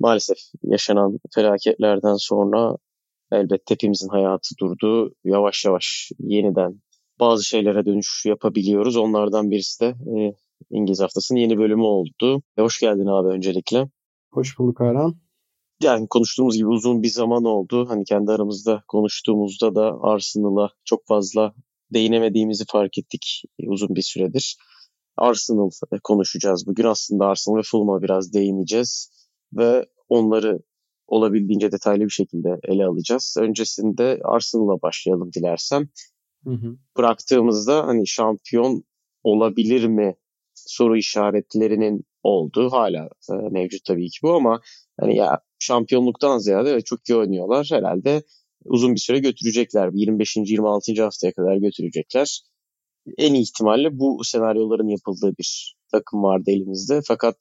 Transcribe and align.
maalesef 0.00 0.38
yaşanan 0.62 1.18
felaketlerden 1.34 2.16
sonra 2.16 2.76
elbette 3.32 3.74
hepimizin 3.74 4.08
hayatı 4.08 4.48
durdu. 4.60 5.14
Yavaş 5.24 5.64
yavaş 5.64 6.10
yeniden 6.18 6.80
bazı 7.20 7.44
şeylere 7.44 7.86
dönüş 7.86 8.22
yapabiliyoruz. 8.26 8.96
Onlardan 8.96 9.50
birisi 9.50 9.80
de 9.80 9.86
e, 9.86 10.34
İngiliz 10.70 11.00
Haftası'nın 11.00 11.38
yeni 11.38 11.58
bölümü 11.58 11.82
oldu. 11.82 12.42
E, 12.58 12.62
hoş 12.62 12.80
geldin 12.80 13.06
abi 13.06 13.28
öncelikle. 13.28 13.88
Hoş 14.32 14.58
bulduk 14.58 14.80
Aran. 14.80 15.14
Yani 15.82 16.06
konuştuğumuz 16.08 16.56
gibi 16.56 16.66
uzun 16.66 17.02
bir 17.02 17.08
zaman 17.08 17.44
oldu. 17.44 17.86
Hani 17.88 18.04
kendi 18.04 18.32
aramızda 18.32 18.82
konuştuğumuzda 18.88 19.74
da 19.74 19.98
Arsenal'a 20.02 20.70
çok 20.84 21.06
fazla 21.06 21.54
değinemediğimizi 21.94 22.64
fark 22.68 22.98
ettik 22.98 23.42
uzun 23.66 23.94
bir 23.94 24.02
süredir. 24.02 24.56
Arsenal 25.16 25.70
konuşacağız 26.04 26.66
bugün. 26.66 26.84
Aslında 26.84 27.26
Arsenal 27.26 27.56
ve 27.56 27.62
Fulham'a 27.62 28.02
biraz 28.02 28.32
değineceğiz 28.32 29.10
ve 29.52 29.86
onları 30.08 30.60
olabildiğince 31.06 31.72
detaylı 31.72 32.04
bir 32.04 32.10
şekilde 32.10 32.58
ele 32.62 32.86
alacağız. 32.86 33.36
Öncesinde 33.40 34.20
Arsenal'a 34.24 34.82
başlayalım 34.82 35.32
dilersem. 35.32 35.88
Hı 36.44 36.50
hı. 36.50 36.76
Bıraktığımızda 36.98 37.86
hani 37.86 38.06
şampiyon 38.06 38.84
olabilir 39.22 39.86
mi 39.86 40.14
soru 40.54 40.96
işaretlerinin 40.96 42.04
olduğu 42.22 42.72
hala 42.72 43.08
e, 43.30 43.34
mevcut 43.50 43.84
tabii 43.84 44.10
ki 44.10 44.18
bu 44.22 44.32
ama 44.34 44.60
hani 45.00 45.16
ya 45.16 45.40
şampiyonluktan 45.58 46.38
ziyade 46.38 46.80
çok 46.80 47.08
iyi 47.08 47.16
oynuyorlar. 47.16 47.68
Herhalde 47.70 48.22
uzun 48.64 48.94
bir 48.94 49.00
süre 49.00 49.18
götürecekler. 49.18 49.90
25. 49.92 50.36
26. 50.36 51.02
haftaya 51.02 51.32
kadar 51.32 51.56
götürecekler. 51.56 52.40
En 53.18 53.34
iyi 53.34 53.42
ihtimalle 53.42 53.98
bu 53.98 54.20
senaryoların 54.24 54.88
yapıldığı 54.88 55.34
bir 55.38 55.76
takım 55.92 56.22
vardı 56.22 56.50
elimizde. 56.50 57.00
Fakat 57.08 57.36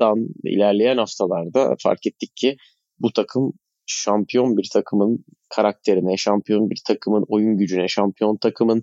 sonradan 0.00 0.28
ilerleyen 0.44 0.96
haftalarda 0.96 1.76
fark 1.82 2.06
ettik 2.06 2.36
ki 2.36 2.56
bu 2.98 3.12
takım 3.12 3.52
şampiyon 3.86 4.56
bir 4.56 4.68
takımın 4.72 5.24
karakterine, 5.54 6.16
şampiyon 6.16 6.70
bir 6.70 6.80
takımın 6.86 7.24
oyun 7.28 7.58
gücüne, 7.58 7.88
şampiyon 7.88 8.36
takımın 8.36 8.82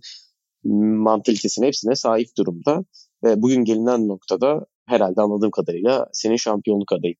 mantalitesine 1.03 1.67
hepsine 1.67 1.95
sahip 1.95 2.28
durumda. 2.38 2.86
Ve 3.23 3.41
bugün 3.41 3.64
gelinen 3.64 4.08
noktada 4.08 4.66
herhalde 4.86 5.22
anladığım 5.22 5.52
kadarıyla 5.52 6.08
senin 6.14 6.36
şampiyonluk 6.36 6.94
adayı. 6.94 7.16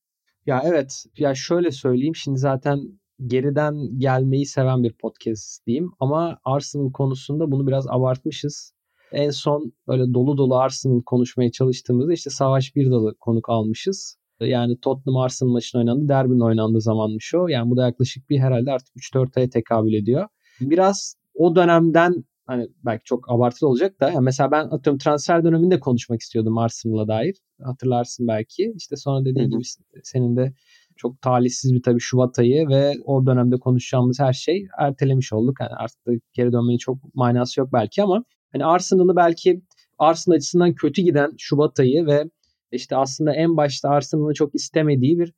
Ya 0.46 0.62
evet. 0.64 1.04
Ya 1.18 1.34
şöyle 1.34 1.70
söyleyeyim. 1.70 2.16
Şimdi 2.16 2.38
zaten 2.38 2.78
geriden 3.26 3.98
gelmeyi 3.98 4.46
seven 4.46 4.82
bir 4.82 4.92
podcast 4.92 5.66
diyeyim. 5.66 5.90
Ama 6.00 6.38
Arsenal 6.44 6.92
konusunda 6.92 7.50
bunu 7.50 7.66
biraz 7.66 7.86
abartmışız. 7.88 8.72
En 9.12 9.30
son 9.30 9.72
böyle 9.88 10.14
dolu 10.14 10.38
dolu 10.38 10.56
Arsenal 10.56 11.02
konuşmaya 11.02 11.50
çalıştığımızda 11.50 12.12
işte 12.12 12.30
Savaş 12.30 12.76
Birdal'ı 12.76 13.14
konuk 13.20 13.48
almışız. 13.48 14.16
Yani 14.40 14.80
Tottenham 14.80 15.16
Arsenal 15.16 15.50
maçının 15.50 15.82
oynandığı, 15.82 16.08
derbinin 16.08 16.40
oynandığı 16.40 16.80
zamanmış 16.80 17.34
o. 17.34 17.48
Yani 17.48 17.70
bu 17.70 17.76
da 17.76 17.86
yaklaşık 17.86 18.30
bir 18.30 18.38
herhalde 18.38 18.72
artık 18.72 18.96
3-4 18.96 19.38
aya 19.38 19.48
tekabül 19.48 19.94
ediyor. 19.94 20.28
Biraz 20.60 21.16
o 21.34 21.56
dönemden 21.56 22.24
hani 22.46 22.68
belki 22.84 23.04
çok 23.04 23.30
abartılı 23.30 23.68
olacak 23.68 24.00
da 24.00 24.10
yani 24.10 24.24
mesela 24.24 24.50
ben 24.50 24.64
atıyorum 24.64 24.98
transfer 24.98 25.44
döneminde 25.44 25.80
konuşmak 25.80 26.20
istiyordum 26.20 26.58
Arsenal'a 26.58 27.08
dair. 27.08 27.36
Hatırlarsın 27.62 28.28
belki. 28.28 28.72
İşte 28.76 28.96
sonra 28.96 29.24
dediğin 29.24 29.50
gibi 29.50 29.62
senin 30.02 30.36
de 30.36 30.52
çok 30.96 31.22
talihsiz 31.22 31.74
bir 31.74 31.82
tabii 31.82 32.00
Şubat 32.00 32.38
ayı 32.38 32.68
ve 32.68 32.94
o 33.04 33.26
dönemde 33.26 33.56
konuşacağımız 33.56 34.20
her 34.20 34.32
şey 34.32 34.66
ertelemiş 34.78 35.32
olduk. 35.32 35.56
Yani 35.60 35.72
artık 35.76 36.22
geri 36.32 36.52
dönmenin 36.52 36.78
çok 36.78 37.14
manası 37.14 37.60
yok 37.60 37.68
belki 37.72 38.02
ama 38.02 38.24
hani 38.54 38.64
Arsenal'ı 38.64 39.16
belki 39.16 39.62
Arsenal 39.98 40.36
açısından 40.36 40.74
kötü 40.74 41.02
giden 41.02 41.32
Şubat 41.38 41.80
ayı 41.80 42.06
ve 42.06 42.24
işte 42.72 42.96
aslında 42.96 43.34
en 43.34 43.56
başta 43.56 43.88
Arsenal'ın 43.88 44.32
çok 44.32 44.54
istemediği 44.54 45.18
bir 45.18 45.32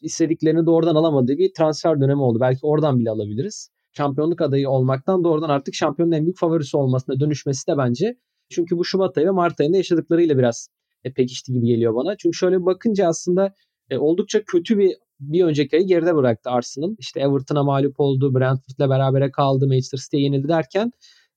istediklerini 0.00 0.66
doğrudan 0.66 0.94
alamadığı 0.94 1.38
bir 1.38 1.54
transfer 1.54 2.00
dönemi 2.00 2.22
oldu. 2.22 2.38
Belki 2.40 2.60
oradan 2.62 2.98
bile 2.98 3.10
alabiliriz 3.10 3.70
şampiyonluk 3.92 4.40
adayı 4.40 4.70
olmaktan 4.70 5.24
doğrudan 5.24 5.48
artık 5.48 5.74
şampiyonun 5.74 6.12
en 6.12 6.24
büyük 6.24 6.38
favorisi 6.38 6.76
olmasına 6.76 7.20
dönüşmesi 7.20 7.66
de 7.66 7.78
bence. 7.78 8.16
Çünkü 8.50 8.76
bu 8.76 8.84
Şubat 8.84 9.18
ayı 9.18 9.26
ve 9.26 9.30
Mart 9.30 9.60
ayında 9.60 9.76
yaşadıklarıyla 9.76 10.38
biraz 10.38 10.68
e, 11.04 11.12
pekişti 11.12 11.52
gibi 11.52 11.66
geliyor 11.66 11.94
bana. 11.94 12.16
Çünkü 12.16 12.36
şöyle 12.36 12.64
bakınca 12.64 13.06
aslında 13.08 13.54
e, 13.90 13.98
oldukça 13.98 14.44
kötü 14.44 14.78
bir 14.78 14.96
bir 15.20 15.44
önceki 15.44 15.76
ayı 15.76 15.86
geride 15.86 16.14
bıraktı 16.14 16.50
Arsenal. 16.50 16.94
İşte 16.98 17.20
Everton'a 17.20 17.64
mağlup 17.64 18.00
oldu, 18.00 18.34
Brentford'la 18.34 18.90
berabere 18.90 19.30
kaldı, 19.30 19.66
Manchester 19.66 19.98
City'ye 19.98 20.22
yenildi 20.22 20.48
derken 20.48 20.92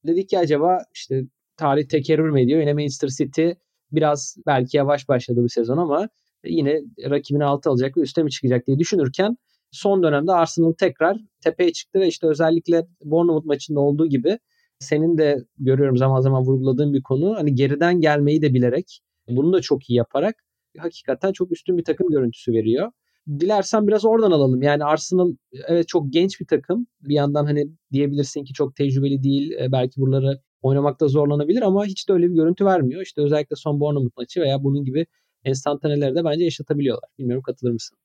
dedik 0.08 0.30
ki 0.30 0.40
acaba 0.40 0.78
işte 0.94 1.24
tarih 1.58 1.88
tekerrür 1.88 2.30
mü 2.30 2.42
ediyor? 2.42 2.60
Yine 2.60 2.74
Manchester 2.74 3.08
City 3.08 3.50
biraz 3.92 4.38
belki 4.46 4.78
yavaş 4.78 5.10
başladı 5.10 5.44
bu 5.44 5.50
sezon 5.50 5.78
ama 5.78 6.10
yine 6.46 6.82
rakibini 7.10 7.46
altı 7.46 7.70
alacak 7.70 7.98
ve 7.98 8.02
üste 8.02 8.24
mi 8.24 8.32
çıkacak 8.32 8.68
diye 8.68 8.80
düşünürken 8.80 9.38
son 9.72 10.04
dönemde 10.04 10.32
Arsenal 10.32 10.74
tekrar 10.74 11.18
tepeye 11.44 11.74
çıktı 11.74 12.00
ve 12.00 12.08
işte 12.08 12.28
özellikle 12.28 12.88
Bournemouth 13.04 13.46
maçında 13.46 13.80
olduğu 13.80 14.08
gibi 14.08 14.40
senin 14.80 15.18
de 15.18 15.46
görüyorum 15.58 15.98
zaman 15.98 16.22
zaman 16.22 16.44
vurguladığın 16.44 16.94
bir 16.94 17.04
konu 17.04 17.36
hani 17.36 17.56
geriden 17.56 18.02
gelmeyi 18.02 18.42
de 18.42 18.54
bilerek 18.54 19.00
bunu 19.28 19.54
da 19.54 19.62
çok 19.62 19.90
iyi 19.90 19.96
yaparak 19.98 20.36
hakikaten 20.78 21.32
çok 21.32 21.52
üstün 21.52 21.78
bir 21.78 21.84
takım 21.84 22.10
görüntüsü 22.10 22.54
veriyor. 22.54 22.92
Dilersen 23.28 23.88
biraz 23.88 24.06
oradan 24.06 24.32
alalım. 24.32 24.62
Yani 24.62 24.86
Arsenal 24.86 25.32
evet 25.68 25.88
çok 25.88 26.14
genç 26.14 26.40
bir 26.40 26.48
takım. 26.48 26.88
Bir 27.02 27.14
yandan 27.14 27.46
hani 27.46 27.68
diyebilirsin 27.92 28.44
ki 28.44 28.54
çok 28.54 28.76
tecrübeli 28.76 29.24
değil. 29.24 29.52
E, 29.52 29.72
belki 29.72 30.02
buraları 30.02 30.42
oynamakta 30.62 31.08
zorlanabilir 31.08 31.62
ama 31.62 31.86
hiç 31.86 32.10
de 32.10 32.14
öyle 32.14 32.30
bir 32.30 32.36
görüntü 32.36 32.66
vermiyor. 32.66 33.02
İşte 33.02 33.22
özellikle 33.22 33.56
son 33.56 33.80
Bournemouth 33.80 34.18
maçı 34.18 34.42
veya 34.42 34.64
bunun 34.64 34.86
gibi 34.86 35.06
enstantaneleri 35.44 36.16
de 36.16 36.24
bence 36.26 36.44
yaşatabiliyorlar. 36.44 37.10
Bilmiyorum 37.20 37.44
katılır 37.44 37.72
mısın? 37.72 37.98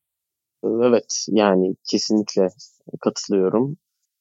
Evet 0.64 1.26
yani 1.28 1.76
kesinlikle 1.90 2.48
katılıyorum. 3.00 3.76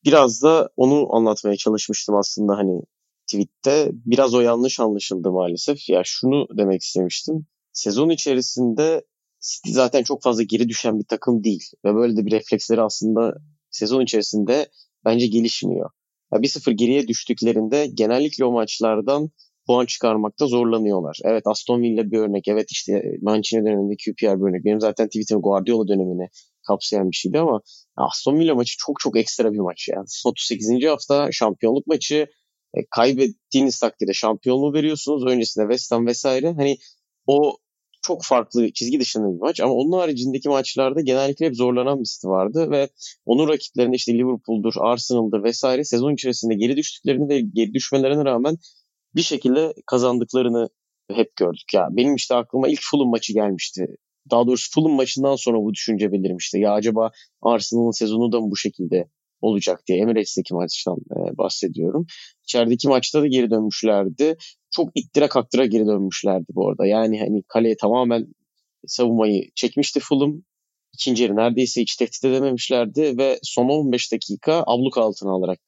Biraz 0.06 0.44
da 0.44 0.70
onu 0.78 1.16
anlatmaya 1.16 1.56
çalışmıştım 1.56 2.16
aslında 2.16 2.58
hani 2.58 2.82
tweette. 3.28 3.92
Biraz 3.94 4.34
o 4.34 4.40
yanlış 4.42 4.80
anlaşıldı 4.80 5.32
maalesef. 5.32 5.90
Ya 5.90 6.02
şunu 6.06 6.48
demek 6.58 6.82
istemiştim. 6.82 7.46
Sezon 7.74 8.10
içerisinde 8.10 9.04
City 9.42 9.72
zaten 9.72 10.04
çok 10.04 10.24
fazla 10.24 10.44
geri 10.44 10.70
düşen 10.70 11.00
bir 11.00 11.06
takım 11.06 11.44
değil. 11.44 11.64
Ve 11.86 11.96
böyle 11.96 12.18
de 12.18 12.26
bir 12.26 12.32
refleksleri 12.32 12.82
aslında 12.82 13.34
sezon 13.72 14.02
içerisinde 14.02 14.70
bence 15.06 15.28
gelişmiyor. 15.28 15.90
Ya 16.34 16.40
1-0 16.40 16.72
geriye 16.72 17.08
düştüklerinde 17.08 17.88
genellikle 17.94 18.46
o 18.46 18.52
maçlardan 18.52 19.30
puan 19.68 19.86
çıkarmakta 19.86 20.48
zorlanıyorlar. 20.48 21.20
Evet 21.24 21.44
Aston 21.46 21.82
Villa 21.82 22.12
bir 22.12 22.18
örnek. 22.18 22.48
Evet 22.48 22.68
işte 22.72 23.04
Mancini 23.22 23.66
döneminde 23.66 23.96
QPR 23.96 24.40
bir 24.42 24.50
örnek. 24.50 24.66
Benim 24.66 24.82
zaten 24.82 25.06
Twitter'ım 25.08 25.42
Guardiola 25.42 25.88
dönemini 25.88 26.30
kapsayan 26.68 27.12
bir 27.12 27.16
şeydi 27.16 27.40
ama 27.40 27.62
Aston 27.96 28.40
Villa 28.40 28.56
maçı 28.56 28.76
çok 28.78 29.00
çok 29.00 29.18
ekstra 29.18 29.54
bir 29.54 29.60
maç 29.60 29.88
yani. 29.88 30.06
38. 30.26 30.86
hafta 30.88 31.32
şampiyonluk 31.32 31.88
maçı 31.88 32.28
e, 32.74 32.80
kaybettiğiniz 32.92 33.80
takdirde 33.80 34.14
şampiyonluğu 34.14 34.74
veriyorsunuz. 34.74 35.26
Öncesinde 35.26 35.66
West 35.66 35.92
Ham 35.92 36.08
vesaire. 36.08 36.54
Hani 36.58 36.78
o 37.28 37.58
çok 38.02 38.24
farklı 38.24 38.72
çizgi 38.72 39.00
dışında 39.00 39.34
bir 39.34 39.40
maç 39.40 39.60
ama 39.60 39.74
onun 39.74 40.00
haricindeki 40.00 40.50
maçlarda 40.50 41.02
genellikle 41.02 41.46
hep 41.46 41.56
zorlanan 41.56 42.00
bir 42.00 42.06
stil 42.06 42.28
vardı 42.28 42.72
ve 42.72 42.90
onun 43.26 43.48
rakiplerinde 43.48 43.96
işte 43.96 44.14
Liverpool'dur, 44.14 44.74
Arsenal'dır 44.80 45.44
vesaire 45.44 45.84
sezon 45.84 46.14
içerisinde 46.14 46.56
geri 46.56 46.78
düştüklerini 46.78 47.30
ve 47.30 47.40
geri 47.40 47.74
düşmelerine 47.74 48.26
rağmen 48.26 48.58
bir 49.16 49.22
şekilde 49.22 49.74
kazandıklarını 49.86 50.70
hep 51.12 51.36
gördük. 51.36 51.74
Ya 51.74 51.88
benim 51.92 52.16
işte 52.16 52.36
aklıma 52.36 52.68
ilk 52.68 52.80
Fulham 52.82 53.10
maçı 53.10 53.34
gelmişti. 53.34 53.88
Daha 54.32 54.48
doğrusu 54.48 54.72
Fulham 54.72 54.92
maçından 54.92 55.36
sonra 55.36 55.58
bu 55.58 55.74
düşünce 55.74 56.12
belirmişti. 56.12 56.60
Ya 56.60 56.74
acaba 56.74 57.12
Arsenal'ın 57.42 57.92
sezonu 57.92 58.32
da 58.32 58.42
mı 58.42 58.52
bu 58.52 58.58
şekilde 58.58 59.10
olacak 59.42 59.84
diye 59.88 60.00
Emirates'teki 60.00 60.54
maçtan 60.54 60.98
e, 61.12 61.38
bahsediyorum. 61.38 62.06
İçerideki 62.44 62.88
maçta 62.88 63.22
da 63.22 63.28
geri 63.28 63.52
dönmüşlerdi. 63.52 64.38
Çok 64.72 64.90
ittira 64.96 65.30
kaktıra 65.30 65.66
geri 65.66 65.86
dönmüşlerdi 65.86 66.46
bu 66.56 66.70
arada. 66.70 66.86
Yani 66.86 67.20
hani 67.20 67.44
kaleye 67.48 67.78
tamamen 67.78 68.28
savunmayı 68.88 69.50
çekmişti 69.56 70.00
Fulham. 70.00 70.42
İkinci 70.94 71.24
yarı 71.24 71.36
neredeyse 71.36 71.82
hiç 71.82 71.96
tehdit 71.96 72.26
edememişlerdi 72.26 73.18
ve 73.18 73.40
son 73.44 73.70
15 73.70 74.12
dakika 74.12 74.64
abluk 74.68 74.98
altına 74.98 75.32
alarak 75.32 75.60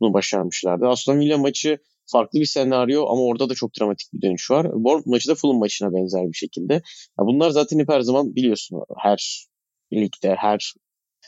bunu 0.00 0.12
başarmışlardı. 0.12 0.86
Aston 0.86 1.20
Villa 1.20 1.38
maçı 1.38 1.78
farklı 2.12 2.40
bir 2.40 2.46
senaryo 2.46 3.06
ama 3.08 3.22
orada 3.22 3.48
da 3.48 3.54
çok 3.54 3.70
dramatik 3.80 4.12
bir 4.12 4.22
dönüş 4.22 4.50
var. 4.50 4.66
Bournemouth 4.72 5.06
maçı 5.06 5.28
da 5.28 5.34
Fulham 5.34 5.58
maçına 5.58 5.92
benzer 5.92 6.28
bir 6.28 6.36
şekilde. 6.36 6.74
Ya 6.74 7.26
bunlar 7.26 7.50
zaten 7.50 7.78
hep 7.78 7.88
her 7.88 8.00
zaman 8.00 8.36
biliyorsun 8.36 8.80
her 8.98 9.46
ligde 9.92 10.34
her 10.34 10.74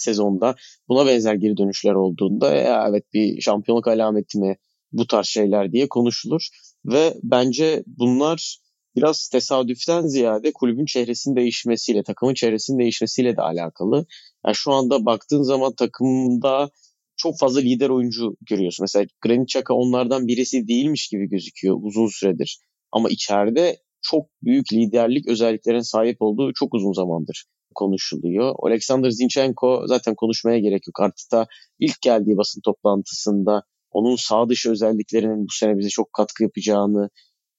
sezonda 0.03 0.55
buna 0.89 1.07
benzer 1.07 1.35
geri 1.35 1.57
dönüşler 1.57 1.95
olduğunda 1.95 2.55
ya 2.55 2.87
evet 2.89 3.05
bir 3.15 3.41
şampiyonluk 3.41 3.89
alameti 3.89 4.39
mi 4.39 4.57
bu 4.93 5.07
tarz 5.07 5.27
şeyler 5.27 5.73
diye 5.73 5.89
konuşulur 5.89 6.49
ve 6.85 7.15
bence 7.23 7.85
bunlar 7.87 8.59
biraz 8.97 9.29
tesadüften 9.29 10.07
ziyade 10.07 10.53
kulübün 10.53 10.85
çehresinin 10.85 11.37
değişmesiyle, 11.37 12.03
takımın 12.03 12.35
çehresinin 12.35 12.79
değişmesiyle 12.79 13.37
de 13.37 13.43
alakalı. 13.43 14.07
Yani 14.47 14.55
şu 14.55 14.73
anda 14.73 15.07
baktığın 15.07 15.43
zaman 15.43 15.73
takımda 15.75 16.71
çok 17.17 17.39
fazla 17.39 17.61
lider 17.61 17.89
oyuncu 17.89 18.37
görüyorsun. 18.51 18.85
Mesela 18.85 19.07
Granit 19.21 19.51
Xhaka 19.51 19.75
onlardan 19.75 20.27
birisi 20.27 20.69
değilmiş 20.69 21.09
gibi 21.09 21.29
gözüküyor 21.29 21.77
uzun 21.83 22.07
süredir. 22.07 22.59
Ama 22.93 23.09
içeride 23.09 23.77
çok 24.03 24.27
büyük 24.43 24.73
liderlik 24.73 25.29
özelliklerine 25.29 25.83
sahip 25.83 26.17
olduğu 26.21 26.53
çok 26.55 26.75
uzun 26.75 26.93
zamandır 26.93 27.45
konuşuluyor. 27.75 28.55
Alexander 28.63 29.11
Zinchenko 29.11 29.83
zaten 29.87 30.15
konuşmaya 30.15 30.59
gerek 30.59 30.87
yok. 30.87 31.01
Artık 31.01 31.33
da 31.33 31.47
ilk 31.79 32.01
geldiği 32.01 32.37
basın 32.37 32.61
toplantısında 32.65 33.63
onun 33.91 34.17
sağ 34.17 34.49
dışı 34.49 34.71
özelliklerinin 34.71 35.43
bu 35.43 35.53
sene 35.53 35.79
bize 35.79 35.89
çok 35.89 36.13
katkı 36.13 36.43
yapacağını 36.43 37.11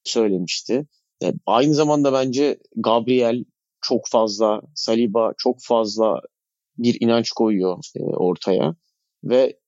söylemişti. 0.04 0.86
Yani 1.22 1.34
aynı 1.46 1.74
zamanda 1.74 2.12
bence 2.12 2.58
Gabriel 2.76 3.44
çok 3.80 4.00
fazla, 4.10 4.60
Saliba 4.74 5.32
çok 5.38 5.56
fazla 5.60 6.20
bir 6.78 6.96
inanç 7.00 7.30
koyuyor 7.30 7.78
e, 7.96 8.02
ortaya. 8.02 8.74
Ve 9.24 9.58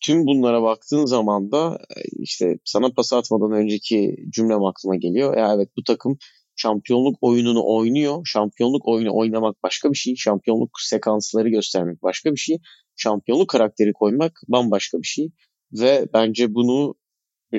tüm 0.00 0.26
bunlara 0.26 0.62
baktığın 0.62 1.06
zaman 1.06 1.52
da 1.52 1.78
e, 1.96 2.00
işte 2.18 2.58
sana 2.64 2.90
pas 2.96 3.12
atmadan 3.12 3.52
önceki 3.52 4.16
cümlem 4.30 4.64
aklıma 4.64 4.96
geliyor. 4.96 5.36
Ya 5.36 5.54
evet 5.54 5.68
bu 5.76 5.82
takım 5.82 6.18
şampiyonluk 6.56 7.16
oyununu 7.20 7.62
oynuyor. 7.64 8.22
Şampiyonluk 8.24 8.88
oyunu 8.88 9.16
oynamak 9.16 9.62
başka 9.62 9.90
bir 9.90 9.96
şey. 9.96 10.16
Şampiyonluk 10.16 10.70
sekansları 10.80 11.48
göstermek 11.48 12.02
başka 12.02 12.32
bir 12.32 12.40
şey. 12.40 12.58
Şampiyonluk 12.96 13.48
karakteri 13.48 13.92
koymak 13.92 14.40
bambaşka 14.48 14.98
bir 14.98 15.06
şey. 15.06 15.30
Ve 15.72 16.06
bence 16.14 16.54
bunu 16.54 16.94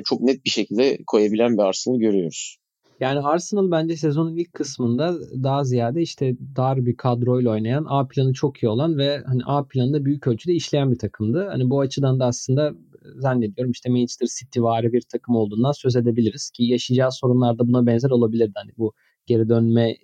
çok 0.06 0.22
net 0.22 0.45
bir 0.45 0.50
şekilde 0.50 1.00
koyabilen 1.07 1.57
bir 1.57 1.63
Arsenal 1.63 2.00
görüyoruz. 2.00 2.57
Yani 2.99 3.19
Arsenal 3.19 3.71
bence 3.71 3.95
sezonun 3.97 4.35
ilk 4.35 4.53
kısmında 4.53 5.15
daha 5.44 5.63
ziyade 5.63 6.01
işte 6.01 6.35
dar 6.55 6.85
bir 6.85 6.97
kadroyla 6.97 7.51
oynayan, 7.51 7.85
A 7.89 8.07
planı 8.07 8.33
çok 8.33 8.63
iyi 8.63 8.69
olan 8.69 8.97
ve 8.97 9.23
hani 9.25 9.41
A 9.45 9.67
planında 9.67 10.05
büyük 10.05 10.27
ölçüde 10.27 10.53
işleyen 10.53 10.91
bir 10.91 10.97
takımdı. 10.99 11.47
Hani 11.51 11.69
bu 11.69 11.79
açıdan 11.79 12.19
da 12.19 12.25
aslında 12.25 12.73
zannediyorum 13.15 13.71
işte 13.71 13.89
Manchester 13.89 14.27
City 14.39 14.61
vari 14.61 14.94
bir 14.94 15.01
takım 15.11 15.35
olduğundan 15.35 15.71
söz 15.71 15.95
edebiliriz 15.95 16.49
ki 16.51 16.63
yaşayacağı 16.63 17.11
sorunlar 17.11 17.59
da 17.59 17.67
buna 17.67 17.85
benzer 17.85 18.09
olabilirdi. 18.09 18.51
Hani 18.55 18.71
bu 18.77 18.94
geri 19.25 19.50
dönme 19.50 19.95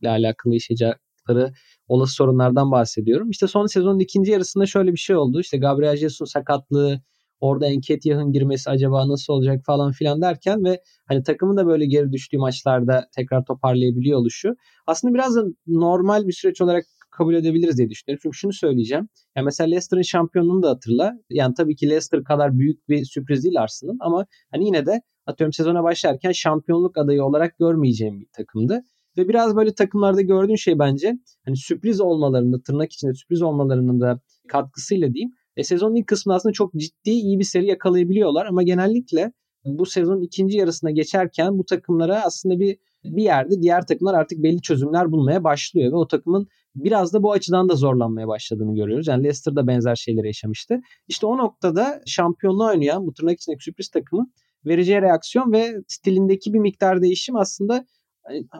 ile 0.00 0.10
alakalı 0.10 0.54
yaşayacakları 0.54 1.52
olası 1.88 2.14
sorunlardan 2.14 2.70
bahsediyorum. 2.70 3.30
İşte 3.30 3.46
son 3.46 3.66
sezonun 3.66 3.98
ikinci 3.98 4.30
yarısında 4.30 4.66
şöyle 4.66 4.92
bir 4.92 4.98
şey 4.98 5.16
oldu. 5.16 5.40
İşte 5.40 5.58
Gabriel 5.58 5.96
Jesus 5.96 6.30
sakatlığı, 6.30 7.00
Orada 7.42 7.66
Enketiyah'ın 7.66 8.32
girmesi 8.32 8.70
acaba 8.70 9.08
nasıl 9.08 9.32
olacak 9.32 9.60
falan 9.66 9.92
filan 9.92 10.22
derken 10.22 10.64
ve 10.64 10.80
hani 11.08 11.22
takımın 11.22 11.56
da 11.56 11.66
böyle 11.66 11.86
geri 11.86 12.12
düştüğü 12.12 12.38
maçlarda 12.38 13.06
tekrar 13.16 13.44
toparlayabiliyor 13.44 14.18
oluşu. 14.18 14.54
Aslında 14.86 15.14
biraz 15.14 15.36
da 15.36 15.44
normal 15.66 16.26
bir 16.26 16.32
süreç 16.32 16.60
olarak 16.60 16.84
kabul 17.10 17.34
edebiliriz 17.34 17.78
diye 17.78 17.90
düşünüyorum. 17.90 18.20
Çünkü 18.22 18.36
şunu 18.36 18.52
söyleyeceğim. 18.52 19.08
Yani 19.36 19.44
mesela 19.44 19.68
Leicester'ın 19.68 20.02
şampiyonluğunu 20.02 20.62
da 20.62 20.70
hatırla. 20.70 21.12
Yani 21.30 21.54
tabii 21.54 21.76
ki 21.76 21.86
Leicester 21.86 22.24
kadar 22.24 22.58
büyük 22.58 22.88
bir 22.88 23.04
sürpriz 23.04 23.44
değil 23.44 23.60
Arsenal 23.60 23.96
ama 24.00 24.26
hani 24.50 24.66
yine 24.66 24.86
de 24.86 25.02
atıyorum 25.26 25.52
sezona 25.52 25.82
başlarken 25.82 26.32
şampiyonluk 26.32 26.98
adayı 26.98 27.24
olarak 27.24 27.58
görmeyeceğim 27.58 28.20
bir 28.20 28.28
takımdı. 28.32 28.82
Ve 29.16 29.28
biraz 29.28 29.56
böyle 29.56 29.74
takımlarda 29.74 30.22
gördüğün 30.22 30.54
şey 30.54 30.78
bence 30.78 31.12
hani 31.44 31.56
sürpriz 31.56 32.00
olmalarında 32.00 32.62
tırnak 32.62 32.92
içinde 32.92 33.14
sürpriz 33.14 33.42
olmalarının 33.42 34.00
da 34.00 34.20
katkısıyla 34.48 35.14
diyeyim 35.14 35.30
e, 35.56 35.64
sezonun 35.64 35.94
ilk 35.94 36.06
kısmında 36.06 36.36
aslında 36.36 36.52
çok 36.52 36.74
ciddi 36.74 37.10
iyi 37.10 37.38
bir 37.38 37.44
seri 37.44 37.66
yakalayabiliyorlar 37.66 38.46
ama 38.46 38.62
genellikle 38.62 39.32
bu 39.64 39.86
sezonun 39.86 40.22
ikinci 40.22 40.58
yarısına 40.58 40.90
geçerken 40.90 41.58
bu 41.58 41.64
takımlara 41.64 42.24
aslında 42.24 42.60
bir 42.60 42.76
bir 43.04 43.22
yerde 43.22 43.62
diğer 43.62 43.86
takımlar 43.86 44.14
artık 44.14 44.42
belli 44.42 44.62
çözümler 44.62 45.12
bulmaya 45.12 45.44
başlıyor 45.44 45.92
ve 45.92 45.96
o 45.96 46.06
takımın 46.06 46.46
biraz 46.74 47.12
da 47.12 47.22
bu 47.22 47.32
açıdan 47.32 47.68
da 47.68 47.74
zorlanmaya 47.74 48.28
başladığını 48.28 48.74
görüyoruz. 48.74 49.08
Yani 49.08 49.22
Leicester 49.22 49.56
da 49.56 49.66
benzer 49.66 49.96
şeyleri 49.96 50.26
yaşamıştı. 50.26 50.80
İşte 51.08 51.26
o 51.26 51.38
noktada 51.38 52.00
şampiyonluğa 52.06 52.70
oynayan 52.70 53.06
bu 53.06 53.14
tırnak 53.14 53.40
içindeki 53.40 53.64
sürpriz 53.64 53.88
takımın 53.88 54.32
vereceği 54.66 55.02
reaksiyon 55.02 55.52
ve 55.52 55.74
stilindeki 55.88 56.52
bir 56.52 56.58
miktar 56.58 57.02
değişim 57.02 57.36
aslında 57.36 57.86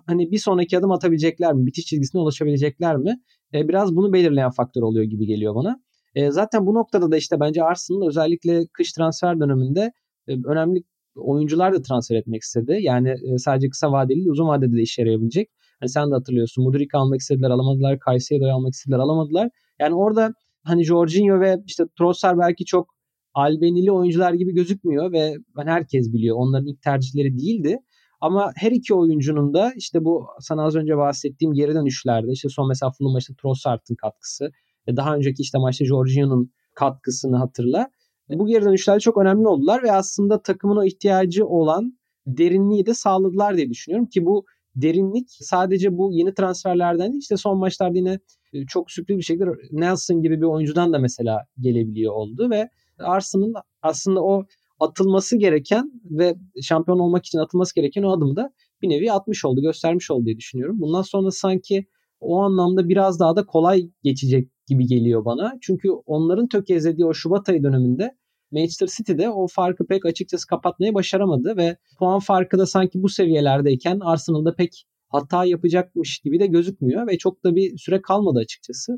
hani 0.07 0.31
bir 0.31 0.39
sonraki 0.39 0.79
adım 0.79 0.91
atabilecekler 0.91 1.53
mi? 1.53 1.67
Bitiş 1.67 1.85
çizgisine 1.85 2.21
ulaşabilecekler 2.21 2.97
mi? 2.97 3.21
E, 3.55 3.69
biraz 3.69 3.97
bunu 3.97 4.13
belirleyen 4.13 4.51
faktör 4.51 4.83
oluyor 4.83 5.05
gibi 5.05 5.27
geliyor 5.27 5.55
bana. 5.55 5.81
E, 6.15 6.31
zaten 6.31 6.67
bu 6.67 6.75
noktada 6.75 7.11
da 7.11 7.17
işte 7.17 7.41
bence 7.41 7.63
Arsenal 7.65 8.09
özellikle 8.09 8.67
kış 8.73 8.93
transfer 8.93 9.41
döneminde 9.41 9.93
e, 10.29 10.33
önemli 10.47 10.83
oyuncular 11.17 11.73
da 11.75 11.83
transfer 11.83 12.17
etmek 12.17 12.43
istedi. 12.43 12.79
Yani 12.81 13.09
e, 13.11 13.39
sadece 13.39 13.69
kısa 13.69 13.93
vadeli 13.93 14.31
uzun 14.31 14.49
vadede 14.49 14.77
de 14.77 14.83
işe 14.83 15.03
yarayabilecek. 15.03 15.51
Hani 15.81 15.89
sen 15.89 16.11
de 16.11 16.15
hatırlıyorsun. 16.15 16.65
Mudrik 16.65 16.95
almak 16.95 17.21
istediler 17.21 17.51
alamadılar. 17.51 17.99
Caicedo'yu 18.07 18.53
almak 18.53 18.73
istediler 18.73 18.99
alamadılar. 18.99 19.49
Yani 19.81 19.95
orada 19.95 20.33
hani 20.65 20.85
Jorginho 20.85 21.41
ve 21.41 21.57
işte 21.67 21.85
Trossard 21.99 22.39
belki 22.39 22.65
çok 22.65 22.95
albenili 23.35 23.93
oyuncular 23.93 24.33
gibi 24.33 24.55
gözükmüyor 24.55 25.13
ve 25.13 25.35
hani 25.57 25.71
herkes 25.71 26.13
biliyor 26.13 26.37
onların 26.39 26.67
ilk 26.67 26.83
tercihleri 26.83 27.39
değildi. 27.39 27.79
Ama 28.21 28.53
her 28.57 28.71
iki 28.73 28.95
oyuncunun 28.95 29.55
da 29.55 29.73
işte 29.77 30.05
bu 30.05 30.27
sana 30.41 30.65
az 30.65 30.77
önce 30.77 30.97
bahsettiğim 30.97 31.55
geri 31.55 31.75
dönüşlerde 31.75 32.33
işte 32.33 32.49
son 32.49 32.69
mesela 32.69 32.93
Fulham 32.99 33.13
maçta 33.13 33.35
Trossard'ın 33.43 33.95
katkısı 33.95 34.51
daha 34.89 35.17
önceki 35.17 35.43
işte 35.43 35.59
maçta 35.59 35.85
Jorginho'nun 35.85 36.53
katkısını 36.75 37.37
hatırla. 37.37 37.91
Bu 38.29 38.47
geri 38.47 38.65
dönüşler 38.65 39.01
çok 39.01 39.19
önemli 39.19 39.49
oldular 39.49 39.83
ve 39.83 39.93
aslında 39.93 40.43
takımın 40.43 40.77
o 40.77 40.85
ihtiyacı 40.85 41.47
olan 41.47 41.99
derinliği 42.27 42.87
de 42.87 42.95
sağladılar 42.95 43.57
diye 43.57 43.71
düşünüyorum 43.71 44.07
ki 44.07 44.27
bu 44.27 44.45
derinlik 44.77 45.27
sadece 45.31 45.99
bu 45.99 46.13
yeni 46.13 46.35
transferlerden 46.35 47.13
değil 47.13 47.23
işte 47.23 47.37
son 47.37 47.59
maçlarda 47.59 47.99
yine 47.99 48.19
e, 48.53 48.67
çok 48.67 48.91
sürpriz 48.91 49.19
bir 49.19 49.23
şekilde 49.23 49.51
Nelson 49.73 50.23
gibi 50.23 50.41
bir 50.41 50.47
oyuncudan 50.47 50.93
da 50.93 50.99
mesela 50.99 51.41
gelebiliyor 51.61 52.13
oldu 52.13 52.51
ve 52.51 52.69
Arsenal 52.99 53.53
aslında 53.83 54.23
o 54.23 54.45
atılması 54.81 55.37
gereken 55.37 55.93
ve 56.05 56.37
şampiyon 56.63 56.99
olmak 56.99 57.27
için 57.27 57.39
atılması 57.39 57.75
gereken 57.75 58.03
o 58.03 58.13
adımı 58.13 58.37
da 58.37 58.53
bir 58.83 58.89
nevi 58.89 59.13
atmış 59.13 59.45
oldu, 59.45 59.61
göstermiş 59.61 60.11
oldu 60.11 60.27
diye 60.27 60.37
düşünüyorum. 60.37 60.81
Bundan 60.81 61.03
sonra 61.03 61.31
sanki 61.31 61.87
o 62.21 62.41
anlamda 62.41 62.89
biraz 62.89 63.21
daha 63.21 63.37
da 63.37 63.47
kolay 63.47 63.91
geçecek 64.03 64.49
gibi 64.73 64.87
geliyor 64.87 65.25
bana. 65.25 65.59
Çünkü 65.61 65.89
onların 65.91 66.49
tökezlediği 66.49 67.07
o 67.07 67.15
Şubat 67.15 67.49
ayı 67.49 67.63
döneminde 67.63 68.17
Manchester 68.53 68.87
City'de 68.97 69.31
o 69.31 69.47
farkı 69.47 69.87
pek 69.87 70.07
açıkçası 70.07 70.47
kapatmayı 70.47 70.95
başaramadı 70.95 71.57
ve 71.57 71.77
puan 71.99 72.21
farkı 72.21 72.59
da 72.59 72.67
sanki 72.67 73.03
bu 73.03 73.09
seviyelerdeyken 73.09 74.01
Arsenal'da 74.01 74.55
pek 74.55 74.85
hata 75.09 75.45
yapacakmış 75.45 76.19
gibi 76.19 76.41
de 76.41 76.47
gözükmüyor 76.47 77.07
ve 77.07 77.19
çok 77.19 77.45
da 77.45 77.57
bir 77.57 77.79
süre 77.79 78.03
kalmadı 78.03 78.39
açıkçası. 78.39 78.93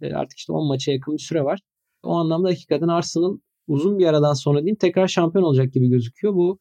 E, 0.00 0.12
artık 0.12 0.38
işte 0.38 0.52
10 0.52 0.68
maça 0.68 0.92
yakın 0.92 1.14
bir 1.14 1.22
süre 1.22 1.44
var. 1.44 1.60
O 2.02 2.10
anlamda 2.10 2.48
hakikaten 2.48 2.88
Arsenal 2.88 3.38
uzun 3.66 3.98
bir 3.98 4.06
aradan 4.06 4.34
sonra 4.34 4.58
diyeyim 4.58 4.76
tekrar 4.76 5.08
şampiyon 5.08 5.44
olacak 5.44 5.72
gibi 5.72 5.88
gözüküyor. 5.88 6.34
Bu 6.34 6.58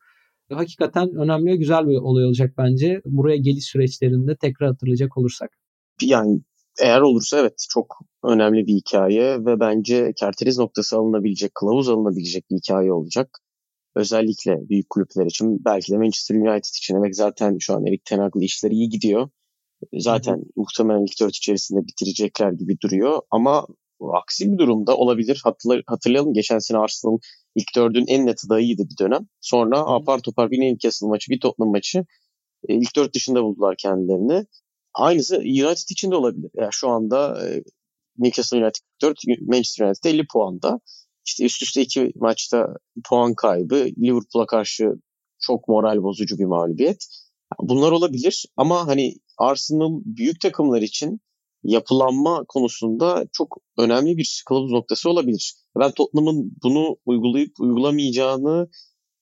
hakikaten 0.51 1.09
önemli 1.15 1.51
ve 1.51 1.55
güzel 1.55 1.87
bir 1.87 1.97
olay 1.97 2.25
olacak 2.25 2.53
bence. 2.57 3.01
Buraya 3.05 3.37
geliş 3.37 3.65
süreçlerinde 3.65 4.35
tekrar 4.35 4.69
hatırlayacak 4.69 5.17
olursak. 5.17 5.49
Yani 6.01 6.41
eğer 6.81 7.01
olursa 7.01 7.39
evet 7.39 7.65
çok 7.69 7.99
önemli 8.23 8.67
bir 8.67 8.73
hikaye 8.73 9.45
ve 9.45 9.59
bence 9.59 10.13
kerteriz 10.19 10.57
noktası 10.57 10.97
alınabilecek, 10.97 11.55
kılavuz 11.55 11.89
alınabilecek 11.89 12.45
bir 12.51 12.55
hikaye 12.55 12.93
olacak. 12.93 13.39
Özellikle 13.95 14.69
büyük 14.69 14.89
kulüpler 14.89 15.25
için 15.25 15.65
belki 15.65 15.91
de 15.91 15.97
Manchester 15.97 16.35
United 16.35 16.77
için 16.77 16.95
demek 16.95 17.15
zaten 17.15 17.57
şu 17.59 17.73
an 17.73 17.85
Erik 17.85 18.05
Ten 18.05 18.19
Hag'lı 18.19 18.43
işleri 18.43 18.73
iyi 18.73 18.89
gidiyor. 18.89 19.29
Zaten 19.93 20.33
hı 20.33 20.37
hı. 20.37 20.45
muhtemelen 20.55 21.03
ilk 21.03 21.19
dört 21.21 21.35
içerisinde 21.35 21.79
bitirecekler 21.87 22.51
gibi 22.51 22.77
duruyor 22.83 23.21
ama 23.31 23.67
aksi 24.13 24.51
bir 24.51 24.57
durumda 24.57 24.97
olabilir. 24.97 25.41
hatırlayalım 25.87 26.33
geçen 26.33 26.59
sene 26.59 26.77
Arsenal 26.77 27.17
ilk 27.55 27.75
dördün 27.75 28.05
en 28.07 28.25
net 28.25 28.41
adayıydı 28.47 28.83
bir 28.89 29.05
dönem. 29.05 29.27
Sonra 29.41 29.79
hı. 29.79 29.83
apar 29.83 30.19
topar 30.19 30.51
bir 30.51 30.59
Newcastle 30.59 31.07
maçı, 31.07 31.31
bir 31.31 31.39
Tottenham 31.39 31.71
maçı 31.71 32.05
e, 32.69 32.75
ilk 32.75 32.95
dört 32.95 33.15
dışında 33.15 33.43
buldular 33.43 33.75
kendilerini. 33.77 34.45
Aynısı 34.97 35.37
United 35.37 35.89
için 35.89 36.11
de 36.11 36.15
olabilir. 36.15 36.51
Yani 36.55 36.69
şu 36.71 36.89
anda 36.89 37.47
e, 37.47 37.63
Newcastle 38.17 38.57
United 38.57 38.81
4, 39.01 39.17
Manchester 39.41 39.85
United 39.85 40.03
50 40.03 40.27
puanda. 40.27 40.79
İşte 41.25 41.45
üst 41.45 41.63
üste 41.63 41.81
iki 41.81 42.11
maçta 42.15 42.67
puan 43.09 43.35
kaybı. 43.35 43.75
Liverpool'a 43.75 44.45
karşı 44.45 44.93
çok 45.39 45.67
moral 45.67 46.03
bozucu 46.03 46.37
bir 46.37 46.45
mağlubiyet. 46.45 47.05
Bunlar 47.59 47.91
olabilir 47.91 48.45
ama 48.57 48.87
hani 48.87 49.15
Arsenal 49.37 50.01
büyük 50.05 50.41
takımlar 50.41 50.81
için 50.81 51.21
yapılanma 51.63 52.45
konusunda 52.47 53.27
çok 53.33 53.57
önemli 53.77 54.17
bir 54.17 54.43
kılavuz 54.47 54.71
noktası 54.71 55.09
olabilir. 55.09 55.55
Ben 55.79 55.91
Tottenham'ın 55.91 56.51
bunu 56.63 56.97
uygulayıp 57.05 57.59
uygulamayacağını 57.59 58.69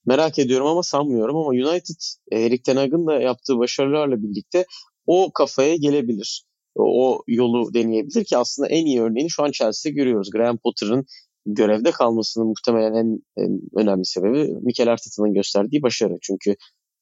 merak 0.06 0.40
ediyorum 0.40 0.68
ama 0.68 0.84
sanmıyorum 0.84 1.38
ama 1.38 1.50
United 1.50 2.02
Erik 2.32 2.64
Ten 2.64 2.76
Hag'ın 2.76 3.08
da 3.08 3.20
yaptığı 3.20 3.58
başarılarla 3.58 4.24
birlikte 4.24 4.66
o 5.08 5.32
kafaya 5.34 5.76
gelebilir. 5.76 6.44
o 6.76 7.24
yolu 7.28 7.74
deneyebilir 7.74 8.26
ki 8.26 8.38
aslında 8.38 8.70
en 8.70 8.86
iyi 8.86 9.02
örneğini 9.02 9.30
şu 9.30 9.44
an 9.44 9.52
Chelsea'de 9.52 9.96
görüyoruz. 9.96 10.30
Graham 10.32 10.58
Potter'ın 10.58 11.06
görevde 11.46 11.92
kalmasının 11.92 12.48
muhtemelen 12.48 12.94
en, 12.94 13.20
en 13.38 13.62
önemli 13.76 14.06
sebebi 14.06 14.56
Mikel 14.62 14.92
Arteta'nın 14.92 15.34
gösterdiği 15.34 15.82
başarı. 15.82 16.18
Çünkü 16.22 16.56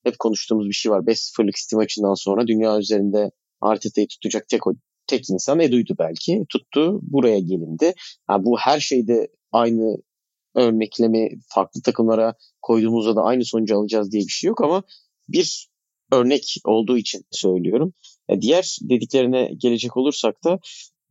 hep 0.03 0.19
konuştuğumuz 0.19 0.67
bir 0.67 0.73
şey 0.73 0.91
var. 0.91 0.99
5-0'lık 0.99 1.55
City 1.55 1.75
maçından 1.75 2.13
sonra 2.13 2.47
dünya 2.47 2.79
üzerinde 2.79 3.31
Arteta'yı 3.61 4.07
tutacak 4.07 4.47
tek 4.47 4.61
tek 5.07 5.29
insan 5.29 5.59
Edu'ydu 5.59 5.95
belki. 5.99 6.45
Tuttu, 6.49 6.99
buraya 7.01 7.39
gelindi. 7.39 7.93
Yani 8.29 8.45
bu 8.45 8.57
her 8.57 8.79
şeyde 8.79 9.27
aynı 9.51 9.97
örneklemi 10.55 11.29
farklı 11.47 11.81
takımlara 11.81 12.35
koyduğumuzda 12.61 13.15
da 13.15 13.21
aynı 13.21 13.45
sonucu 13.45 13.77
alacağız 13.77 14.11
diye 14.11 14.23
bir 14.23 14.31
şey 14.31 14.47
yok 14.47 14.61
ama 14.61 14.83
bir 15.29 15.69
örnek 16.13 16.55
olduğu 16.65 16.97
için 16.97 17.25
söylüyorum. 17.31 17.93
E, 18.29 18.41
diğer 18.41 18.77
dediklerine 18.81 19.51
gelecek 19.57 19.97
olursak 19.97 20.43
da 20.43 20.59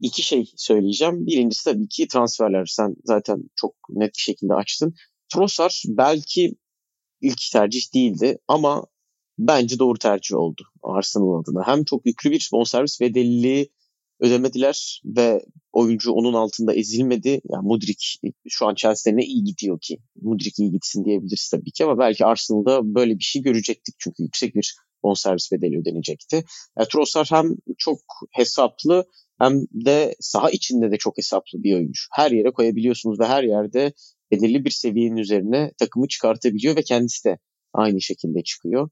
iki 0.01 0.23
şey 0.23 0.53
söyleyeceğim. 0.57 1.27
Birincisi 1.27 1.65
tabii 1.65 1.89
ki 1.89 2.09
transferler. 2.09 2.67
Sen 2.67 2.95
zaten 3.05 3.43
çok 3.57 3.75
net 3.89 4.15
bir 4.17 4.23
şekilde 4.23 4.55
açtın. 4.55 4.95
Trossard 5.35 5.73
belki 5.89 6.55
ilk 7.21 7.41
tercih 7.53 7.95
değildi 7.95 8.39
ama 8.49 8.87
bence 9.39 9.79
doğru 9.79 9.99
tercih 9.99 10.37
oldu 10.37 10.63
Arsenal 10.83 11.43
adına. 11.43 11.67
Hem 11.67 11.85
çok 11.85 12.07
yüklü 12.07 12.31
bir 12.31 12.49
bonservis 12.53 13.01
bedelli 13.01 13.69
ödemediler 14.21 15.03
ve 15.05 15.45
oyuncu 15.73 16.13
onun 16.13 16.35
altında 16.35 16.75
ezilmedi. 16.75 17.29
Yani 17.29 17.67
Mudrik 17.67 18.21
şu 18.49 18.67
an 18.67 18.75
Chelsea'de 18.75 19.17
ne 19.17 19.25
iyi 19.25 19.45
gidiyor 19.45 19.79
ki? 19.81 19.99
Mudrik 20.23 20.59
iyi 20.59 20.71
gitsin 20.71 21.05
diyebiliriz 21.05 21.49
tabii 21.51 21.71
ki 21.73 21.85
ama 21.85 21.99
belki 21.99 22.25
Arsenal'da 22.25 22.95
böyle 22.95 23.19
bir 23.19 23.25
şey 23.25 23.43
görecektik 23.43 23.95
çünkü 23.99 24.23
yüksek 24.23 24.55
bir 24.55 24.77
bonservis 25.03 25.53
bedeli 25.53 25.79
ödenecekti. 25.81 26.45
Yani 26.79 26.89
Trossard 26.93 27.27
hem 27.31 27.55
çok 27.79 27.99
hesaplı 28.31 29.05
hem 29.39 29.61
de 29.73 30.15
saha 30.21 30.51
içinde 30.51 30.91
de 30.91 30.97
çok 30.97 31.19
hesaplı 31.19 31.63
bir 31.63 31.75
oyuncu. 31.75 32.01
Her 32.13 32.31
yere 32.31 32.51
koyabiliyorsunuz 32.51 33.21
ve 33.21 33.27
her 33.27 33.43
yerde 33.43 33.93
belirli 34.31 34.65
bir 34.65 34.71
seviyenin 34.71 35.17
üzerine 35.17 35.73
takımı 35.79 36.09
çıkartabiliyor 36.09 36.77
ve 36.77 36.83
kendisi 36.83 37.29
de 37.29 37.39
aynı 37.73 38.01
şekilde 38.01 38.43
çıkıyor. 38.43 38.89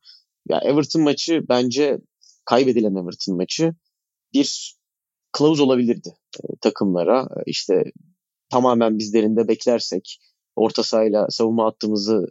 Ya 0.49 0.61
Everton 0.65 1.03
maçı 1.03 1.43
bence 1.49 1.99
kaybedilen 2.45 2.95
Everton 2.95 3.37
maçı 3.37 3.75
bir 4.33 4.77
kılavuz 5.33 5.61
olabilirdi 5.61 6.09
e, 6.39 6.47
takımlara. 6.61 7.29
İşte 7.47 7.85
tamamen 8.51 8.99
bizlerinde 8.99 9.49
beklersek, 9.49 10.19
orta 10.57 10.83
sahayla 10.83 11.27
savunma 11.31 11.67
hattımızı 11.67 12.27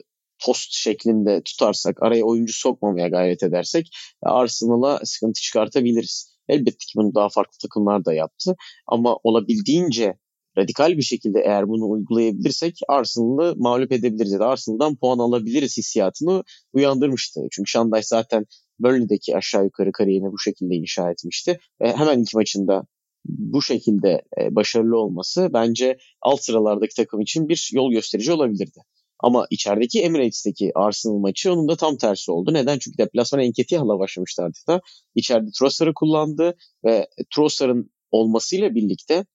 tost 0.45 0.73
şeklinde 0.73 1.41
tutarsak, 1.43 2.03
araya 2.03 2.23
oyuncu 2.23 2.53
sokmamaya 2.53 3.07
gayret 3.07 3.43
edersek 3.43 3.89
Arsenal'a 4.23 4.99
sıkıntı 5.03 5.41
çıkartabiliriz. 5.41 6.39
Elbette 6.49 6.77
ki 6.77 6.93
bunu 6.95 7.15
daha 7.15 7.29
farklı 7.29 7.57
takımlar 7.61 8.05
da 8.05 8.13
yaptı. 8.13 8.55
Ama 8.87 9.17
olabildiğince 9.23 10.13
radikal 10.57 10.97
bir 10.97 11.01
şekilde 11.01 11.39
eğer 11.39 11.67
bunu 11.67 11.89
uygulayabilirsek 11.89 12.79
Arsenal'ı 12.87 13.55
mağlup 13.57 13.91
edebiliriz 13.91 14.31
ya 14.31 14.39
da 14.39 14.47
Arsenal'dan 14.47 14.95
puan 14.95 15.19
alabiliriz 15.19 15.77
hissiyatını 15.77 16.43
uyandırmıştı. 16.73 17.41
Çünkü 17.51 17.71
Şanday 17.71 18.01
zaten 18.03 18.45
Burnley'deki 18.79 19.37
aşağı 19.37 19.63
yukarı 19.63 19.91
kariyerini 19.91 20.31
bu 20.31 20.39
şekilde 20.39 20.75
inşa 20.75 21.11
etmişti. 21.11 21.59
Ve 21.81 21.93
hemen 21.93 22.19
iki 22.19 22.37
maçında 22.37 22.83
bu 23.25 23.61
şekilde 23.61 24.21
e, 24.41 24.55
başarılı 24.55 24.97
olması 24.97 25.49
bence 25.53 25.97
alt 26.21 26.43
sıralardaki 26.43 26.95
takım 26.95 27.21
için 27.21 27.49
bir 27.49 27.69
yol 27.73 27.91
gösterici 27.91 28.31
olabilirdi. 28.31 28.79
Ama 29.19 29.47
içerideki 29.49 30.01
Emirates'teki 30.01 30.71
Arsenal 30.75 31.17
maçı 31.17 31.53
onun 31.53 31.67
da 31.67 31.75
tam 31.75 31.97
tersi 31.97 32.31
oldu. 32.31 32.53
Neden? 32.53 32.79
Çünkü 32.79 32.97
deplasmana 32.97 33.43
Enketiah'la 33.43 33.99
başlamıştı 33.99 34.43
adeta. 34.43 34.81
İçeride 35.15 35.49
Trossard'ı 35.59 35.93
kullandı 35.93 36.57
ve 36.85 37.07
Trossard'ın 37.35 37.91
olmasıyla 38.11 38.75
birlikte 38.75 39.25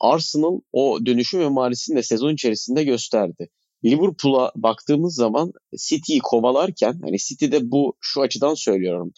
Arsenal 0.00 0.60
o 0.72 0.98
dönüşüm 1.06 1.40
emaresini 1.40 1.96
de 1.96 2.02
sezon 2.02 2.34
içerisinde 2.34 2.84
gösterdi. 2.84 3.48
Liverpool'a 3.84 4.52
baktığımız 4.56 5.14
zaman 5.14 5.52
City'yi 5.88 6.20
kovalarken 6.20 7.00
hani 7.02 7.18
City'de 7.18 7.70
bu 7.70 7.96
şu 8.00 8.20
açıdan 8.20 8.54
söylüyorum. 8.54 9.12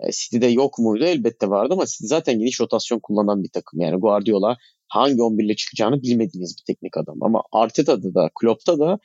E, 0.00 0.10
City'de 0.12 0.46
yok 0.46 0.78
muydu? 0.78 1.04
Elbette 1.04 1.48
vardı 1.50 1.74
ama 1.74 1.86
City 1.86 2.06
zaten 2.06 2.38
geniş 2.38 2.60
rotasyon 2.60 3.00
kullanan 3.02 3.42
bir 3.42 3.48
takım. 3.48 3.80
Yani 3.80 3.96
Guardiola 4.00 4.56
hangi 4.88 5.22
11 5.22 5.44
ile 5.44 5.56
çıkacağını 5.56 6.02
bilmediğiniz 6.02 6.56
bir 6.58 6.64
teknik 6.74 6.96
adam. 6.96 7.16
Ama 7.22 7.42
Arteta'da 7.52 8.14
da 8.14 8.30
Klopp'ta 8.40 8.78
da 8.78 8.98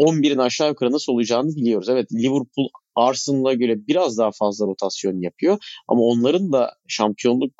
11'in 0.00 0.38
aşağı 0.38 0.68
yukarı 0.68 0.92
nasıl 0.92 1.12
olacağını 1.12 1.56
biliyoruz. 1.56 1.88
Evet 1.88 2.12
Liverpool 2.12 2.68
Arsenal'a 2.94 3.54
göre 3.54 3.86
biraz 3.86 4.18
daha 4.18 4.30
fazla 4.30 4.66
rotasyon 4.66 5.20
yapıyor 5.20 5.58
ama 5.88 6.02
onların 6.02 6.52
da 6.52 6.72
şampiyonluk 6.88 7.52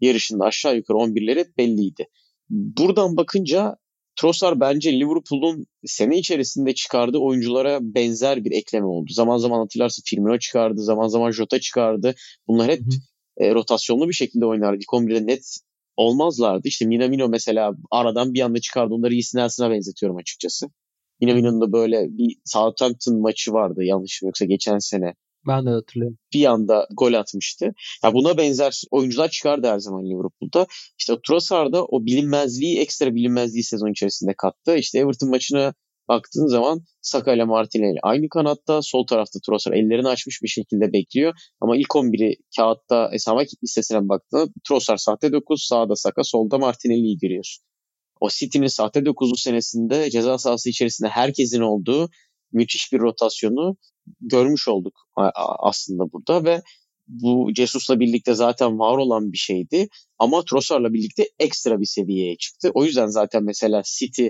yarışında 0.00 0.44
aşağı 0.44 0.76
yukarı 0.76 0.98
11'leri 0.98 1.46
belliydi. 1.58 2.06
Buradan 2.50 3.16
bakınca 3.16 3.76
Trossard 4.16 4.60
bence 4.60 4.92
Liverpool'un 4.92 5.66
sene 5.84 6.18
içerisinde 6.18 6.74
çıkardığı 6.74 7.18
oyunculara 7.18 7.78
benzer 7.82 8.44
bir 8.44 8.52
ekleme 8.52 8.86
oldu. 8.86 9.12
Zaman 9.12 9.36
zaman 9.36 9.58
hatırlarsın 9.58 10.02
Firmino 10.06 10.38
çıkardı, 10.38 10.82
zaman 10.82 11.08
zaman 11.08 11.30
Jota 11.30 11.60
çıkardı. 11.60 12.14
Bunlar 12.48 12.70
hep 12.70 12.82
e, 13.36 13.54
rotasyonlu 13.54 14.08
bir 14.08 14.14
şekilde 14.14 14.46
oynardı. 14.46 14.76
İlk 14.76 14.88
11'de 14.88 15.26
net 15.26 15.58
olmazlardı. 15.96 16.68
İşte 16.68 16.86
Minamino 16.86 17.28
mesela 17.28 17.72
aradan 17.90 18.34
bir 18.34 18.40
anda 18.40 18.60
çıkardı. 18.60 18.94
Onları 18.94 19.14
Nelson'a 19.34 19.70
benzetiyorum 19.70 20.16
açıkçası. 20.16 20.66
Minamino'nun 21.24 21.60
da 21.60 21.72
böyle 21.72 22.08
bir 22.10 22.36
Southampton 22.44 23.20
maçı 23.20 23.52
vardı 23.52 23.84
yanlışım 23.84 24.26
yoksa 24.26 24.44
geçen 24.44 24.78
sene. 24.78 25.14
Ben 25.46 25.66
de 25.66 25.70
hatırlıyorum. 25.70 26.18
Bir 26.34 26.44
anda 26.44 26.86
gol 26.96 27.12
atmıştı. 27.12 27.72
Ya 28.04 28.12
buna 28.14 28.38
benzer 28.38 28.82
oyuncular 28.90 29.28
çıkardı 29.28 29.66
her 29.66 29.78
zaman 29.78 30.04
Liverpool'da. 30.04 30.66
İşte 30.98 31.14
Trossard 31.28 31.72
da 31.72 31.84
o 31.84 32.06
bilinmezliği, 32.06 32.78
ekstra 32.78 33.14
bilinmezliği 33.14 33.64
sezon 33.64 33.92
içerisinde 33.92 34.34
kattı. 34.38 34.76
İşte 34.76 34.98
Everton 34.98 35.30
maçına 35.30 35.74
baktığın 36.08 36.46
zaman 36.46 36.80
Saka 37.02 37.34
ile 37.34 37.44
Martinelli 37.44 37.98
aynı 38.02 38.28
kanatta. 38.28 38.82
Sol 38.82 39.06
tarafta 39.06 39.38
Trossard 39.46 39.74
ellerini 39.74 40.08
açmış 40.08 40.42
bir 40.42 40.48
şekilde 40.48 40.92
bekliyor. 40.92 41.34
Ama 41.60 41.76
ilk 41.76 41.88
11'i 41.88 42.36
kağıtta 42.56 43.10
esama 43.12 43.42
listesine 43.62 44.08
baktığında 44.08 44.46
Trossard 44.68 44.98
sahte 44.98 45.32
9, 45.32 45.66
sağda 45.68 45.96
Saka, 45.96 46.24
solda 46.24 46.58
Martinelli'yi 46.58 47.18
görüyorsun. 47.18 47.64
O 48.24 48.28
City'nin 48.28 48.66
sahte 48.66 49.00
9'lu 49.00 49.36
senesinde 49.36 50.10
ceza 50.10 50.38
sahası 50.38 50.68
içerisinde 50.68 51.08
herkesin 51.08 51.60
olduğu 51.60 52.10
müthiş 52.52 52.92
bir 52.92 53.00
rotasyonu 53.00 53.76
görmüş 54.20 54.68
olduk 54.68 54.94
aslında 55.58 56.12
burada 56.12 56.44
ve 56.44 56.62
bu 57.08 57.50
Jesus'la 57.56 58.00
birlikte 58.00 58.34
zaten 58.34 58.78
var 58.78 58.98
olan 58.98 59.32
bir 59.32 59.38
şeydi 59.38 59.88
ama 60.18 60.44
Trossard'la 60.44 60.92
birlikte 60.92 61.28
ekstra 61.38 61.80
bir 61.80 61.86
seviyeye 61.86 62.36
çıktı. 62.36 62.70
O 62.74 62.84
yüzden 62.84 63.06
zaten 63.06 63.44
mesela 63.44 63.82
City 63.98 64.26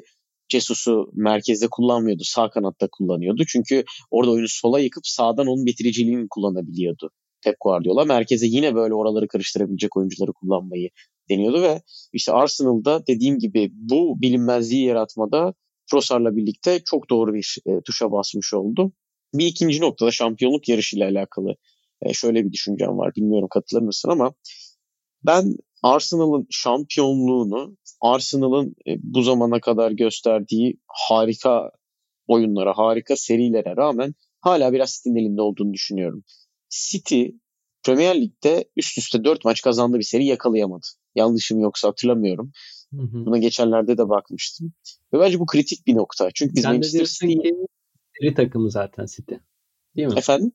Jesus'u 0.49 1.11
merkezde 1.13 1.69
kullanmıyordu. 1.71 2.23
Sağ 2.25 2.51
kanatta 2.51 2.89
kullanıyordu. 2.93 3.43
Çünkü 3.49 3.85
orada 4.11 4.31
oyunu 4.31 4.49
sola 4.49 4.81
yıkıp 4.81 5.07
sağdan 5.07 5.47
onun 5.47 5.67
bitiriciliğini 5.67 6.27
kullanabiliyordu. 6.31 7.11
Pep 7.45 7.57
Guardiola 7.61 8.05
merkeze 8.05 8.47
yine 8.47 8.75
böyle 8.75 8.95
oraları 8.95 9.29
karıştırabilecek 9.29 9.97
oyuncuları 9.97 10.33
kullanmayı 10.33 10.91
deniyordu 11.31 11.63
ve 11.63 11.83
işte 12.13 12.33
Arsenal'da 12.33 13.07
dediğim 13.07 13.39
gibi 13.39 13.71
bu 13.73 14.23
bilinmezliği 14.23 14.85
yaratmada 14.85 15.55
Trossard'la 15.91 16.37
birlikte 16.37 16.81
çok 16.85 17.11
doğru 17.11 17.35
bir 17.35 17.57
e, 17.67 17.81
tuşa 17.81 18.13
basmış 18.13 18.55
oldu. 18.55 18.93
Bir 19.35 19.47
ikinci 19.47 19.81
noktada 19.81 20.11
şampiyonluk 20.11 20.69
yarışıyla 20.69 21.09
alakalı 21.09 21.55
e, 22.03 22.13
şöyle 22.13 22.45
bir 22.45 22.53
düşüncem 22.53 22.99
var. 22.99 23.13
Bilmiyorum 23.17 23.49
katılır 23.51 23.83
mısın 23.83 24.09
ama 24.09 24.35
ben 25.27 25.57
Arsenal'ın 25.83 26.47
şampiyonluğunu, 26.51 27.77
Arsenal'ın 28.01 28.77
e, 28.89 28.97
bu 29.03 29.23
zamana 29.23 29.61
kadar 29.61 29.91
gösterdiği 29.91 30.79
harika 30.87 31.71
oyunlara, 32.27 32.79
harika 32.79 33.17
serilere 33.17 33.77
rağmen 33.77 34.15
hala 34.41 34.73
biraz 34.73 34.91
City'nin 34.91 35.17
elinde 35.17 35.43
olduğunu 35.43 35.73
düşünüyorum. 35.73 36.25
City 36.71 37.25
Premier 37.85 38.21
Lig'de 38.21 38.65
üst 38.77 38.99
üste 38.99 39.25
4 39.25 39.45
maç 39.45 39.63
kazandığı 39.63 39.99
bir 39.99 40.05
seri 40.05 40.27
yakalayamadı. 40.27 40.87
Yanlışım 41.15 41.61
yoksa 41.61 41.89
hatırlamıyorum. 41.89 42.53
Hı 42.95 43.03
hı. 43.03 43.27
Buna 43.27 43.39
geçenlerde 43.39 43.99
de 43.99 44.09
bakmıştım. 44.09 44.73
Ve 45.13 45.21
bence 45.21 45.39
bu 45.39 45.47
kritik 45.47 45.87
bir 45.87 45.95
nokta. 45.95 46.31
Çünkü 46.35 46.55
biz 46.55 46.63
Sen 46.63 46.73
Manchester 46.73 47.05
City... 47.05 47.49
seri 48.21 48.35
takımı 48.35 48.71
zaten 48.71 49.07
City. 49.07 49.35
Değil 49.97 50.09
mi? 50.09 50.15
Efendim? 50.17 50.53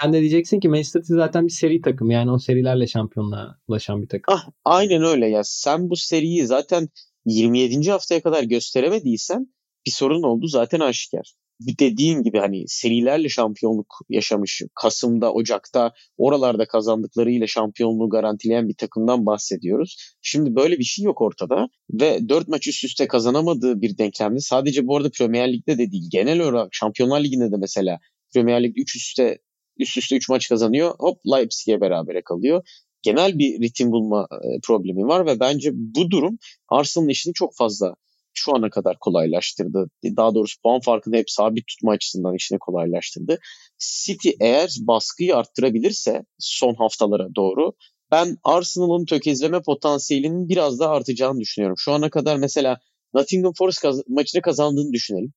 Sen 0.00 0.12
de 0.12 0.20
diyeceksin 0.20 0.60
ki 0.60 0.68
Manchester 0.68 1.00
City 1.00 1.14
zaten 1.14 1.46
bir 1.46 1.52
seri 1.52 1.80
takım. 1.80 2.10
Yani 2.10 2.30
o 2.30 2.38
serilerle 2.38 2.86
şampiyonluğa 2.86 3.58
ulaşan 3.68 4.02
bir 4.02 4.08
takım. 4.08 4.34
Ah, 4.34 4.48
aynen 4.64 5.02
öyle 5.02 5.28
ya. 5.28 5.44
Sen 5.44 5.90
bu 5.90 5.96
seriyi 5.96 6.46
zaten 6.46 6.88
27. 7.26 7.90
haftaya 7.90 8.22
kadar 8.22 8.42
gösteremediysen 8.42 9.54
bir 9.86 9.90
sorun 9.90 10.22
oldu 10.22 10.46
zaten 10.46 10.80
aşikar 10.80 11.34
dediğin 11.78 12.22
gibi 12.22 12.38
hani 12.38 12.64
serilerle 12.66 13.28
şampiyonluk 13.28 13.86
yaşamış 14.08 14.62
Kasım'da, 14.74 15.32
Ocak'ta 15.32 15.92
oralarda 16.16 16.66
kazandıklarıyla 16.66 17.46
şampiyonluğu 17.46 18.08
garantileyen 18.08 18.68
bir 18.68 18.74
takımdan 18.74 19.26
bahsediyoruz. 19.26 19.96
Şimdi 20.22 20.54
böyle 20.54 20.78
bir 20.78 20.84
şey 20.84 21.04
yok 21.04 21.20
ortada 21.20 21.68
ve 21.92 22.28
4 22.28 22.48
maç 22.48 22.68
üst 22.68 22.84
üste 22.84 23.08
kazanamadığı 23.08 23.80
bir 23.80 23.98
denklemde 23.98 24.40
sadece 24.40 24.86
bu 24.86 24.96
arada 24.96 25.10
Premier 25.18 25.52
Lig'de 25.52 25.78
de 25.78 25.92
değil 25.92 26.08
genel 26.10 26.40
olarak 26.40 26.68
Şampiyonlar 26.72 27.24
Ligi'nde 27.24 27.52
de 27.52 27.56
mesela 27.56 27.98
Premier 28.34 28.62
Lig 28.62 28.78
3 28.78 28.96
üstte 28.96 29.38
üst 29.78 29.96
üste 29.98 30.16
3 30.16 30.28
maç 30.28 30.48
kazanıyor. 30.48 30.94
Hop 30.98 31.18
Leipzig'e 31.26 31.80
berabere 31.80 32.22
kalıyor. 32.22 32.62
genel 33.02 33.38
bir 33.38 33.60
ritim 33.62 33.90
bulma 33.90 34.28
e, 34.32 34.60
problemi 34.62 35.04
var 35.04 35.26
ve 35.26 35.40
bence 35.40 35.70
bu 35.74 36.10
durum 36.10 36.38
Arsenal'ın 36.68 37.08
işini 37.08 37.34
çok 37.34 37.56
fazla 37.56 37.94
şu 38.34 38.56
ana 38.56 38.70
kadar 38.70 38.98
kolaylaştırdı. 38.98 39.90
Daha 40.04 40.34
doğrusu 40.34 40.60
puan 40.62 40.80
farkını 40.80 41.16
hep 41.16 41.30
sabit 41.30 41.66
tutma 41.66 41.92
açısından 41.92 42.34
işini 42.34 42.58
kolaylaştırdı. 42.58 43.38
City 43.78 44.30
eğer 44.40 44.70
baskıyı 44.80 45.36
arttırabilirse 45.36 46.24
son 46.38 46.74
haftalara 46.74 47.28
doğru 47.36 47.72
ben 48.10 48.36
Arsenal'ın 48.44 49.04
tökezleme 49.04 49.62
potansiyelinin 49.62 50.48
biraz 50.48 50.80
daha 50.80 50.92
artacağını 50.92 51.40
düşünüyorum. 51.40 51.76
Şu 51.78 51.92
ana 51.92 52.10
kadar 52.10 52.36
mesela 52.36 52.78
Nottingham 53.14 53.52
Forest 53.58 53.80
kaz- 53.80 54.08
maçını 54.08 54.42
kazandığını 54.42 54.92
düşünelim. 54.92 55.32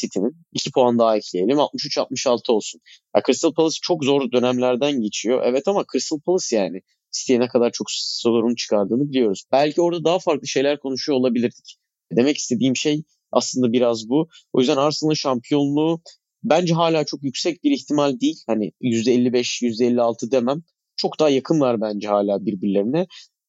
City'nin. 0.00 0.36
2 0.52 0.70
puan 0.72 0.98
daha 0.98 1.16
ekleyelim. 1.16 1.58
63-66 1.58 2.52
olsun. 2.52 2.80
Ya 3.16 3.22
Crystal 3.26 3.54
Palace 3.54 3.78
çok 3.82 4.04
zor 4.04 4.32
dönemlerden 4.32 5.00
geçiyor. 5.00 5.42
Evet 5.44 5.68
ama 5.68 5.84
Crystal 5.92 6.20
Palace 6.20 6.56
yani 6.56 6.80
City'ye 7.12 7.40
ne 7.40 7.48
kadar 7.48 7.70
çok 7.72 7.86
sorun 7.90 8.54
çıkardığını 8.54 9.08
biliyoruz. 9.08 9.44
Belki 9.52 9.80
orada 9.82 10.04
daha 10.04 10.18
farklı 10.18 10.46
şeyler 10.46 10.78
konuşuyor 10.80 11.18
olabilirdik. 11.18 11.78
Demek 12.12 12.36
istediğim 12.36 12.76
şey 12.76 13.02
aslında 13.32 13.72
biraz 13.72 14.08
bu. 14.08 14.28
O 14.52 14.60
yüzden 14.60 14.76
Arsenal'ın 14.76 15.14
şampiyonluğu 15.14 16.00
bence 16.44 16.74
hala 16.74 17.04
çok 17.04 17.22
yüksek 17.22 17.64
bir 17.64 17.70
ihtimal 17.70 18.20
değil. 18.20 18.42
Hani 18.46 18.72
%55, 18.80 19.62
%56 19.62 20.30
demem. 20.30 20.62
Çok 20.96 21.18
daha 21.20 21.28
yakınlar 21.28 21.80
bence 21.80 22.08
hala 22.08 22.46
birbirlerine. 22.46 23.06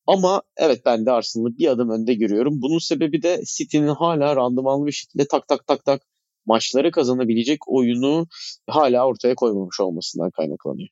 Ama 0.07 0.41
evet 0.57 0.81
ben 0.85 1.05
de 1.05 1.11
Arsenal'ı 1.11 1.57
bir 1.57 1.67
adım 1.67 1.89
önde 1.89 2.13
görüyorum. 2.13 2.61
Bunun 2.61 2.79
sebebi 2.79 3.21
de 3.21 3.41
City'nin 3.45 3.87
hala 3.87 4.35
randımanlı 4.35 4.85
bir 4.87 4.91
şekilde 4.91 5.27
tak 5.27 5.47
tak 5.47 5.67
tak 5.67 5.85
tak 5.85 6.01
maçları 6.45 6.91
kazanabilecek 6.91 7.59
oyunu 7.67 8.27
hala 8.67 9.07
ortaya 9.07 9.35
koymamış 9.35 9.79
olmasından 9.79 10.31
kaynaklanıyor. 10.31 10.89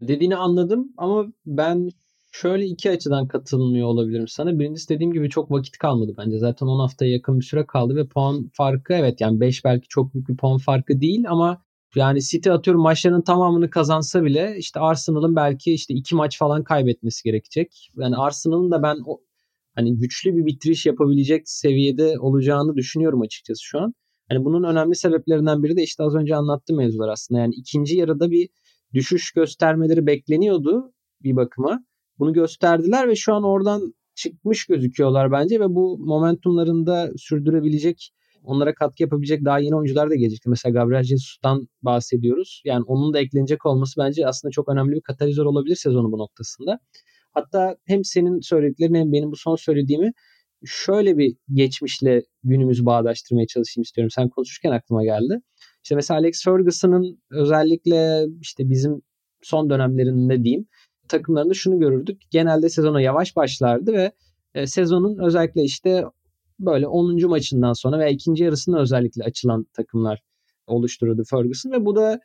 Dediğini 0.00 0.36
anladım 0.36 0.92
ama 0.96 1.26
ben 1.46 1.90
şöyle 2.30 2.66
iki 2.66 2.90
açıdan 2.90 3.28
katılmıyor 3.28 3.88
olabilirim 3.88 4.28
sana. 4.28 4.58
Birincisi 4.58 4.88
dediğim 4.88 5.12
gibi 5.12 5.30
çok 5.30 5.50
vakit 5.50 5.78
kalmadı 5.78 6.14
bence. 6.18 6.38
Zaten 6.38 6.66
10 6.66 6.80
haftaya 6.80 7.12
yakın 7.12 7.40
bir 7.40 7.44
süre 7.44 7.66
kaldı 7.66 7.96
ve 7.96 8.06
puan 8.08 8.50
farkı 8.52 8.92
evet 8.92 9.20
yani 9.20 9.40
5 9.40 9.64
belki 9.64 9.88
çok 9.88 10.14
büyük 10.14 10.28
bir 10.28 10.36
puan 10.36 10.58
farkı 10.58 11.00
değil 11.00 11.24
ama 11.28 11.62
yani 11.96 12.22
City 12.22 12.50
atıyorum 12.50 12.82
maçlarının 12.82 13.22
tamamını 13.22 13.70
kazansa 13.70 14.24
bile 14.24 14.56
işte 14.58 14.80
Arsenal'ın 14.80 15.36
belki 15.36 15.72
işte 15.72 15.94
iki 15.94 16.14
maç 16.14 16.38
falan 16.38 16.64
kaybetmesi 16.64 17.24
gerekecek. 17.24 17.90
Yani 17.96 18.16
Arsenal'ın 18.16 18.70
da 18.70 18.82
ben 18.82 18.96
o, 19.06 19.20
hani 19.74 19.98
güçlü 19.98 20.36
bir 20.36 20.46
bitiriş 20.46 20.86
yapabilecek 20.86 21.48
seviyede 21.48 22.18
olacağını 22.20 22.76
düşünüyorum 22.76 23.20
açıkçası 23.20 23.64
şu 23.64 23.80
an. 23.80 23.94
Hani 24.28 24.44
bunun 24.44 24.62
önemli 24.62 24.94
sebeplerinden 24.94 25.62
biri 25.62 25.76
de 25.76 25.82
işte 25.82 26.02
az 26.02 26.14
önce 26.14 26.36
anlattığım 26.36 26.76
mevzular 26.76 27.08
aslında. 27.08 27.40
Yani 27.40 27.54
ikinci 27.54 27.96
yarıda 27.96 28.30
bir 28.30 28.48
düşüş 28.94 29.32
göstermeleri 29.32 30.06
bekleniyordu 30.06 30.92
bir 31.22 31.36
bakıma. 31.36 31.84
Bunu 32.18 32.32
gösterdiler 32.32 33.08
ve 33.08 33.16
şu 33.16 33.34
an 33.34 33.44
oradan 33.44 33.94
çıkmış 34.14 34.66
gözüküyorlar 34.66 35.32
bence 35.32 35.60
ve 35.60 35.68
bu 35.68 35.98
momentumlarını 35.98 36.86
da 36.86 37.10
sürdürebilecek 37.16 38.12
onlara 38.42 38.74
katkı 38.74 39.02
yapabilecek 39.02 39.44
daha 39.44 39.58
yeni 39.58 39.76
oyuncular 39.76 40.10
da 40.10 40.14
gelecekti. 40.14 40.48
Mesela 40.48 40.72
Gabriel 40.72 41.02
Jesus'tan 41.02 41.68
bahsediyoruz. 41.82 42.62
Yani 42.64 42.84
onun 42.86 43.14
da 43.14 43.18
eklenecek 43.18 43.66
olması 43.66 44.00
bence 44.00 44.26
aslında 44.26 44.52
çok 44.52 44.68
önemli 44.68 44.92
bir 44.92 45.00
katalizör 45.00 45.44
olabilir 45.44 45.76
sezonu 45.76 46.12
bu 46.12 46.18
noktasında. 46.18 46.78
Hatta 47.34 47.76
hem 47.84 48.04
senin 48.04 48.40
söylediklerin 48.40 48.94
hem 48.94 49.12
benim 49.12 49.32
bu 49.32 49.36
son 49.36 49.56
söylediğimi 49.56 50.12
şöyle 50.64 51.18
bir 51.18 51.36
geçmişle 51.52 52.22
günümüzü 52.44 52.86
bağdaştırmaya 52.86 53.46
çalışayım 53.46 53.82
istiyorum. 53.82 54.10
Sen 54.10 54.28
konuşurken 54.28 54.70
aklıma 54.70 55.04
geldi. 55.04 55.40
İşte 55.84 55.94
mesela 55.94 56.20
Alex 56.20 56.44
Ferguson'ın 56.44 57.22
özellikle 57.30 58.26
işte 58.40 58.70
bizim 58.70 59.02
son 59.42 59.70
dönemlerinde 59.70 60.44
diyeyim 60.44 60.66
takımlarında 61.08 61.54
şunu 61.54 61.80
görürdük. 61.80 62.22
Genelde 62.30 62.68
sezona 62.68 63.00
yavaş 63.00 63.36
başlardı 63.36 63.92
ve 63.92 64.12
e, 64.54 64.66
sezonun 64.66 65.18
özellikle 65.18 65.62
işte 65.62 66.04
böyle 66.60 66.86
10. 66.86 67.28
maçından 67.28 67.72
sonra 67.72 67.98
veya 67.98 68.08
ikinci 68.08 68.44
yarısında 68.44 68.80
özellikle 68.80 69.24
açılan 69.24 69.66
takımlar 69.72 70.22
oluştururdu 70.66 71.22
Ferguson 71.30 71.70
ve 71.70 71.84
bu 71.84 71.96
da 71.96 72.20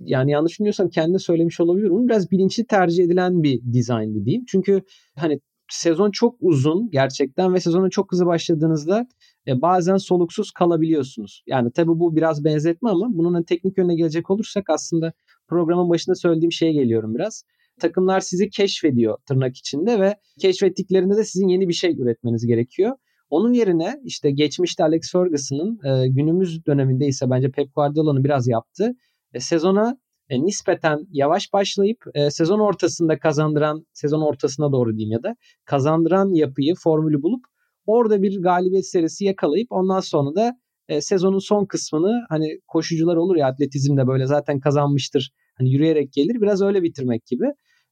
yani 0.00 0.30
yanlış 0.30 0.58
bilmiyorsam 0.58 0.88
kendi 0.88 1.18
söylemiş 1.18 1.60
olabilirim. 1.60 2.08
Biraz 2.08 2.30
bilinçli 2.30 2.66
tercih 2.66 3.04
edilen 3.04 3.42
bir 3.42 3.62
dizayndı 3.72 4.24
diyeyim. 4.24 4.44
Çünkü 4.48 4.82
hani 5.16 5.40
sezon 5.72 6.10
çok 6.10 6.36
uzun 6.40 6.90
gerçekten 6.90 7.54
ve 7.54 7.60
sezona 7.60 7.90
çok 7.90 8.12
hızlı 8.12 8.26
başladığınızda 8.26 9.06
e, 9.46 9.62
bazen 9.62 9.96
soluksuz 9.96 10.50
kalabiliyorsunuz. 10.50 11.42
Yani 11.46 11.70
tabii 11.70 11.88
bu 12.00 12.16
biraz 12.16 12.44
benzetme 12.44 12.90
ama 12.90 13.06
bunun 13.10 13.34
hani 13.34 13.44
teknik 13.44 13.78
yönüne 13.78 13.94
gelecek 13.94 14.30
olursak 14.30 14.70
aslında 14.70 15.12
programın 15.48 15.90
başında 15.90 16.14
söylediğim 16.14 16.52
şeye 16.52 16.72
geliyorum 16.72 17.14
biraz. 17.14 17.44
Takımlar 17.82 18.20
sizi 18.20 18.50
keşfediyor 18.50 19.18
tırnak 19.28 19.56
içinde 19.56 20.00
ve 20.00 20.16
keşfettiklerinde 20.40 21.16
de 21.16 21.24
sizin 21.24 21.48
yeni 21.48 21.68
bir 21.68 21.72
şey 21.72 21.90
üretmeniz 21.98 22.46
gerekiyor. 22.46 22.96
Onun 23.30 23.52
yerine 23.52 24.00
işte 24.04 24.30
geçmişte 24.30 24.84
Alex 24.84 25.12
Ferguson'ın 25.12 25.80
e, 25.84 26.08
günümüz 26.08 26.66
döneminde 26.66 27.06
ise 27.06 27.30
bence 27.30 27.50
Pep 27.50 27.74
Guardiola'nın 27.74 28.24
biraz 28.24 28.48
yaptı. 28.48 28.92
E, 29.34 29.40
sezona 29.40 29.96
e, 30.28 30.42
nispeten 30.42 30.98
yavaş 31.10 31.52
başlayıp 31.52 31.98
e, 32.14 32.30
sezon 32.30 32.60
ortasında 32.60 33.18
kazandıran, 33.18 33.86
sezon 33.92 34.22
ortasına 34.22 34.72
doğru 34.72 34.96
diyeyim 34.96 35.12
ya 35.12 35.22
da 35.22 35.36
kazandıran 35.64 36.28
yapıyı, 36.34 36.74
formülü 36.74 37.22
bulup 37.22 37.44
orada 37.86 38.22
bir 38.22 38.42
galibiyet 38.42 38.90
serisi 38.90 39.24
yakalayıp 39.24 39.66
ondan 39.70 40.00
sonra 40.00 40.34
da 40.34 40.56
e, 40.88 41.00
sezonun 41.00 41.38
son 41.38 41.64
kısmını 41.64 42.24
hani 42.28 42.60
koşucular 42.68 43.16
olur 43.16 43.36
ya 43.36 43.46
atletizmde 43.46 44.06
böyle 44.06 44.26
zaten 44.26 44.60
kazanmıştır. 44.60 45.32
Hani 45.58 45.72
yürüyerek 45.72 46.12
gelir 46.12 46.40
biraz 46.40 46.62
öyle 46.62 46.82
bitirmek 46.82 47.26
gibi. 47.26 47.44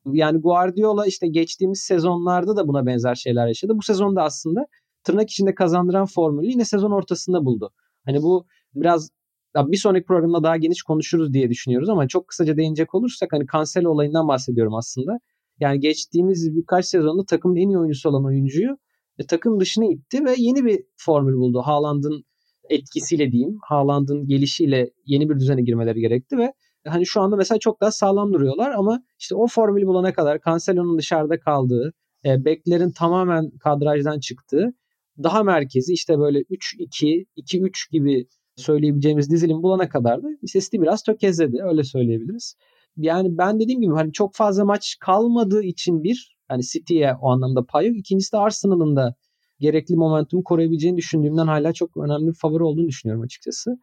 Yani 0.06 0.40
Guardiola 0.40 1.06
işte 1.06 1.28
geçtiğimiz 1.28 1.80
sezonlarda 1.80 2.56
da 2.56 2.68
buna 2.68 2.86
benzer 2.86 3.14
şeyler 3.14 3.46
yaşadı. 3.46 3.72
Bu 3.76 3.82
sezonda 3.82 4.22
aslında 4.22 4.66
tırnak 5.04 5.30
içinde 5.30 5.54
kazandıran 5.54 6.06
formülü 6.06 6.46
yine 6.46 6.64
sezon 6.64 6.90
ortasında 6.90 7.44
buldu. 7.44 7.70
Hani 8.04 8.22
bu 8.22 8.46
biraz 8.74 9.10
bir 9.56 9.76
sonraki 9.76 10.06
programda 10.06 10.42
daha 10.42 10.56
geniş 10.56 10.82
konuşuruz 10.82 11.32
diye 11.32 11.50
düşünüyoruz 11.50 11.88
ama 11.88 12.08
çok 12.08 12.28
kısaca 12.28 12.56
değinecek 12.56 12.94
olursak 12.94 13.32
hani 13.32 13.44
Cancelo 13.52 13.90
olayından 13.90 14.28
bahsediyorum 14.28 14.74
aslında. 14.74 15.18
Yani 15.60 15.80
geçtiğimiz 15.80 16.56
birkaç 16.56 16.86
sezonda 16.86 17.24
takımın 17.24 17.56
en 17.56 17.68
iyi 17.68 17.78
oyuncusu 17.78 18.08
olan 18.08 18.24
oyuncuyu 18.24 18.78
e, 19.18 19.26
takım 19.26 19.60
dışına 19.60 19.84
itti 19.86 20.24
ve 20.24 20.34
yeni 20.36 20.64
bir 20.64 20.84
formül 20.96 21.34
buldu. 21.34 21.62
Haaland'ın 21.64 22.24
etkisiyle 22.70 23.32
diyeyim. 23.32 23.58
Haaland'ın 23.68 24.26
gelişiyle 24.26 24.90
yeni 25.06 25.28
bir 25.28 25.34
düzene 25.34 25.62
girmeleri 25.62 26.00
gerekti 26.00 26.38
ve 26.38 26.52
hani 26.86 27.06
şu 27.06 27.20
anda 27.20 27.36
mesela 27.36 27.58
çok 27.58 27.80
daha 27.80 27.90
sağlam 27.90 28.32
duruyorlar 28.32 28.70
ama 28.70 29.02
işte 29.18 29.34
o 29.34 29.46
formülü 29.46 29.86
bulana 29.86 30.12
kadar 30.12 30.38
Cancelo'nun 30.46 30.98
dışarıda 30.98 31.40
kaldığı, 31.40 31.92
e, 32.24 32.44
beklerin 32.44 32.90
tamamen 32.90 33.50
kadrajdan 33.50 34.20
çıktığı 34.20 34.74
daha 35.22 35.42
merkezi 35.42 35.92
işte 35.92 36.18
böyle 36.18 36.38
3-2, 36.38 37.26
2-3 37.36 37.90
gibi 37.90 38.26
söyleyebileceğimiz 38.56 39.30
dizilim 39.30 39.62
bulana 39.62 39.88
kadar 39.88 40.22
da 40.22 40.28
sesli 40.46 40.82
biraz 40.82 41.02
tökezledi. 41.02 41.56
Öyle 41.62 41.84
söyleyebiliriz. 41.84 42.54
Yani 42.96 43.38
ben 43.38 43.60
dediğim 43.60 43.80
gibi 43.80 43.94
hani 43.94 44.12
çok 44.12 44.34
fazla 44.34 44.64
maç 44.64 44.96
kalmadığı 45.00 45.62
için 45.62 46.02
bir 46.02 46.36
hani 46.48 46.62
City'ye 46.62 47.14
o 47.20 47.30
anlamda 47.30 47.64
pay 47.66 47.86
yok. 47.86 47.96
İkincisi 47.96 48.32
de 48.32 48.36
Arsenal'ın 48.36 48.96
da 48.96 49.14
gerekli 49.60 49.96
momentumu 49.96 50.44
koruyabileceğini 50.44 50.96
düşündüğümden 50.96 51.46
hala 51.46 51.72
çok 51.72 51.96
önemli 51.96 52.26
bir 52.26 52.34
favori 52.34 52.62
olduğunu 52.62 52.88
düşünüyorum 52.88 53.22
açıkçası. 53.22 53.78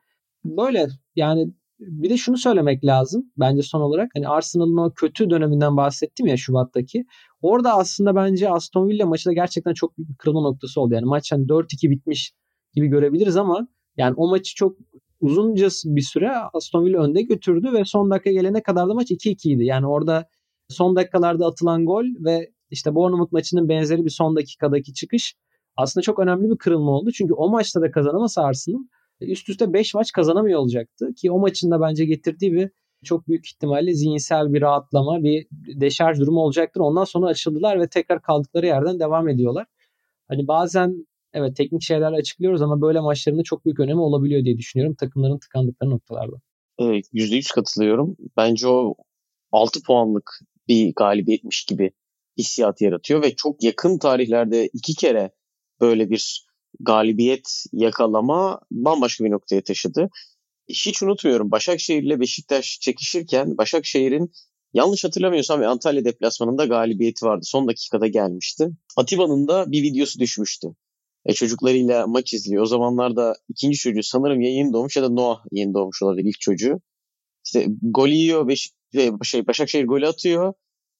Böyle 0.45 0.87
yani 1.15 1.53
bir 1.79 2.09
de 2.09 2.17
şunu 2.17 2.37
söylemek 2.37 2.85
lazım 2.85 3.31
bence 3.37 3.61
son 3.61 3.81
olarak. 3.81 4.09
Hani 4.15 4.27
Arsenal'ın 4.27 4.77
o 4.77 4.93
kötü 4.93 5.29
döneminden 5.29 5.77
bahsettim 5.77 6.27
ya 6.27 6.37
Şubat'taki. 6.37 7.05
Orada 7.41 7.73
aslında 7.73 8.15
bence 8.15 8.49
Aston 8.49 8.87
Villa 8.87 9.05
maçı 9.05 9.29
da 9.29 9.33
gerçekten 9.33 9.73
çok 9.73 9.97
büyük 9.97 10.09
bir 10.09 10.15
kırılma 10.15 10.41
noktası 10.41 10.81
oldu. 10.81 10.93
Yani 10.93 11.05
maç 11.05 11.31
hani 11.31 11.45
4-2 11.45 11.89
bitmiş 11.89 12.33
gibi 12.73 12.87
görebiliriz 12.87 13.37
ama 13.37 13.67
yani 13.97 14.13
o 14.17 14.29
maçı 14.29 14.55
çok 14.55 14.77
uzunca 15.21 15.67
bir 15.85 16.01
süre 16.01 16.31
Aston 16.53 16.85
Villa 16.85 17.03
önde 17.03 17.21
götürdü 17.21 17.73
ve 17.73 17.85
son 17.85 18.11
dakika 18.11 18.31
gelene 18.31 18.63
kadar 18.63 18.89
da 18.89 18.93
maç 18.93 19.11
2-2 19.11 19.49
idi. 19.49 19.65
Yani 19.65 19.87
orada 19.87 20.25
son 20.69 20.95
dakikalarda 20.95 21.45
atılan 21.45 21.85
gol 21.85 22.05
ve 22.25 22.51
işte 22.69 22.95
Bournemouth 22.95 23.31
maçının 23.31 23.69
benzeri 23.69 24.05
bir 24.05 24.09
son 24.09 24.35
dakikadaki 24.35 24.93
çıkış 24.93 25.35
aslında 25.77 26.01
çok 26.01 26.19
önemli 26.19 26.49
bir 26.49 26.57
kırılma 26.57 26.91
oldu. 26.91 27.11
Çünkü 27.11 27.33
o 27.33 27.49
maçta 27.49 27.81
da 27.81 27.91
kazanamasa 27.91 28.43
Arsenal 28.43 28.79
üst 29.21 29.49
üste 29.49 29.73
5 29.73 29.93
maç 29.93 30.11
kazanamıyor 30.11 30.59
olacaktı. 30.59 31.13
Ki 31.13 31.31
o 31.31 31.39
maçın 31.39 31.71
da 31.71 31.81
bence 31.81 32.05
getirdiği 32.05 32.53
bir 32.53 32.69
çok 33.03 33.27
büyük 33.27 33.47
ihtimalle 33.47 33.93
zihinsel 33.93 34.53
bir 34.53 34.61
rahatlama, 34.61 35.23
bir 35.23 35.47
deşarj 35.51 36.19
durumu 36.19 36.39
olacaktır. 36.39 36.81
Ondan 36.81 37.03
sonra 37.03 37.27
açıldılar 37.27 37.79
ve 37.79 37.87
tekrar 37.87 38.21
kaldıkları 38.21 38.65
yerden 38.65 38.99
devam 38.99 39.29
ediyorlar. 39.29 39.65
Hani 40.27 40.47
bazen 40.47 41.07
evet 41.33 41.55
teknik 41.55 41.81
şeyler 41.81 42.11
açıklıyoruz 42.11 42.61
ama 42.61 42.81
böyle 42.81 42.99
maçlarında 42.99 43.43
çok 43.43 43.65
büyük 43.65 43.79
önemi 43.79 44.01
olabiliyor 44.01 44.45
diye 44.45 44.57
düşünüyorum 44.57 44.95
takımların 44.99 45.39
tıkandıkları 45.39 45.89
noktalarda. 45.89 46.35
Evet, 46.79 47.05
%100 47.13 47.53
katılıyorum. 47.53 48.17
Bence 48.37 48.67
o 48.67 48.95
6 49.51 49.83
puanlık 49.83 50.39
bir 50.67 50.93
galibiyetmiş 50.95 51.65
gibi 51.65 51.91
hissiyat 52.37 52.81
yaratıyor 52.81 53.23
ve 53.23 53.35
çok 53.35 53.63
yakın 53.63 53.97
tarihlerde 53.97 54.67
iki 54.73 54.95
kere 54.95 55.31
böyle 55.81 56.09
bir 56.09 56.46
galibiyet 56.79 57.63
yakalama 57.73 58.59
bambaşka 58.71 59.23
bir 59.23 59.31
noktaya 59.31 59.63
taşıdı. 59.63 60.09
Hiç 60.69 61.03
unutmuyorum 61.03 61.51
Başakşehir 61.51 62.03
ile 62.03 62.19
Beşiktaş 62.19 62.79
çekişirken 62.81 63.57
Başakşehir'in 63.57 64.31
Yanlış 64.73 65.03
hatırlamıyorsam 65.03 65.63
Antalya 65.63 66.05
deplasmanında 66.05 66.65
galibiyeti 66.65 67.25
vardı. 67.25 67.41
Son 67.43 67.67
dakikada 67.67 68.07
gelmişti. 68.07 68.69
Atiba'nın 68.97 69.47
da 69.47 69.71
bir 69.71 69.83
videosu 69.83 70.19
düşmüştü. 70.19 70.67
E, 71.25 71.33
çocuklarıyla 71.33 72.07
maç 72.07 72.33
izliyor. 72.33 72.63
O 72.63 72.65
zamanlarda 72.65 73.35
ikinci 73.49 73.77
çocuğu 73.77 74.03
sanırım 74.03 74.41
ya 74.41 74.51
yeni 74.51 74.73
doğmuş 74.73 74.95
ya 74.95 75.03
da 75.03 75.09
Noah 75.09 75.43
yeni 75.51 75.73
doğmuş 75.73 76.03
olabilir 76.03 76.29
ilk 76.29 76.39
çocuğu. 76.39 76.81
İşte 77.45 77.67
gol 77.81 78.07
yiyor, 78.07 78.47
Beş, 78.47 78.71
şey, 79.23 79.47
Başakşehir 79.47 79.85
golü 79.85 80.07
atıyor. 80.07 80.53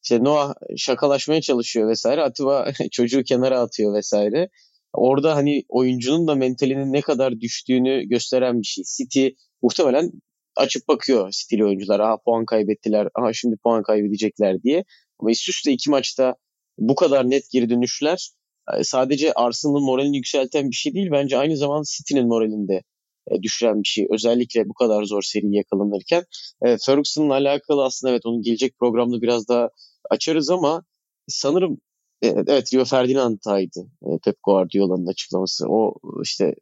İşte 0.03 0.23
Noah 0.23 0.53
şakalaşmaya 0.77 1.41
çalışıyor 1.41 1.89
vesaire. 1.89 2.21
Atiba 2.21 2.71
çocuğu 2.91 3.23
kenara 3.23 3.59
atıyor 3.59 3.93
vesaire. 3.93 4.49
Orada 4.97 5.35
hani 5.35 5.63
oyuncunun 5.69 6.27
da 6.27 6.35
mentalinin 6.35 6.93
ne 6.93 7.01
kadar 7.01 7.39
düştüğünü 7.39 8.03
gösteren 8.03 8.61
bir 8.61 8.67
şey. 8.67 8.83
City 8.97 9.27
muhtemelen 9.61 10.11
açıp 10.55 10.87
bakıyor 10.87 11.31
City'li 11.31 11.65
oyuncular. 11.65 11.99
Aha 11.99 12.17
puan 12.25 12.45
kaybettiler. 12.45 13.07
Aha 13.15 13.33
şimdi 13.33 13.55
puan 13.63 13.83
kaybedecekler 13.83 14.63
diye. 14.63 14.83
Ama 15.19 15.31
üst 15.31 15.49
üste 15.49 15.71
iki 15.71 15.89
maçta 15.89 16.35
bu 16.77 16.95
kadar 16.95 17.29
net 17.29 17.51
geri 17.51 17.69
dönüşler 17.69 18.29
e, 18.73 18.83
sadece 18.83 19.33
Arsenal'ın 19.33 19.83
moralini 19.83 20.17
yükselten 20.17 20.69
bir 20.69 20.75
şey 20.75 20.93
değil. 20.93 21.07
Bence 21.11 21.37
aynı 21.37 21.57
zamanda 21.57 21.83
City'nin 21.97 22.27
moralinde 22.27 22.83
e, 23.31 23.41
düşüren 23.43 23.83
bir 23.83 23.87
şey. 23.87 24.07
Özellikle 24.09 24.69
bu 24.69 24.73
kadar 24.73 25.03
zor 25.03 25.21
seri 25.21 25.55
yakalanırken. 25.55 26.23
E, 26.65 26.77
Ferguson'la 26.85 27.33
alakalı 27.33 27.85
aslında 27.85 28.11
evet 28.11 28.25
onun 28.25 28.41
gelecek 28.41 28.77
programda 28.79 29.21
biraz 29.21 29.47
daha 29.47 29.69
açarız 30.09 30.49
ama 30.49 30.83
sanırım 31.27 31.77
evet 32.21 32.73
Rio 32.73 32.85
Ferdinand'taydı 32.85 33.87
Pep 34.23 34.35
Guardiola'nın 34.43 35.07
açıklaması. 35.07 35.65
O 35.69 35.93
işte 36.23 36.55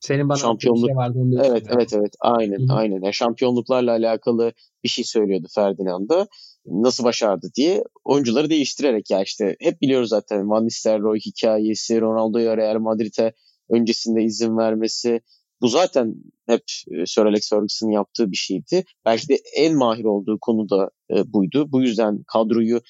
senin 0.00 0.28
bana 0.28 0.38
şampiyonluk 0.38 0.88
şey 0.88 0.96
vardı 0.96 1.18
onu 1.18 1.44
Evet 1.44 1.66
evet 1.68 1.92
evet 1.92 2.14
aynen 2.20 2.58
Hı-hı. 2.58 2.76
aynen. 2.76 3.02
Yani 3.02 3.14
şampiyonluklarla 3.14 3.90
alakalı 3.90 4.52
bir 4.84 4.88
şey 4.88 5.04
söylüyordu 5.04 5.46
Ferdinand'a. 5.54 6.26
Nasıl 6.66 7.04
başardı 7.04 7.50
diye 7.54 7.84
oyuncuları 8.04 8.50
değiştirerek 8.50 9.10
ya 9.10 9.22
işte 9.22 9.56
hep 9.60 9.80
biliyoruz 9.80 10.08
zaten 10.08 10.50
Van 10.50 10.64
Nistelrooy 10.64 11.18
hikayesi, 11.18 12.00
Ronaldo'ya 12.00 12.56
Real 12.56 12.78
Madrid'e 12.78 13.32
öncesinde 13.70 14.22
izin 14.22 14.56
vermesi. 14.56 15.20
Bu 15.60 15.68
zaten 15.68 16.14
hep 16.46 16.62
e, 16.90 17.06
Sir 17.06 17.22
Alex 17.22 17.50
Ferguson'ın 17.50 17.92
yaptığı 17.92 18.30
bir 18.30 18.36
şeydi. 18.36 18.84
Belki 19.04 19.28
de 19.28 19.38
en 19.56 19.76
mahir 19.76 20.04
olduğu 20.04 20.38
konu 20.40 20.70
da 20.70 20.90
e, 21.10 21.32
buydu. 21.32 21.72
Bu 21.72 21.82
yüzden 21.82 22.22
kadroyu 22.32 22.80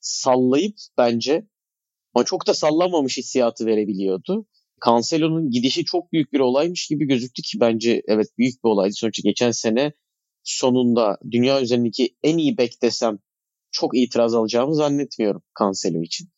sallayıp 0.00 0.76
bence 0.98 1.46
ama 2.14 2.24
çok 2.24 2.46
da 2.46 2.54
sallamamış 2.54 3.18
hissiyatı 3.18 3.66
verebiliyordu. 3.66 4.46
Cancelo'nun 4.86 5.50
gidişi 5.50 5.84
çok 5.84 6.12
büyük 6.12 6.32
bir 6.32 6.40
olaymış 6.40 6.86
gibi 6.86 7.04
gözüktü 7.06 7.42
ki 7.42 7.60
bence 7.60 8.02
evet 8.08 8.28
büyük 8.38 8.64
bir 8.64 8.68
olaydı. 8.68 8.92
Sonuçta 8.92 9.22
geçen 9.24 9.50
sene 9.50 9.92
sonunda 10.42 11.18
dünya 11.30 11.62
üzerindeki 11.62 12.16
en 12.22 12.38
iyi 12.38 12.58
bek 12.58 12.82
desem 12.82 13.18
çok 13.70 13.96
itiraz 13.96 14.34
alacağımı 14.34 14.74
zannetmiyorum 14.74 15.42
Cancelo 15.58 16.02
için. 16.02 16.28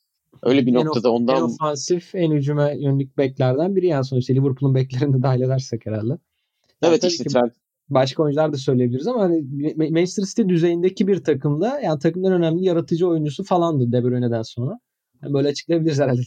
Öyle 0.43 0.67
bir 0.67 0.75
en 0.75 0.75
noktada 0.75 1.11
ondan... 1.11 1.37
En 1.37 1.43
ofansif, 1.43 2.15
en 2.15 2.31
hücuma 2.31 2.71
yönelik 2.71 3.19
beklerden 3.19 3.77
biri 3.77 3.87
yani 3.87 4.05
sonuçta 4.05 4.33
Liverpool'un 4.33 4.75
beklerini 4.75 5.23
dahil 5.23 5.41
edersek 5.41 5.87
herhalde. 5.87 6.19
Evet 6.83 7.03
yani 7.03 7.11
işte 7.13 7.25
Trent. 7.25 7.53
Başka 7.91 8.23
oyuncular 8.23 8.53
da 8.53 8.57
söyleyebiliriz 8.57 9.07
ama 9.07 9.23
hani 9.23 9.45
Manchester 9.77 10.25
City 10.25 10.43
düzeyindeki 10.49 11.07
bir 11.07 11.25
takımda 11.25 11.81
yani 11.81 11.99
takımdan 11.99 12.33
önemli 12.33 12.65
yaratıcı 12.65 13.09
oyuncusu 13.09 13.45
falandı 13.45 13.93
De 13.93 14.05
Bruyne'den 14.05 14.43
sonra. 14.43 14.79
Yani 15.23 15.35
böyle 15.35 15.49
açıklayabiliriz 15.49 15.99
herhalde. 15.99 16.21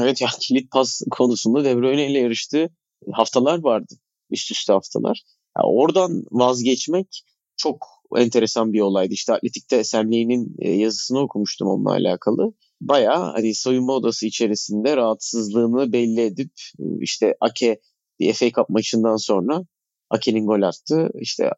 Evet 0.00 0.20
ya 0.20 0.28
kilit 0.40 0.70
pas 0.70 1.00
konusunda 1.10 1.64
De 1.64 1.76
Bruyne 1.76 2.10
ile 2.10 2.18
yarıştığı 2.18 2.68
haftalar 3.12 3.62
vardı. 3.62 3.94
Üst 4.30 4.50
üste 4.50 4.72
haftalar. 4.72 5.22
Yani 5.56 5.66
oradan 5.66 6.24
vazgeçmek 6.30 7.22
çok 7.56 7.86
enteresan 8.16 8.72
bir 8.72 8.80
olaydı. 8.80 9.14
İşte 9.14 9.32
Atletik'te 9.32 9.84
Semley'nin 9.84 10.56
e, 10.58 10.70
yazısını 10.70 11.18
okumuştum 11.18 11.68
onunla 11.68 11.90
alakalı. 11.90 12.52
Bayağı 12.80 13.32
hani 13.32 13.54
soyunma 13.54 13.92
odası 13.92 14.26
içerisinde 14.26 14.96
rahatsızlığını 14.96 15.92
belli 15.92 16.20
edip 16.20 16.52
e, 16.78 16.84
işte 17.00 17.34
Ake 17.40 17.80
bir 18.20 18.32
FA 18.32 18.50
Cup 18.50 18.68
maçından 18.68 19.16
sonra 19.16 19.64
Ake'nin 20.12 20.46
gol 20.46 20.62
attı. 20.62 21.10
İşte 21.20 21.50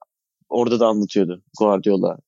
orada 0.48 0.80
da 0.80 0.86
anlatıyordu 0.86 1.42
Guardiola. 1.58 2.18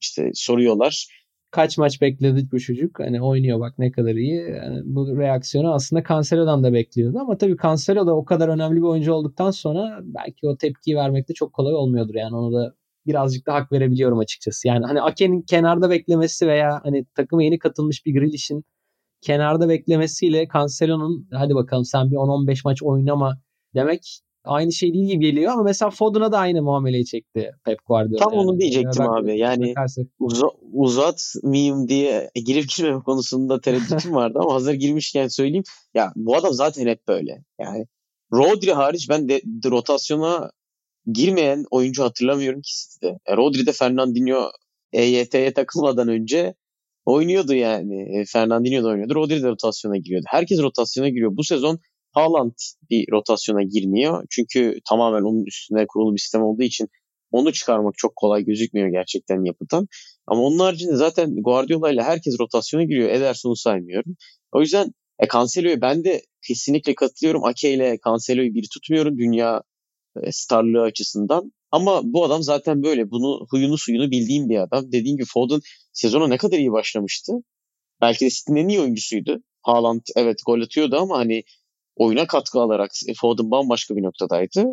İşte 0.00 0.30
soruyorlar 0.34 1.06
kaç 1.54 1.78
maç 1.78 2.00
bekledik 2.00 2.52
bu 2.52 2.60
çocuk. 2.60 3.00
Hani 3.00 3.22
oynuyor 3.22 3.60
bak 3.60 3.78
ne 3.78 3.92
kadar 3.92 4.14
iyi. 4.14 4.40
Yani 4.40 4.80
bu 4.84 5.16
reaksiyonu 5.18 5.74
aslında 5.74 6.02
Cancelo'dan 6.08 6.64
da 6.64 6.72
bekliyordu. 6.72 7.18
Ama 7.20 7.38
tabii 7.38 7.56
Cancelo 7.62 8.06
da 8.06 8.16
o 8.16 8.24
kadar 8.24 8.48
önemli 8.48 8.76
bir 8.76 8.86
oyuncu 8.86 9.12
olduktan 9.12 9.50
sonra 9.50 10.00
belki 10.02 10.48
o 10.48 10.56
tepkiyi 10.56 10.96
vermekte 10.96 11.34
çok 11.34 11.52
kolay 11.52 11.74
olmuyordur. 11.74 12.14
Yani 12.14 12.36
onu 12.36 12.54
da 12.54 12.74
birazcık 13.06 13.46
da 13.46 13.54
hak 13.54 13.72
verebiliyorum 13.72 14.18
açıkçası. 14.18 14.68
Yani 14.68 14.86
hani 14.86 15.02
Ake'nin 15.02 15.42
kenarda 15.42 15.90
beklemesi 15.90 16.46
veya 16.46 16.80
hani 16.84 17.06
takıma 17.14 17.42
yeni 17.42 17.58
katılmış 17.58 18.06
bir 18.06 18.12
Grealish'in 18.12 18.64
kenarda 19.20 19.68
beklemesiyle 19.68 20.48
Cancelo'nun 20.54 21.28
hadi 21.32 21.54
bakalım 21.54 21.84
sen 21.84 22.10
bir 22.10 22.16
10-15 22.16 22.60
maç 22.64 22.82
oynama 22.82 23.38
demek 23.74 24.20
aynı 24.44 24.72
şey 24.72 24.94
değil 24.94 25.06
gibi 25.06 25.26
geliyor 25.26 25.52
ama 25.52 25.62
mesela 25.62 25.90
Foden'a 25.90 26.32
da 26.32 26.38
aynı 26.38 26.62
muameleyi 26.62 27.06
çekti 27.06 27.52
Pep 27.64 27.78
Guardiola. 27.86 28.24
Tam 28.24 28.32
yani. 28.32 28.42
onu 28.42 28.60
diyecektim 28.60 29.04
yani 29.04 29.20
abi. 29.20 29.38
Yani 29.38 29.74
uza, 30.18 30.46
uzat 30.72 31.34
miyim 31.42 31.88
diye 31.88 32.30
girip 32.34 32.68
girmeme 32.76 33.02
konusunda 33.02 33.60
tereddütüm 33.60 34.14
vardı 34.14 34.38
ama 34.42 34.54
hazır 34.54 34.74
girmişken 34.74 35.28
söyleyeyim. 35.28 35.64
Ya 35.94 36.12
bu 36.16 36.36
adam 36.36 36.52
zaten 36.52 36.86
hep 36.86 37.08
böyle. 37.08 37.44
Yani 37.60 37.86
Rodri 38.32 38.72
hariç 38.72 39.10
ben 39.10 39.28
de, 39.28 39.40
de 39.44 39.70
rotasyona 39.70 40.50
girmeyen 41.06 41.64
oyuncu 41.70 42.02
hatırlamıyorum 42.02 42.60
ki 42.60 42.78
sizde. 42.78 43.18
E, 43.26 43.36
Rodri 43.36 43.66
de 43.66 43.72
Fernandinho 43.72 44.50
EYT'ye 44.92 45.52
takılmadan 45.52 46.08
önce 46.08 46.54
oynuyordu 47.04 47.54
yani. 47.54 48.20
E, 48.20 48.24
Fernandinho 48.24 48.84
da 48.84 48.88
oynuyordu. 48.88 49.14
Rodri 49.14 49.42
de 49.42 49.48
rotasyona 49.48 49.96
giriyordu. 49.96 50.26
Herkes 50.28 50.58
rotasyona 50.62 51.08
giriyor. 51.08 51.36
Bu 51.36 51.44
sezon 51.44 51.78
Haaland 52.14 52.52
bir 52.90 53.06
rotasyona 53.12 53.62
girmiyor. 53.62 54.26
Çünkü 54.30 54.78
tamamen 54.88 55.22
onun 55.22 55.44
üstüne 55.44 55.86
kurulu 55.88 56.14
bir 56.14 56.20
sistem 56.20 56.42
olduğu 56.42 56.62
için 56.62 56.88
onu 57.30 57.52
çıkarmak 57.52 57.94
çok 57.96 58.16
kolay 58.16 58.44
gözükmüyor 58.44 58.88
gerçekten 58.88 59.44
yapıdan. 59.44 59.88
Ama 60.26 60.42
onun 60.42 60.58
haricinde 60.58 60.96
zaten 60.96 61.42
Guardiola 61.42 61.90
ile 61.90 62.02
herkes 62.02 62.34
rotasyona 62.40 62.84
giriyor. 62.84 63.10
Ederson'u 63.10 63.56
saymıyorum. 63.56 64.16
O 64.52 64.60
yüzden 64.60 64.92
e, 65.22 65.26
Cancelo'ya 65.32 65.80
ben 65.80 66.04
de 66.04 66.22
kesinlikle 66.46 66.94
katılıyorum. 66.94 67.44
Ake 67.44 67.74
ile 67.74 67.98
Cancelo'yu 68.06 68.54
bir 68.54 68.68
tutmuyorum 68.74 69.18
dünya 69.18 69.62
e, 70.22 70.32
starlığı 70.32 70.82
açısından. 70.82 71.52
Ama 71.70 72.00
bu 72.04 72.24
adam 72.24 72.42
zaten 72.42 72.82
böyle. 72.82 73.10
Bunu 73.10 73.46
huyunu 73.50 73.78
suyunu 73.78 74.10
bildiğim 74.10 74.48
bir 74.48 74.58
adam. 74.58 74.92
Dediğim 74.92 75.16
gibi 75.16 75.26
Foden 75.34 75.60
sezona 75.92 76.28
ne 76.28 76.36
kadar 76.36 76.58
iyi 76.58 76.72
başlamıştı. 76.72 77.32
Belki 78.00 78.24
de 78.24 78.30
City'nin 78.30 78.64
en 78.64 78.68
iyi 78.68 78.80
oyuncusuydu. 78.80 79.42
Haaland 79.62 80.02
evet 80.16 80.36
gol 80.46 80.60
atıyordu 80.60 80.96
ama 80.96 81.18
hani 81.18 81.42
oyuna 81.96 82.26
katkı 82.26 82.60
alarak 82.60 82.90
Foden 83.16 83.50
bambaşka 83.50 83.96
bir 83.96 84.02
noktadaydı. 84.02 84.64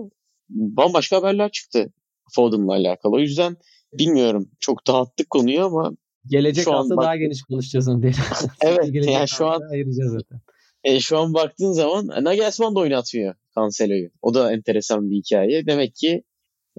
Bambaşka 0.50 1.18
haberler 1.18 1.52
çıktı 1.52 1.94
Foden'la 2.36 2.74
alakalı. 2.74 3.16
O 3.16 3.20
yüzden 3.20 3.58
bilmiyorum 3.94 4.50
çok 4.60 4.88
dağıttık 4.88 5.30
konuyu 5.30 5.64
ama 5.64 5.92
Gelecek 6.26 6.64
şu 6.64 6.74
hafta 6.74 6.98
bak... 6.98 7.04
daha 7.04 7.16
geniş 7.16 7.42
konuşacağız 7.44 7.88
onu 7.88 8.02
diye. 8.02 8.14
evet 8.62 8.90
yani 8.94 9.28
şu 9.28 9.48
an 9.48 9.62
ayıracağız 9.72 10.12
zaten. 10.12 10.42
E, 10.84 11.00
şu 11.00 11.18
an 11.18 11.34
baktığın 11.34 11.72
zaman 11.72 12.10
e, 12.10 12.24
Nagelsmann 12.24 12.76
da 12.76 12.80
oynatmıyor 12.80 13.36
Cancelo'yu. 13.56 14.10
O 14.22 14.34
da 14.34 14.54
enteresan 14.54 15.10
bir 15.10 15.16
hikaye. 15.16 15.66
Demek 15.66 15.96
ki 15.96 16.24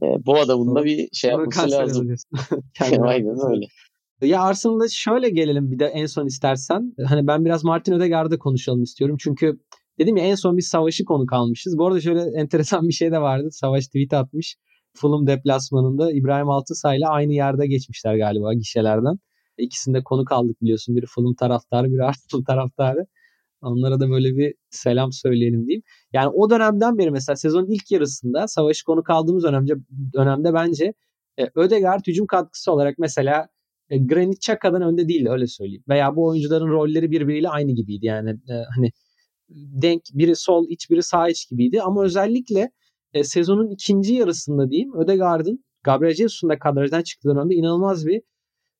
e, 0.02 0.06
bu 0.26 0.38
adamın 0.38 0.74
da 0.74 0.84
bir 0.84 1.08
şey 1.12 1.30
yapması 1.30 1.70
lazım. 1.70 2.14
Aynen 2.80 3.50
öyle. 3.50 3.66
Ya 4.22 4.42
Arsenal'da 4.42 4.88
şöyle 4.88 5.30
gelelim 5.30 5.70
bir 5.70 5.78
de 5.78 5.86
en 5.86 6.06
son 6.06 6.26
istersen. 6.26 6.94
Hani 7.06 7.26
ben 7.26 7.44
biraz 7.44 7.64
Martin 7.64 7.92
Ödegaard'ı 7.92 8.38
konuşalım 8.38 8.82
istiyorum. 8.82 9.16
Çünkü 9.20 9.60
Dedim 10.02 10.16
ya 10.16 10.24
en 10.24 10.34
son 10.34 10.56
bir 10.56 10.62
savaşı 10.62 11.04
konu 11.04 11.26
kalmışız. 11.26 11.78
Bu 11.78 11.86
arada 11.86 12.00
şöyle 12.00 12.20
enteresan 12.40 12.88
bir 12.88 12.92
şey 12.92 13.12
de 13.12 13.18
vardı. 13.20 13.48
Savaş 13.50 13.86
tweet 13.86 14.12
atmış. 14.12 14.56
Fulham 14.94 15.26
deplasmanında 15.26 16.12
İbrahim 16.12 16.48
Altısay 16.48 16.98
ile 16.98 17.06
aynı 17.06 17.32
yerde 17.32 17.66
geçmişler 17.66 18.16
galiba 18.16 18.54
gişelerden. 18.54 19.18
İkisinde 19.58 20.02
konu 20.04 20.24
kaldık 20.24 20.62
biliyorsun. 20.62 20.96
Biri 20.96 21.06
Fulham 21.06 21.34
taraftarı, 21.34 21.86
biri 21.86 22.04
Arsenal 22.04 22.44
taraftarı. 22.44 23.06
Onlara 23.62 24.00
da 24.00 24.10
böyle 24.10 24.36
bir 24.36 24.54
selam 24.70 25.12
söyleyelim 25.12 25.66
diyeyim. 25.66 25.82
Yani 26.12 26.28
o 26.28 26.50
dönemden 26.50 26.98
beri 26.98 27.10
mesela 27.10 27.36
sezonun 27.36 27.66
ilk 27.66 27.90
yarısında 27.90 28.48
savaşı 28.48 28.84
konu 28.84 29.02
kaldığımız 29.02 29.44
dönemde, 29.44 29.72
dönemde 30.14 30.54
bence 30.54 30.94
e, 31.38 31.46
Ödegaard 31.54 32.06
hücum 32.06 32.26
katkısı 32.26 32.72
olarak 32.72 32.98
mesela 32.98 33.48
e, 33.90 33.98
Granit 33.98 34.38
Xhaka'dan 34.38 34.82
önde 34.82 35.08
değil 35.08 35.28
öyle 35.28 35.46
söyleyeyim. 35.46 35.84
Veya 35.88 36.16
bu 36.16 36.26
oyuncuların 36.26 36.68
rolleri 36.68 37.10
birbiriyle 37.10 37.48
aynı 37.48 37.72
gibiydi. 37.72 38.06
Yani 38.06 38.30
e, 38.30 38.54
hani 38.76 38.90
denk 39.54 40.02
biri 40.14 40.36
sol 40.36 40.66
iç 40.68 40.90
biri 40.90 41.02
sağ 41.02 41.28
iç 41.28 41.48
gibiydi 41.50 41.82
ama 41.82 42.04
özellikle 42.04 42.70
e, 43.14 43.24
sezonun 43.24 43.70
ikinci 43.70 44.14
yarısında 44.14 44.70
diyeyim 44.70 44.94
Ödegaard'ın 44.94 45.64
Gabriel 45.84 46.14
Jesus'un 46.14 46.50
da 46.50 46.58
kadrajdan 46.58 47.02
çıktığı 47.02 47.28
dönemde 47.28 47.54
inanılmaz 47.54 48.06
bir 48.06 48.22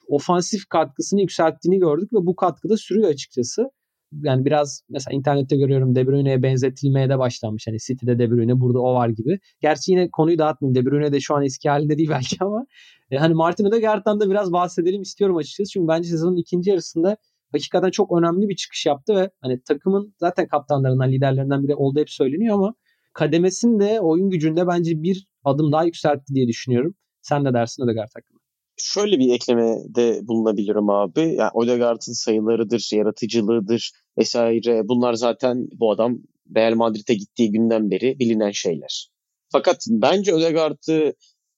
ofansif 0.08 0.68
katkısını 0.68 1.20
yükselttiğini 1.20 1.78
gördük 1.78 2.12
ve 2.12 2.16
bu 2.26 2.36
katkıda 2.36 2.76
sürüyor 2.76 3.08
açıkçası. 3.08 3.70
yani 4.12 4.44
biraz 4.44 4.82
mesela 4.88 5.16
internette 5.16 5.56
görüyorum 5.56 5.94
De 5.94 6.06
Bruyne'ye 6.06 6.42
benzetilmeye 6.42 7.08
de 7.08 7.18
başlanmış. 7.18 7.66
Hani 7.66 7.78
City'de 7.78 8.18
De 8.18 8.30
Bruyne 8.30 8.60
burada 8.60 8.80
o 8.80 8.94
var 8.94 9.08
gibi. 9.08 9.38
Gerçi 9.60 9.92
yine 9.92 10.10
konuyu 10.10 10.38
dağıtmayayım. 10.38 10.74
De 10.74 10.90
Bruyne 10.90 11.12
de 11.12 11.20
şu 11.20 11.34
an 11.34 11.44
eski 11.44 11.68
halinde 11.68 11.98
değil 11.98 12.10
belki 12.10 12.36
ama 12.40 12.66
e, 13.10 13.16
hani 13.16 13.34
Martin 13.34 13.64
Ödegaard'dan 13.64 14.20
da 14.20 14.30
biraz 14.30 14.52
bahsedelim 14.52 15.02
istiyorum 15.02 15.36
açıkçası. 15.36 15.70
Çünkü 15.70 15.88
bence 15.88 16.08
sezonun 16.08 16.36
ikinci 16.36 16.70
yarısında 16.70 17.16
hakikaten 17.52 17.90
çok 17.90 18.18
önemli 18.18 18.48
bir 18.48 18.56
çıkış 18.56 18.86
yaptı 18.86 19.14
ve 19.14 19.30
hani 19.40 19.62
takımın 19.62 20.14
zaten 20.18 20.48
kaptanlarından, 20.48 21.12
liderlerinden 21.12 21.62
biri 21.62 21.74
olduğu 21.74 22.00
hep 22.00 22.10
söyleniyor 22.10 22.54
ama 22.54 22.74
kademesinde 23.12 24.00
oyun 24.00 24.30
gücünde 24.30 24.66
bence 24.66 25.02
bir 25.02 25.26
adım 25.44 25.72
daha 25.72 25.84
yükseltti 25.84 26.34
diye 26.34 26.48
düşünüyorum. 26.48 26.94
Sen 27.22 27.44
ne 27.44 27.54
dersin 27.54 27.82
Ödegaard 27.84 28.10
hakkında? 28.14 28.38
Şöyle 28.76 29.18
bir 29.18 29.34
eklemede 29.34 30.20
bulunabilirim 30.22 30.90
abi. 30.90 31.20
Yani 31.20 31.50
Odegaard'ın 31.54 32.12
sayılarıdır, 32.12 32.90
yaratıcılığıdır 32.92 33.92
vesaire. 34.18 34.82
Bunlar 34.88 35.14
zaten 35.14 35.66
bu 35.80 35.90
adam 35.92 36.18
Real 36.56 36.74
Madrid'e 36.74 37.14
gittiği 37.14 37.52
günden 37.52 37.90
beri 37.90 38.18
bilinen 38.18 38.50
şeyler. 38.50 39.08
Fakat 39.52 39.86
bence 39.90 40.34
Odegaard'ı 40.34 41.14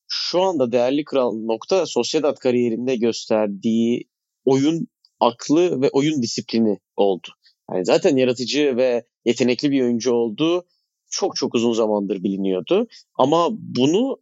şu 0.09 0.42
anda 0.42 0.72
değerli 0.72 1.04
kral 1.04 1.33
nokta 1.33 1.87
Sociedad 1.87 2.37
kariyerinde 2.37 2.96
gösterdiği 2.96 4.09
oyun 4.44 4.87
aklı 5.26 5.82
ve 5.82 5.90
oyun 5.90 6.22
disiplini 6.22 6.78
oldu. 6.96 7.28
Yani 7.70 7.84
zaten 7.84 8.16
yaratıcı 8.16 8.76
ve 8.76 9.04
yetenekli 9.24 9.70
bir 9.70 9.82
oyuncu 9.82 10.12
oldu. 10.12 10.66
Çok 11.10 11.37
çok 11.37 11.54
uzun 11.54 11.72
zamandır 11.72 12.22
biliniyordu. 12.22 12.87
Ama 13.18 13.48
bunu 13.50 14.20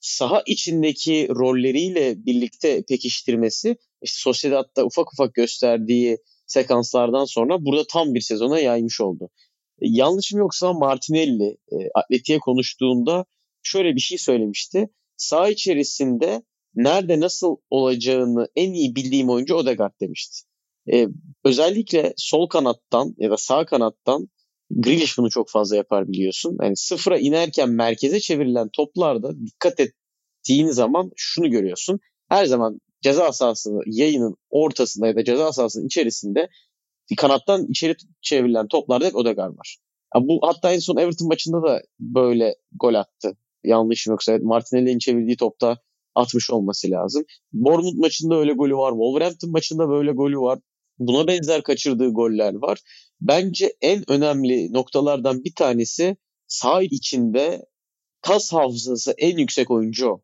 saha 0.00 0.42
içindeki 0.46 1.28
rolleriyle 1.30 2.26
birlikte 2.26 2.82
pekiştirmesi 2.88 3.76
işte 4.02 4.18
Sociedad'da 4.20 4.84
ufak 4.84 5.12
ufak 5.12 5.34
gösterdiği 5.34 6.18
sekanslardan 6.46 7.24
sonra 7.24 7.64
burada 7.64 7.86
tam 7.86 8.14
bir 8.14 8.20
sezona 8.20 8.58
yaymış 8.58 9.00
oldu. 9.00 9.30
Yanlışım 9.80 10.38
yoksa 10.38 10.72
Martinelli 10.72 11.56
e, 11.72 11.76
Atleti'ye 11.94 12.38
konuştuğunda 12.38 13.24
şöyle 13.62 13.94
bir 13.94 14.00
şey 14.00 14.18
söylemişti. 14.18 14.88
Saha 15.16 15.48
içerisinde 15.48 16.42
nerede 16.74 17.20
nasıl 17.20 17.56
olacağını 17.70 18.48
en 18.56 18.72
iyi 18.72 18.96
bildiğim 18.96 19.30
oyuncu 19.30 19.54
Odegaard 19.54 20.00
demişti. 20.00 20.46
E, 20.92 21.08
özellikle 21.44 22.14
sol 22.16 22.48
kanattan 22.48 23.14
ya 23.18 23.30
da 23.30 23.36
sağ 23.36 23.66
kanattan 23.66 24.28
Grealish 24.70 25.18
bunu 25.18 25.30
çok 25.30 25.50
fazla 25.50 25.76
yapar 25.76 26.08
biliyorsun. 26.08 26.56
Yani 26.62 26.76
sıfıra 26.76 27.18
inerken 27.18 27.70
merkeze 27.70 28.20
çevrilen 28.20 28.68
toplarda 28.72 29.46
dikkat 29.46 29.80
ettiğin 29.80 30.68
zaman 30.68 31.10
şunu 31.16 31.50
görüyorsun. 31.50 32.00
Her 32.28 32.46
zaman 32.46 32.80
ceza 33.02 33.32
sahası 33.32 33.70
yayının 33.86 34.36
ortasında 34.50 35.06
ya 35.06 35.16
da 35.16 35.24
ceza 35.24 35.52
sahasının 35.52 35.86
içerisinde 35.86 36.48
kanattan 37.16 37.66
içeri 37.68 37.94
çevrilen 38.20 38.68
toplarda 38.68 39.06
hep 39.06 39.16
Odegaard 39.16 39.58
var. 39.58 39.78
Yani 40.14 40.28
bu 40.28 40.40
hatta 40.42 40.72
en 40.72 40.78
son 40.78 40.96
Everton 40.96 41.28
maçında 41.28 41.62
da 41.62 41.82
böyle 42.00 42.54
gol 42.72 42.94
attı. 42.94 43.36
Yanlışım 43.64 44.10
yoksa 44.10 44.38
Martinelli'nin 44.42 44.98
çevirdiği 44.98 45.36
topta 45.36 45.78
atmış 46.14 46.50
olması 46.50 46.90
lazım. 46.90 47.24
Bournemouth 47.52 47.98
maçında 47.98 48.36
öyle 48.36 48.52
golü 48.52 48.76
var. 48.76 48.90
Wolverhampton 48.90 49.50
maçında 49.50 49.88
böyle 49.88 50.12
golü 50.12 50.38
var. 50.38 50.58
Buna 50.98 51.26
benzer 51.26 51.62
kaçırdığı 51.62 52.08
goller 52.08 52.54
var. 52.54 52.78
Bence 53.20 53.76
en 53.80 54.10
önemli 54.10 54.72
noktalardan 54.72 55.44
bir 55.44 55.54
tanesi 55.54 56.16
sağ 56.46 56.82
içinde 56.82 57.66
kas 58.20 58.52
hafızası 58.52 59.14
en 59.18 59.38
yüksek 59.38 59.70
oyuncu 59.70 60.08
o. 60.08 60.22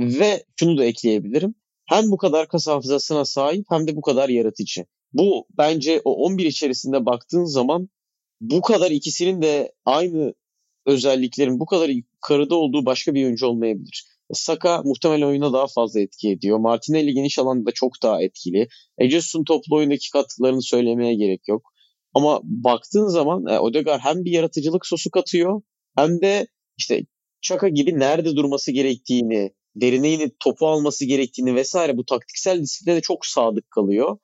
Ve 0.00 0.44
şunu 0.56 0.78
da 0.78 0.84
ekleyebilirim. 0.84 1.54
Hem 1.86 2.10
bu 2.10 2.16
kadar 2.16 2.48
kas 2.48 2.66
hafızasına 2.66 3.24
sahip 3.24 3.66
hem 3.70 3.88
de 3.88 3.96
bu 3.96 4.00
kadar 4.00 4.28
yaratıcı. 4.28 4.84
Bu 5.12 5.46
bence 5.58 6.00
o 6.04 6.14
11 6.14 6.44
içerisinde 6.44 7.06
baktığın 7.06 7.44
zaman 7.44 7.88
bu 8.40 8.60
kadar 8.60 8.90
ikisinin 8.90 9.42
de 9.42 9.72
aynı 9.84 10.34
özelliklerin 10.86 11.60
bu 11.60 11.66
kadar 11.66 11.88
yukarıda 11.88 12.54
olduğu 12.54 12.86
başka 12.86 13.14
bir 13.14 13.24
oyuncu 13.24 13.46
olmayabilir. 13.46 14.06
Saka 14.32 14.82
muhtemelen 14.84 15.26
oyuna 15.26 15.52
daha 15.52 15.66
fazla 15.66 16.00
etki 16.00 16.30
ediyor. 16.30 16.58
Martinelli 16.58 17.14
geniş 17.14 17.38
alanda 17.38 17.70
çok 17.74 17.92
daha 18.02 18.22
etkili. 18.22 18.68
Ejus'un 18.98 19.44
toplu 19.44 19.76
oyundaki 19.76 20.10
katkılarını 20.10 20.62
söylemeye 20.62 21.14
gerek 21.14 21.48
yok. 21.48 21.62
Ama 22.14 22.40
baktığın 22.44 23.08
zaman 23.08 23.46
e, 23.46 23.58
Odegaard 23.58 24.00
hem 24.00 24.24
bir 24.24 24.30
yaratıcılık 24.30 24.86
sosu 24.86 25.10
katıyor 25.10 25.62
hem 25.96 26.20
de 26.20 26.46
işte 26.78 27.02
Çaka 27.40 27.68
gibi 27.68 27.98
nerede 27.98 28.36
durması 28.36 28.72
gerektiğini, 28.72 29.50
derine 29.76 30.12
inip 30.12 30.40
topu 30.40 30.66
alması 30.66 31.04
gerektiğini 31.04 31.54
vesaire 31.54 31.96
bu 31.96 32.04
taktiksel 32.04 32.62
disipline 32.62 32.96
de 32.96 33.00
çok 33.00 33.26
sadık 33.26 33.70
kalıyor. 33.70 34.18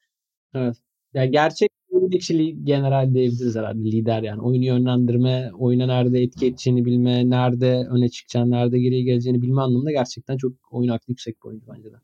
Evet. 0.54 0.76
Ya 1.14 1.26
gerçek 1.26 1.70
yöneticilik 1.92 2.66
general 2.66 3.14
diyebiliriz 3.14 3.56
herhalde 3.56 3.78
lider 3.78 4.22
yani. 4.22 4.40
Oyunu 4.40 4.64
yönlendirme, 4.64 5.50
oyuna 5.58 5.86
nerede 5.86 6.22
etki 6.22 6.46
edeceğini 6.46 6.84
bilme, 6.84 7.30
nerede 7.30 7.86
öne 7.90 8.08
çıkacağını, 8.08 8.50
nerede 8.50 8.78
geriye 8.78 9.02
geleceğini 9.02 9.42
bilme 9.42 9.60
anlamında 9.60 9.90
gerçekten 9.90 10.36
çok 10.36 10.52
oyun 10.70 10.88
aklı 10.88 11.04
yüksek 11.08 11.36
bir 11.42 11.48
oyuncu 11.48 11.66
bence 11.76 11.88
de. 11.92 11.96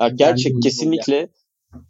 Ya 0.00 0.08
gerçek 0.08 0.62
kesinlikle 0.62 1.28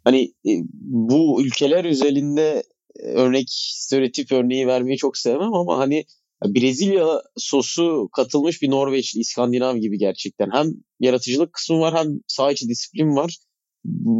hani 0.03 0.21
e, 0.23 0.51
bu 0.81 1.43
ülkeler 1.43 1.85
özelinde 1.85 2.63
e, 2.99 3.07
örnek 3.07 3.45
stereotip 3.49 4.31
örneği 4.31 4.67
vermeyi 4.67 4.97
çok 4.97 5.17
sevmem 5.17 5.53
ama 5.53 5.77
hani 5.77 6.05
Brezilya 6.45 7.21
sosu 7.37 8.09
katılmış 8.15 8.61
bir 8.61 8.69
Norveçli, 8.69 9.19
İskandinav 9.19 9.77
gibi 9.77 9.97
gerçekten. 9.97 10.49
Hem 10.51 10.67
yaratıcılık 10.99 11.53
kısmı 11.53 11.79
var 11.79 11.93
hem 11.95 12.19
saha 12.27 12.51
içi 12.51 12.69
disiplin 12.69 13.15
var 13.15 13.37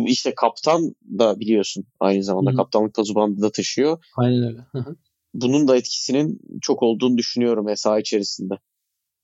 işte 0.08 0.36
kaptan 0.36 0.96
da 1.20 1.40
biliyorsun 1.40 1.86
aynı 2.00 2.24
zamanda 2.24 2.50
Hı-hı. 2.50 2.58
kaptanlık 2.58 2.94
tozu 2.94 3.16
bandı 3.16 3.42
da 3.42 3.52
taşıyor. 3.52 4.06
Aynen 4.18 4.44
öyle. 4.44 4.66
Hı-hı. 4.72 4.96
Bunun 5.34 5.68
da 5.68 5.78
etkisinin 5.78 6.40
çok 6.62 6.84
olduğunu 6.84 7.18
düşünüyorum 7.18 7.68
saha 7.76 8.00
içerisinde. 8.00 8.54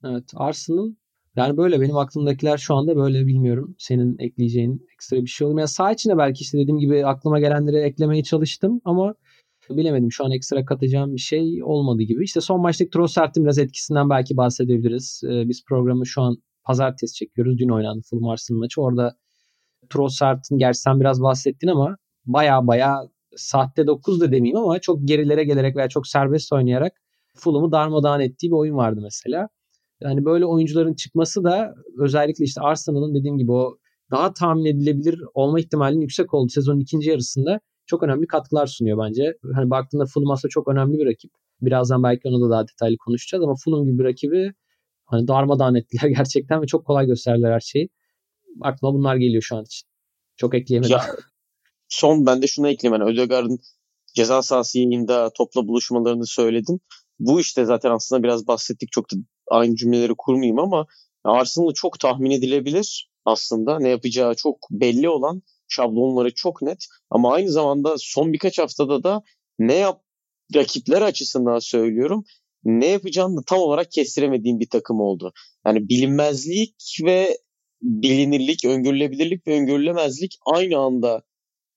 Evet 0.03 0.31
Arsenal 0.35 0.91
yani 1.35 1.57
böyle 1.57 1.81
benim 1.81 1.97
aklımdakiler 1.97 2.57
şu 2.57 2.75
anda 2.75 2.95
böyle 2.95 3.27
bilmiyorum. 3.27 3.75
Senin 3.77 4.17
ekleyeceğin 4.19 4.87
ekstra 4.93 5.17
bir 5.17 5.27
şey 5.27 5.45
olur 5.45 5.53
mu? 5.53 5.59
Yani 5.59 5.67
sağ 5.67 5.91
içine 5.91 6.17
belki 6.17 6.41
işte 6.41 6.57
dediğim 6.57 6.79
gibi 6.79 7.05
aklıma 7.05 7.39
gelenleri 7.39 7.77
eklemeye 7.77 8.23
çalıştım 8.23 8.81
ama 8.85 9.15
bilemedim. 9.69 10.11
Şu 10.11 10.25
an 10.25 10.31
ekstra 10.31 10.65
katacağım 10.65 11.15
bir 11.15 11.21
şey 11.21 11.63
olmadı 11.63 12.03
gibi. 12.03 12.23
İşte 12.23 12.41
son 12.41 12.61
maçtaki 12.61 12.91
Trossard'ın 12.91 13.43
biraz 13.43 13.57
etkisinden 13.57 14.09
belki 14.09 14.37
bahsedebiliriz. 14.37 15.21
Ee, 15.25 15.49
biz 15.49 15.63
programı 15.65 16.07
şu 16.07 16.21
an 16.21 16.37
pazartesi 16.63 17.13
çekiyoruz. 17.13 17.57
Dün 17.57 17.69
oynandı 17.69 18.01
Fulham 18.09 18.29
Arsenal 18.29 18.59
maçı. 18.59 18.81
Orada 18.81 19.15
Trossard'ın 19.89 20.57
gerçi 20.57 20.79
sen 20.79 20.99
biraz 20.99 21.21
bahsettin 21.21 21.67
ama 21.67 21.97
baya 22.25 22.67
baya 22.67 23.01
sahte 23.35 23.87
9 23.87 24.21
da 24.21 24.31
demeyeyim 24.31 24.57
ama 24.57 24.79
çok 24.79 25.07
gerilere 25.07 25.43
gelerek 25.43 25.75
veya 25.75 25.89
çok 25.89 26.07
serbest 26.07 26.53
oynayarak 26.53 26.93
Fulham'ı 27.37 27.71
darmadağın 27.71 28.19
ettiği 28.19 28.47
bir 28.47 28.55
oyun 28.55 28.75
vardı 28.75 28.99
mesela. 29.03 29.49
Yani 30.01 30.25
böyle 30.25 30.45
oyuncuların 30.45 30.93
çıkması 30.93 31.43
da 31.43 31.73
özellikle 31.99 32.45
işte 32.45 32.61
Arsenal'ın 32.61 33.15
dediğim 33.15 33.37
gibi 33.37 33.51
o 33.51 33.77
daha 34.11 34.33
tahmin 34.33 34.65
edilebilir 34.65 35.21
olma 35.33 35.59
ihtimalinin 35.59 36.01
yüksek 36.01 36.33
olduğu 36.33 36.49
sezonun 36.49 36.79
ikinci 36.79 37.09
yarısında 37.09 37.59
çok 37.85 38.03
önemli 38.03 38.27
katkılar 38.27 38.67
sunuyor 38.67 38.97
bence. 39.07 39.33
Hani 39.55 39.69
baktığında 39.69 40.05
Fulham 40.05 40.31
aslında 40.31 40.49
çok 40.49 40.67
önemli 40.67 40.97
bir 40.97 41.05
rakip. 41.05 41.31
Birazdan 41.61 42.03
belki 42.03 42.27
onu 42.27 42.41
da 42.41 42.49
daha 42.49 42.67
detaylı 42.67 42.97
konuşacağız 42.97 43.43
ama 43.43 43.55
Fulham 43.63 43.85
gibi 43.85 43.99
bir 43.99 44.03
rakibi 44.03 44.53
hani 45.05 45.27
darmadağın 45.27 45.75
ettiler 45.75 46.09
gerçekten 46.17 46.61
ve 46.61 46.65
çok 46.67 46.85
kolay 46.85 47.05
gösterdiler 47.05 47.51
her 47.51 47.59
şeyi 47.59 47.89
aklıma 48.61 48.93
bunlar 48.93 49.15
geliyor 49.15 49.41
şu 49.41 49.55
an 49.55 49.63
için. 49.63 49.87
Çok 50.37 50.55
ekleyemedim. 50.55 50.91
Ya, 50.91 51.15
son 51.89 52.25
ben 52.25 52.41
de 52.41 52.47
şunu 52.47 52.69
ekleyeyim. 52.69 53.01
Yani 53.01 53.11
Ödegaard'ın 53.11 53.59
ceza 54.15 54.41
sahası 54.41 54.79
yayında 54.79 55.31
topla 55.33 55.67
buluşmalarını 55.67 56.25
söyledim. 56.27 56.79
Bu 57.19 57.39
işte 57.39 57.65
zaten 57.65 57.91
aslında 57.91 58.23
biraz 58.23 58.47
bahsettik. 58.47 58.91
Çok 58.91 59.11
da 59.11 59.15
aynı 59.51 59.75
cümleleri 59.75 60.13
kurmayayım 60.17 60.59
ama 60.59 60.87
Arsenal 61.23 61.73
çok 61.73 61.99
tahmin 61.99 62.31
edilebilir 62.31 63.11
aslında. 63.25 63.79
Ne 63.79 63.89
yapacağı 63.89 64.35
çok 64.35 64.57
belli 64.71 65.09
olan 65.09 65.41
şablonları 65.67 66.33
çok 66.33 66.61
net. 66.61 66.85
Ama 67.09 67.33
aynı 67.33 67.51
zamanda 67.51 67.95
son 67.97 68.33
birkaç 68.33 68.59
haftada 68.59 69.03
da 69.03 69.21
ne 69.59 69.73
yap 69.73 70.01
rakipler 70.55 71.01
açısından 71.01 71.59
söylüyorum 71.59 72.23
ne 72.63 72.87
yapacağını 72.87 73.43
tam 73.43 73.59
olarak 73.59 73.91
kestiremediğim 73.91 74.59
bir 74.59 74.69
takım 74.69 74.99
oldu. 74.99 75.33
Yani 75.65 75.89
bilinmezlik 75.89 76.97
ve 77.03 77.37
bilinirlik, 77.81 78.65
öngörülebilirlik 78.65 79.47
ve 79.47 79.53
öngörülemezlik 79.53 80.37
aynı 80.45 80.77
anda 80.77 81.21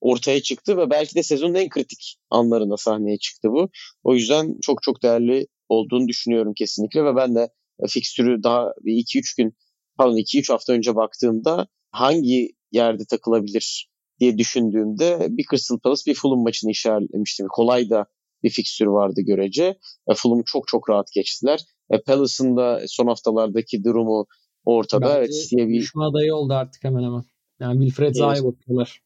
ortaya 0.01 0.43
çıktı 0.43 0.77
ve 0.77 0.91
belki 0.91 1.15
de 1.15 1.23
sezonun 1.23 1.55
en 1.55 1.69
kritik 1.69 2.17
anlarında 2.31 2.77
sahneye 2.77 3.19
çıktı 3.19 3.49
bu. 3.53 3.71
O 4.05 4.15
yüzden 4.15 4.55
çok 4.63 4.83
çok 4.83 5.03
değerli 5.03 5.47
olduğunu 5.69 6.09
düşünüyorum 6.09 6.53
kesinlikle 6.57 7.05
ve 7.05 7.17
ben 7.17 7.35
de 7.35 7.49
fikstürü 7.89 8.43
daha 8.43 8.73
2-3 8.85 9.37
gün 9.37 9.57
pardon 9.99 10.17
2-3 10.17 10.53
hafta 10.53 10.73
önce 10.73 10.95
baktığımda 10.95 11.67
hangi 11.91 12.49
yerde 12.73 13.05
takılabilir 13.11 13.91
diye 14.21 14.39
düşündüğümde 14.39 15.27
bir 15.31 15.45
Crystal 15.51 15.79
Palace 15.79 16.03
bir 16.07 16.15
Fulham 16.15 16.43
maçını 16.43 16.71
işaretlemiştim. 16.71 17.47
Kolay 17.51 17.91
da 17.91 18.07
bir 18.43 18.51
fikstürü 18.51 18.91
vardı 18.91 19.21
görece. 19.21 19.65
E, 20.11 20.15
Fulham'ı 20.15 20.43
çok 20.47 20.69
çok 20.69 20.91
rahat 20.91 21.13
geçtiler. 21.13 21.61
E, 21.91 22.03
Palace'ın 22.03 22.57
da 22.57 22.81
son 22.87 23.07
haftalardaki 23.07 23.85
durumu 23.85 24.27
ortada. 24.65 25.07
Bence 25.07 25.19
evet 25.19 25.49
diye 25.51 25.69
bir 25.69 25.81
düşme 25.81 26.05
adayı 26.05 26.35
oldu 26.35 26.55
artık 26.55 26.85
hemen 26.85 27.03
hemen. 27.03 27.25
Yani 27.61 27.85
Wilfred 27.85 28.15
Zaha'ya 28.15 28.41
evet. 28.43 28.53
bakıyorlar. 28.53 29.01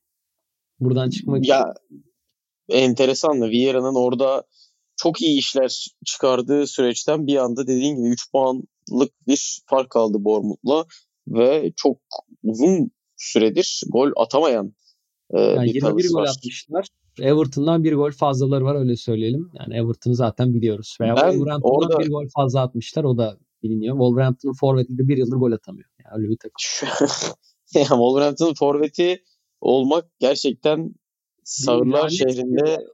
Buradan 0.81 1.11
çıkmak 1.11 1.47
ya, 1.47 1.75
için. 1.88 2.05
enteresan 2.69 3.40
da 3.40 3.49
Vieira'nın 3.49 3.95
orada 3.95 4.45
çok 4.97 5.23
iyi 5.23 5.38
işler 5.38 5.87
çıkardığı 6.05 6.66
süreçten 6.66 7.27
bir 7.27 7.37
anda 7.37 7.66
dediğin 7.66 7.97
gibi 7.97 8.09
3 8.09 8.33
puanlık 8.33 9.27
bir 9.27 9.62
fark 9.66 9.90
kaldı 9.90 10.25
Bournemouth'la 10.25 10.85
ve 11.29 11.73
çok 11.77 11.99
uzun 12.42 12.90
süredir 13.16 13.83
gol 13.88 14.11
atamayan 14.16 14.75
e, 15.31 15.40
yani 15.40 15.64
bir 15.64 15.75
21 15.75 16.09
gol 16.09 16.21
var. 16.21 16.29
atmışlar. 16.29 16.87
Everton'dan 17.21 17.85
bir 17.85 17.92
gol 17.92 18.11
fazlaları 18.11 18.64
var 18.64 18.75
öyle 18.75 18.97
söyleyelim. 18.97 19.51
Yani 19.59 19.77
Everton'ı 19.77 20.14
zaten 20.14 20.55
biliyoruz. 20.55 20.97
Veya 21.01 21.16
ben 21.16 21.61
orada... 21.62 21.99
bir 21.99 22.09
gol 22.09 22.27
fazla 22.37 22.61
atmışlar 22.61 23.05
o 23.05 23.19
da 23.19 23.38
biliniyor. 23.71 23.95
Wolverhampton'ın 23.95 24.53
forveti 24.53 24.99
de 24.99 25.09
bir 25.09 25.17
yıldır 25.17 25.37
gol 25.37 25.53
atamıyor. 25.53 25.89
Yani 26.05 26.19
öyle 26.19 26.29
bir 26.29 26.37
takım. 26.37 26.89
Wolverhampton'ın 27.73 28.55
forveti 28.55 29.25
olmak 29.61 30.19
gerçekten 30.19 30.95
Sağırlar 31.45 32.09
şehrinde 32.09 32.87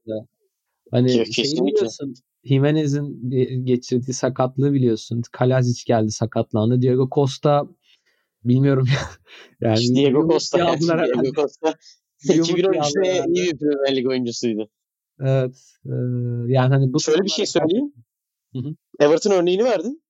hani 0.91 1.35
şey 1.35 1.45
biliyorsun 1.45 2.15
Jimenez'in 2.45 3.31
geçirdiği 3.65 4.13
sakatlığı 4.13 4.73
biliyorsun. 4.73 5.23
Kalazic 5.33 5.83
geldi 5.87 6.11
sakatlandı. 6.11 6.83
Diego 6.83 7.09
Costa 7.15 7.69
bilmiyorum 8.45 8.89
ya. 8.93 9.01
yani 9.69 9.95
Diego 9.95 10.29
Costa. 10.29 10.77
Diego 10.81 11.33
Costa 11.35 11.75
2013'te 12.25 13.25
iyi 13.29 13.53
bir 13.53 13.59
Premier 13.59 13.97
Lig 13.97 14.09
oyuncusuydu. 14.09 14.69
Evet. 15.21 15.57
E, 15.85 15.95
yani 16.47 16.75
hani 16.75 16.93
bu 16.93 17.01
Şöyle 17.01 17.23
bir 17.23 17.31
şey 17.31 17.47
söyleyeyim. 17.47 17.93
Hı 18.53 18.59
hı. 18.59 18.75
Everton 19.01 19.31
örneğini 19.31 19.65
verdin. 19.65 20.02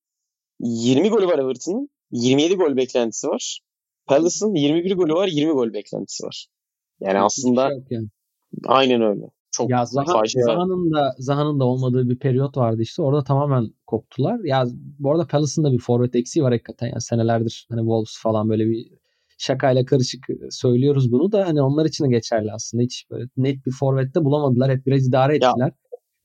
20 0.60 1.08
golü 1.08 1.26
var 1.26 1.38
Everton'ın. 1.38 1.88
27 2.10 2.54
gol 2.54 2.76
beklentisi 2.76 3.28
var. 3.28 3.60
Palace'ın 4.06 4.54
21 4.54 4.94
golü 4.96 5.14
var, 5.14 5.28
20 5.28 5.52
gol 5.52 5.72
beklentisi 5.72 6.26
var. 6.26 6.46
Yani 7.00 7.18
Hiç 7.18 7.24
aslında 7.24 7.68
şey 7.68 7.78
yani. 7.90 8.08
aynen 8.66 9.02
öyle. 9.02 9.24
Çok 9.50 9.70
ya 9.70 9.84
Zaha, 9.84 10.22
Zaha'nın 10.26 10.92
da 10.92 11.14
Zaha'nın 11.18 11.60
da 11.60 11.64
olmadığı 11.64 12.08
bir 12.08 12.18
periyot 12.18 12.56
vardı 12.56 12.82
işte. 12.82 13.02
Orada 13.02 13.24
tamamen 13.24 13.68
koptular. 13.86 14.40
Ya 14.44 14.64
bu 14.98 15.12
arada 15.12 15.26
Palace'ın 15.26 15.64
da 15.64 15.72
bir 15.72 15.78
forvet 15.78 16.16
eksiği 16.16 16.44
var 16.44 16.52
hakikaten. 16.52 16.86
Yani 16.86 17.00
senelerdir 17.00 17.66
hani 17.70 17.80
Wolves 17.80 18.18
falan 18.22 18.48
böyle 18.48 18.66
bir 18.66 18.88
şakayla 19.38 19.84
karışık 19.84 20.26
söylüyoruz 20.50 21.12
bunu 21.12 21.32
da 21.32 21.46
hani 21.46 21.62
onlar 21.62 21.86
için 21.86 22.04
de 22.04 22.08
geçerli 22.08 22.52
aslında. 22.52 22.82
Hiç 22.82 23.06
böyle 23.10 23.28
net 23.36 23.66
bir 23.66 23.72
forvette 23.72 24.24
bulamadılar. 24.24 24.70
Hep 24.70 24.86
biraz 24.86 25.08
idare 25.08 25.36
ettiler. 25.36 25.66
Ya, 25.66 25.72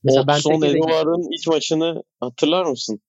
Mesela 0.02 0.26
ben 0.26 0.38
son 0.38 0.62
Eduard'ın 0.62 1.38
ilk 1.38 1.48
maçını 1.48 2.02
hatırlar 2.20 2.66
mısın? 2.66 3.00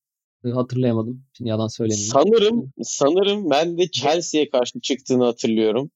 Hatırlayamadım. 0.44 1.26
Şimdi 1.34 1.50
yalan 1.50 1.68
söylemeyeyim. 1.68 2.12
Sanırım 2.14 2.74
sanırım 2.84 3.50
ben 3.50 3.78
de 3.78 3.92
Chelsea'ye 3.92 4.50
karşı 4.50 4.82
çıktığını 4.82 5.26
hatırlıyorum. 5.26 5.92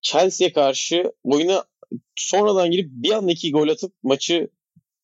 Chelsea'ye 0.00 0.52
karşı 0.52 1.12
oyuna 1.24 1.64
sonradan 2.16 2.70
girip 2.70 2.90
bir 2.90 3.10
anda 3.10 3.32
iki 3.32 3.52
gol 3.52 3.68
atıp 3.68 3.92
maçı 4.02 4.48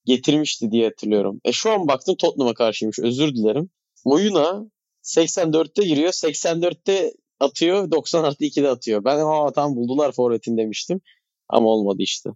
getirmişti 0.04 0.70
diye 0.70 0.84
hatırlıyorum. 0.88 1.40
E 1.44 1.52
şu 1.52 1.70
an 1.70 1.88
baktım 1.88 2.16
Tottenham'a 2.16 2.54
karşıymış. 2.54 2.98
Özür 2.98 3.34
dilerim. 3.34 3.70
Oyuna 4.04 4.70
84'te 5.02 5.84
giriyor. 5.84 6.12
84'te 6.12 7.12
atıyor. 7.40 7.90
90 7.90 8.24
artı 8.24 8.44
2'de 8.44 8.68
atıyor. 8.68 9.04
Ben 9.04 9.18
aa 9.18 9.52
tam 9.52 9.76
buldular 9.76 10.12
forvetin 10.12 10.56
demiştim. 10.56 11.00
Ama 11.48 11.68
olmadı 11.68 11.96
işte. 11.98 12.30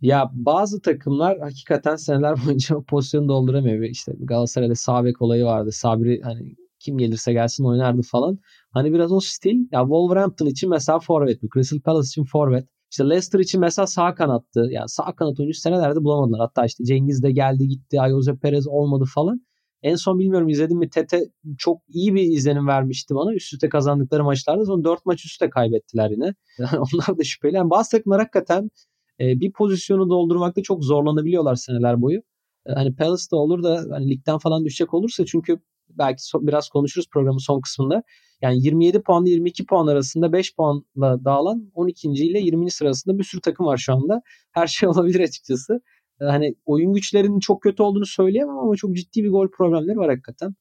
Ya 0.00 0.30
bazı 0.32 0.80
takımlar 0.82 1.38
hakikaten 1.38 1.96
seneler 1.96 2.34
boyunca 2.46 2.80
pozisyonu 2.80 3.28
dolduramıyor. 3.28 3.82
İşte 3.82 4.12
Galatasaray'da 4.20 4.74
Sabek 4.74 5.22
olayı 5.22 5.44
vardı. 5.44 5.72
Sabri 5.72 6.20
hani 6.22 6.56
kim 6.78 6.98
gelirse 6.98 7.32
gelsin 7.32 7.64
oynardı 7.64 8.02
falan. 8.02 8.38
Hani 8.70 8.92
biraz 8.92 9.12
o 9.12 9.20
stil. 9.20 9.56
Ya 9.72 9.80
Wolverhampton 9.80 10.46
için 10.46 10.70
mesela 10.70 10.98
forvet. 10.98 11.40
Crystal 11.54 11.80
Palace 11.80 12.06
için 12.06 12.24
forvet. 12.24 12.68
İşte 12.90 13.04
Leicester 13.04 13.38
için 13.38 13.60
mesela 13.60 13.86
sağ 13.86 14.14
kanattı. 14.14 14.68
Yani 14.70 14.88
sağ 14.88 15.14
kanat 15.14 15.40
oyuncu 15.40 15.58
senelerde 15.58 16.04
bulamadılar. 16.04 16.40
Hatta 16.40 16.66
işte 16.66 16.84
Cengiz 16.84 17.22
de 17.22 17.32
geldi 17.32 17.68
gitti. 17.68 18.00
Ayoze 18.00 18.36
Perez 18.36 18.66
olmadı 18.68 19.04
falan. 19.14 19.40
En 19.82 19.94
son 19.94 20.18
bilmiyorum 20.18 20.48
izledim 20.48 20.78
mi 20.78 20.90
Tete 20.90 21.20
çok 21.58 21.82
iyi 21.88 22.14
bir 22.14 22.22
izlenim 22.22 22.66
vermişti 22.66 23.14
bana. 23.14 23.34
Üst 23.34 23.52
üste 23.52 23.68
kazandıkları 23.68 24.24
maçlarda 24.24 24.64
sonra 24.64 24.84
4 24.84 25.06
maç 25.06 25.24
üstte 25.24 25.50
kaybettiler 25.50 26.10
yine. 26.10 26.34
Yani 26.58 26.78
onlar 26.78 27.18
da 27.18 27.24
şüpheli. 27.24 27.56
Yani 27.56 27.70
bazı 27.70 27.90
takımlar 27.90 28.20
hakikaten 28.20 28.70
e, 29.20 29.40
bir 29.40 29.52
pozisyonu 29.52 30.10
doldurmakta 30.10 30.62
çok 30.62 30.84
zorlanabiliyorlar 30.84 31.54
seneler 31.54 32.02
boyu. 32.02 32.18
E, 32.66 32.72
hani 32.72 32.96
Palace'da 32.96 33.36
olur 33.36 33.62
da 33.62 33.84
hani 33.90 34.10
ligden 34.10 34.38
falan 34.38 34.64
düşecek 34.64 34.94
olursa 34.94 35.24
çünkü 35.26 35.60
belki 35.90 36.22
so, 36.26 36.46
biraz 36.46 36.68
konuşuruz 36.68 37.08
programın 37.12 37.38
son 37.38 37.60
kısmında. 37.60 38.02
Yani 38.42 38.64
27 38.64 39.02
puanla 39.02 39.28
22 39.28 39.66
puan 39.66 39.86
arasında 39.86 40.32
5 40.32 40.56
puanla 40.56 41.24
dağılan 41.24 41.70
12. 41.74 42.08
ile 42.08 42.38
20. 42.40 42.70
sırasında 42.70 43.18
bir 43.18 43.24
sürü 43.24 43.40
takım 43.40 43.66
var 43.66 43.76
şu 43.76 43.92
anda. 43.94 44.22
Her 44.52 44.66
şey 44.66 44.88
olabilir 44.88 45.20
açıkçası. 45.20 45.80
E, 46.20 46.24
hani 46.24 46.54
oyun 46.64 46.92
güçlerinin 46.92 47.40
çok 47.40 47.62
kötü 47.62 47.82
olduğunu 47.82 48.06
söyleyemem 48.06 48.58
ama 48.58 48.76
çok 48.76 48.96
ciddi 48.96 49.24
bir 49.24 49.30
gol 49.30 49.48
problemleri 49.50 49.96
var 49.98 50.10
hakikaten. 50.10 50.54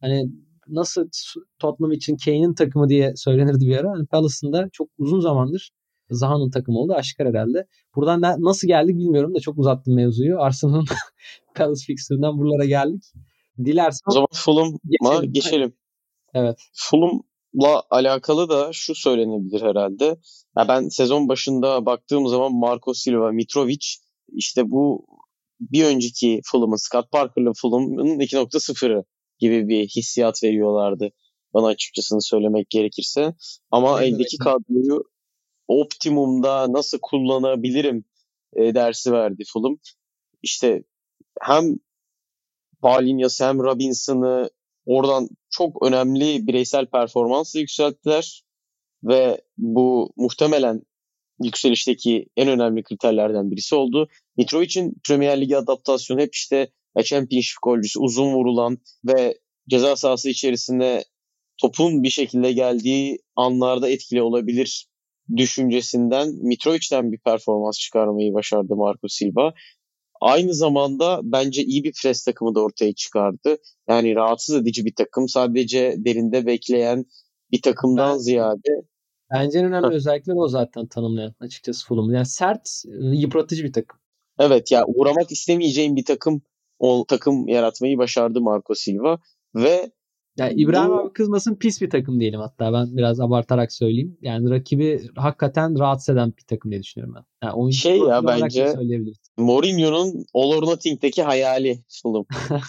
Hani 0.00 0.30
nasıl 0.68 1.08
Tottenham 1.58 1.92
için 1.92 2.16
Kane'in 2.24 2.54
takımı 2.54 2.88
diye 2.88 3.12
söylenirdi 3.16 3.66
bir 3.66 3.76
ara. 3.76 3.90
Hani 3.90 4.06
Palace'ın 4.06 4.52
da 4.52 4.68
çok 4.72 4.88
uzun 4.98 5.20
zamandır 5.20 5.70
Zaha'nın 6.10 6.50
takımı 6.50 6.78
oldu 6.78 6.92
aşikar 6.92 7.28
herhalde. 7.28 7.66
Buradan 7.96 8.22
da 8.22 8.36
nasıl 8.38 8.68
geldik 8.68 8.96
bilmiyorum 8.98 9.34
da 9.34 9.40
çok 9.40 9.58
uzattım 9.58 9.94
mevzuyu. 9.94 10.40
Arsenal'ın 10.40 10.84
Palace 11.54 11.84
fixtüründen 11.86 12.38
buralara 12.38 12.64
geldik. 12.64 13.04
Dilersen 13.58 14.10
o 14.10 14.12
zaman 14.12 14.28
Fulham'a 14.32 14.78
geçelim. 14.84 15.32
geçelim. 15.32 15.76
Evet. 16.34 16.58
Fulham'la 16.72 17.82
alakalı 17.90 18.48
da 18.48 18.70
şu 18.72 18.94
söylenebilir 18.94 19.62
herhalde. 19.62 20.04
Ya 20.56 20.68
ben 20.68 20.88
sezon 20.88 21.28
başında 21.28 21.86
baktığım 21.86 22.28
zaman 22.28 22.54
Marco 22.54 22.94
Silva, 22.94 23.32
Mitrovic 23.32 23.86
işte 24.32 24.70
bu 24.70 25.06
bir 25.60 25.84
önceki 25.84 26.40
Fulham'ın, 26.44 26.76
Scott 26.76 27.10
Parker'lı 27.10 27.52
Fulham'ın 27.56 28.20
2.0'ı 28.20 29.04
gibi 29.38 29.68
bir 29.68 29.88
hissiyat 29.88 30.42
veriyorlardı. 30.42 31.10
Bana 31.54 31.66
açıkçası 31.66 32.16
söylemek 32.20 32.70
gerekirse. 32.70 33.34
Ama 33.70 34.02
evet, 34.02 34.12
eldeki 34.12 34.36
evet. 34.40 34.44
kadroyu 34.44 35.04
optimumda 35.68 36.72
nasıl 36.72 36.98
kullanabilirim 37.02 38.04
e, 38.56 38.74
dersi 38.74 39.12
verdi 39.12 39.44
Fulham. 39.52 39.78
İşte 40.42 40.84
hem 41.40 41.76
Palinyas'ı 42.82 43.44
hem 43.44 43.58
Robinson'ı 43.58 44.50
oradan 44.86 45.28
çok 45.50 45.86
önemli 45.86 46.46
bireysel 46.46 46.86
performansla 46.86 47.60
yükselttiler 47.60 48.44
ve 49.04 49.40
bu 49.58 50.12
muhtemelen 50.16 50.82
yükselişteki 51.42 52.26
en 52.36 52.48
önemli 52.48 52.82
kriterlerden 52.82 53.50
birisi 53.50 53.74
oldu. 53.74 54.08
Mitrovic'in 54.36 54.94
Premier 55.08 55.40
Lig'e 55.40 55.56
adaptasyonu 55.56 56.20
hep 56.20 56.34
işte 56.34 56.68
Championship 57.04 57.62
golcüsü, 57.62 58.00
uzun 58.00 58.34
vurulan 58.34 58.78
ve 59.04 59.38
ceza 59.68 59.96
sahası 59.96 60.28
içerisinde 60.30 61.04
topun 61.58 62.02
bir 62.02 62.10
şekilde 62.10 62.52
geldiği 62.52 63.18
anlarda 63.36 63.88
etkili 63.88 64.22
olabilir 64.22 64.86
düşüncesinden 65.36 66.28
Mitrovic'den 66.28 67.12
bir 67.12 67.18
performans 67.18 67.78
çıkarmayı 67.78 68.34
başardı 68.34 68.76
Marco 68.76 69.08
Silva. 69.08 69.54
Aynı 70.20 70.54
zamanda 70.54 71.20
bence 71.22 71.62
iyi 71.62 71.84
bir 71.84 71.92
pres 72.02 72.24
takımı 72.24 72.54
da 72.54 72.60
ortaya 72.60 72.94
çıkardı. 72.94 73.56
Yani 73.88 74.14
rahatsız 74.14 74.56
edici 74.56 74.84
bir 74.84 74.94
takım. 74.94 75.28
Sadece 75.28 75.94
derinde 75.98 76.46
bekleyen 76.46 77.04
bir 77.52 77.62
takımdan 77.62 78.12
ben, 78.12 78.18
ziyade. 78.18 78.82
Bence 79.32 79.58
en 79.58 79.64
önemli 79.64 79.94
özellikleri 79.94 80.36
o 80.36 80.48
zaten 80.48 80.86
tanımlayan 80.86 81.34
açıkçası 81.40 81.86
Fulham. 81.86 82.14
Yani 82.14 82.26
sert, 82.26 82.82
yıpratıcı 83.12 83.64
bir 83.64 83.72
takım. 83.72 84.00
Evet 84.38 84.70
ya 84.72 84.84
uğramak 84.86 85.32
istemeyeceğim 85.32 85.96
bir 85.96 86.04
takım 86.04 86.42
o 86.78 87.04
takım 87.08 87.48
yaratmayı 87.48 87.98
başardı 87.98 88.40
Marco 88.40 88.74
Silva 88.74 89.18
ve 89.54 89.90
yani 90.36 90.54
İbrahim 90.56 90.90
bu... 90.90 91.00
abi 91.00 91.12
kızmasın 91.12 91.54
pis 91.54 91.80
bir 91.80 91.90
takım 91.90 92.20
diyelim 92.20 92.40
hatta 92.40 92.72
ben 92.72 92.96
biraz 92.96 93.20
abartarak 93.20 93.72
söyleyeyim. 93.72 94.18
Yani 94.22 94.50
rakibi 94.50 95.02
hakikaten 95.16 95.78
rahatsız 95.78 96.14
eden 96.14 96.32
bir 96.38 96.42
takım 96.42 96.70
diye 96.70 96.82
düşünüyorum 96.82 97.14
ben. 97.16 97.48
Yani 97.48 97.72
şey 97.72 97.98
ya 97.98 98.26
bence 98.26 98.74
Mourinho'nun 99.36 100.24
All 100.34 100.50
or 100.50 100.62
Nothing'deki 100.62 101.22
hayali 101.22 101.78
Fulham. 102.02 102.24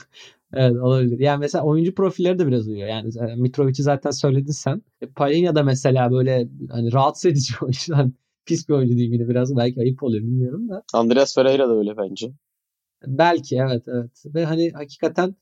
evet 0.54 0.76
olabilir. 0.76 1.20
Yani 1.20 1.40
mesela 1.40 1.64
oyuncu 1.64 1.96
profilleri 1.96 2.40
de 2.40 2.48
biraz 2.48 2.68
uyuyor. 2.68 2.88
Yani 2.88 3.10
e, 3.32 3.36
Mitrovic'i 3.36 3.84
zaten 3.84 4.12
söyledin 4.12 4.52
sen. 4.52 4.82
E, 5.02 5.08
Palhinha 5.08 5.56
da 5.56 5.64
mesela 5.64 6.12
böyle 6.12 6.48
hani 6.70 6.94
rahatsız 6.94 7.32
edici 7.32 7.54
oyuncu. 7.62 7.94
Yani 7.94 8.12
pis 8.46 8.70
bir 8.70 8.74
oyuncu 8.74 8.98
değil 8.98 9.12
yine 9.12 9.28
biraz 9.28 9.58
belki 9.58 9.80
ayıp 9.80 10.04
oluyor 10.04 10.24
bilmiyorum 10.24 10.70
da. 10.70 10.84
Andreas 10.94 11.36
Ferreira 11.36 11.70
da 11.70 11.78
öyle 11.78 11.98
bence. 11.98 12.32
Belki 13.08 13.56
evet 13.56 13.84
evet. 13.88 14.24
Ve 14.26 14.46
hani 14.46 14.72
hakikaten 14.72 15.36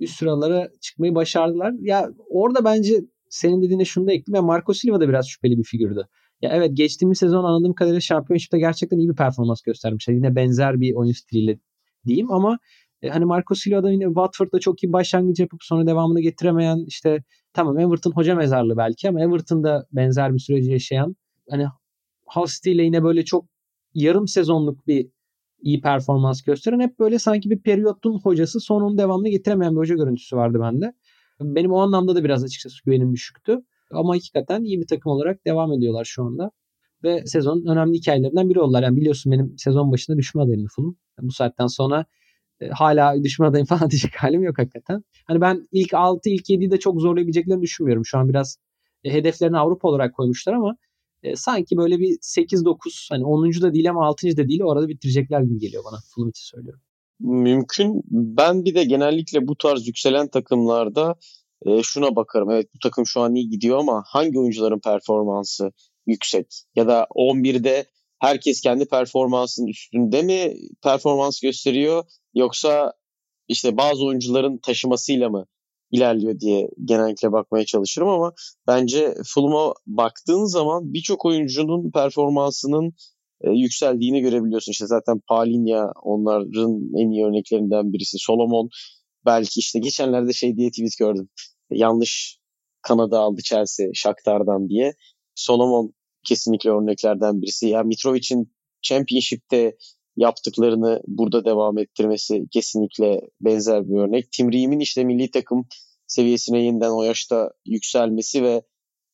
üst 0.00 0.18
sıralara 0.18 0.68
çıkmayı 0.80 1.14
başardılar. 1.14 1.72
Ya 1.80 2.10
orada 2.30 2.64
bence 2.64 3.00
senin 3.28 3.62
dediğine 3.62 3.84
şunu 3.84 4.06
da 4.06 4.12
ekledim. 4.12 4.34
Ya 4.34 4.42
Marco 4.42 4.74
Silva 4.74 5.00
da 5.00 5.08
biraz 5.08 5.28
şüpheli 5.28 5.58
bir 5.58 5.64
figürdü. 5.64 6.06
Ya 6.42 6.50
evet 6.52 6.70
geçtiğimiz 6.74 7.18
sezon 7.18 7.44
anladığım 7.44 7.74
kadarıyla 7.74 8.00
Championship'te 8.00 8.58
gerçekten 8.58 8.98
iyi 8.98 9.08
bir 9.08 9.16
performans 9.16 9.62
göstermişler. 9.62 10.14
Yine 10.14 10.36
benzer 10.36 10.80
bir 10.80 10.94
oyun 10.94 11.12
stiliyle 11.12 11.58
diyeyim 12.06 12.32
ama 12.32 12.58
e, 13.02 13.08
hani 13.08 13.24
Marco 13.24 13.54
Silva 13.54 13.82
da 13.82 13.90
yine 13.90 14.04
Watford'da 14.04 14.60
çok 14.60 14.84
iyi 14.84 14.92
başlangıç 14.92 15.40
yapıp 15.40 15.62
sonra 15.62 15.86
devamını 15.86 16.20
getiremeyen 16.20 16.84
işte 16.86 17.24
tamam 17.52 17.78
Everton 17.78 18.12
hoca 18.12 18.34
mezarlı 18.34 18.76
belki 18.76 19.08
ama 19.08 19.22
Everton'da 19.22 19.86
benzer 19.92 20.34
bir 20.34 20.38
süreci 20.38 20.70
yaşayan 20.70 21.16
hani 21.50 21.66
Hull 22.26 22.70
ile 22.70 22.82
yine 22.82 23.02
böyle 23.02 23.24
çok 23.24 23.44
yarım 23.94 24.28
sezonluk 24.28 24.86
bir 24.86 25.08
iyi 25.62 25.80
performans 25.80 26.42
gösteren 26.42 26.80
hep 26.80 26.98
böyle 26.98 27.18
sanki 27.18 27.50
bir 27.50 27.58
periyotun 27.58 28.18
hocası 28.18 28.60
sonun 28.60 28.98
devamını 28.98 29.28
getiremeyen 29.28 29.72
bir 29.72 29.80
hoca 29.80 29.94
görüntüsü 29.94 30.36
vardı 30.36 30.58
bende. 30.60 30.92
Benim 31.40 31.72
o 31.72 31.78
anlamda 31.78 32.14
da 32.16 32.24
biraz 32.24 32.44
açıkçası 32.44 32.76
güvenim 32.84 33.12
düşüktü. 33.12 33.58
Ama 33.90 34.14
hakikaten 34.14 34.64
iyi 34.64 34.80
bir 34.80 34.86
takım 34.86 35.12
olarak 35.12 35.46
devam 35.46 35.72
ediyorlar 35.72 36.04
şu 36.04 36.24
anda. 36.24 36.50
Ve 37.04 37.26
sezonun 37.26 37.66
önemli 37.66 37.98
hikayelerinden 37.98 38.50
biri 38.50 38.60
oldular. 38.60 38.82
Yani 38.82 38.96
biliyorsun 38.96 39.32
benim 39.32 39.54
sezon 39.58 39.92
başında 39.92 40.16
düşme 40.16 40.42
adayımdı 40.42 40.68
Fulham. 40.76 40.96
Bu 41.20 41.32
saatten 41.32 41.66
sonra 41.66 42.04
e, 42.60 42.68
hala 42.68 43.24
düşme 43.24 43.46
adayım 43.46 43.66
falan 43.72 43.90
diyecek 43.90 44.16
halim 44.16 44.42
yok 44.42 44.58
hakikaten. 44.58 45.04
Hani 45.26 45.40
ben 45.40 45.68
ilk 45.72 45.94
6, 45.94 46.30
ilk 46.30 46.50
7'yi 46.50 46.70
de 46.70 46.78
çok 46.78 47.00
zorlayabileceklerini 47.00 47.62
düşünmüyorum. 47.62 48.06
Şu 48.06 48.18
an 48.18 48.28
biraz 48.28 48.58
e, 49.04 49.12
hedeflerini 49.12 49.58
Avrupa 49.58 49.88
olarak 49.88 50.14
koymuşlar 50.14 50.52
ama 50.52 50.76
e, 51.22 51.36
sanki 51.36 51.76
böyle 51.76 51.98
bir 51.98 52.18
8-9 52.18 53.06
hani 53.10 53.24
10. 53.24 53.62
da 53.62 53.74
değil 53.74 53.90
ama 53.90 54.06
6. 54.06 54.36
da 54.36 54.48
değil 54.48 54.60
o 54.60 54.70
arada 54.70 54.88
bitirecekler 54.88 55.40
gibi 55.40 55.58
geliyor 55.58 55.84
bana. 55.84 55.98
Fulham 56.14 56.30
için 56.30 56.44
söylüyorum. 56.44 56.80
Mümkün. 57.20 58.02
Ben 58.10 58.64
bir 58.64 58.74
de 58.74 58.84
genellikle 58.84 59.48
bu 59.48 59.56
tarz 59.56 59.86
yükselen 59.86 60.28
takımlarda 60.28 61.14
e, 61.66 61.82
şuna 61.82 62.16
bakarım. 62.16 62.50
Evet 62.50 62.66
bu 62.74 62.78
takım 62.78 63.06
şu 63.06 63.20
an 63.20 63.34
iyi 63.34 63.48
gidiyor 63.48 63.78
ama 63.78 64.02
hangi 64.06 64.38
oyuncuların 64.38 64.80
performansı 64.80 65.72
yüksek? 66.06 66.46
Ya 66.74 66.86
da 66.86 67.06
11'de 67.14 67.86
herkes 68.18 68.60
kendi 68.60 68.84
performansının 68.84 69.66
üstünde 69.66 70.22
mi 70.22 70.56
performans 70.82 71.40
gösteriyor 71.40 72.04
yoksa 72.34 72.92
işte 73.48 73.76
bazı 73.76 74.04
oyuncuların 74.04 74.58
taşımasıyla 74.58 75.28
mı 75.28 75.46
ilerliyor 75.92 76.40
diye 76.40 76.68
genellikle 76.84 77.32
bakmaya 77.32 77.64
çalışırım 77.64 78.08
ama 78.08 78.32
bence 78.66 79.14
Fulham'a 79.26 79.72
baktığın 79.86 80.44
zaman 80.44 80.92
birçok 80.92 81.24
oyuncunun 81.24 81.90
performansının 81.90 82.92
e, 83.40 83.50
yükseldiğini 83.50 84.20
görebiliyorsun. 84.20 84.72
İşte 84.72 84.86
zaten 84.86 85.20
Palinha 85.28 85.92
onların 86.02 86.98
en 86.98 87.10
iyi 87.10 87.24
örneklerinden 87.24 87.92
birisi. 87.92 88.16
Solomon 88.20 88.68
belki 89.26 89.60
işte 89.60 89.78
geçenlerde 89.78 90.32
şey 90.32 90.56
diye 90.56 90.70
tweet 90.70 90.98
gördüm. 90.98 91.28
Yanlış 91.70 92.38
Kanada 92.82 93.18
aldı 93.20 93.42
Chelsea 93.42 93.86
Shakhtar'dan 93.94 94.68
diye. 94.68 94.94
Solomon 95.34 95.92
kesinlikle 96.24 96.70
örneklerden 96.70 97.42
birisi. 97.42 97.68
Ya 97.68 97.82
Mitrovic'in 97.82 98.52
Championship'te 98.82 99.76
yaptıklarını 100.16 101.02
burada 101.06 101.44
devam 101.44 101.78
ettirmesi 101.78 102.46
kesinlikle 102.50 103.20
benzer 103.40 103.88
bir 103.88 103.98
örnek. 103.98 104.32
Tim 104.32 104.52
Ream'in 104.52 104.80
işte 104.80 105.04
milli 105.04 105.30
takım 105.30 105.66
seviyesine 106.06 106.64
yeniden 106.64 106.90
o 106.90 107.02
yaşta 107.02 107.50
yükselmesi 107.66 108.42
ve 108.42 108.62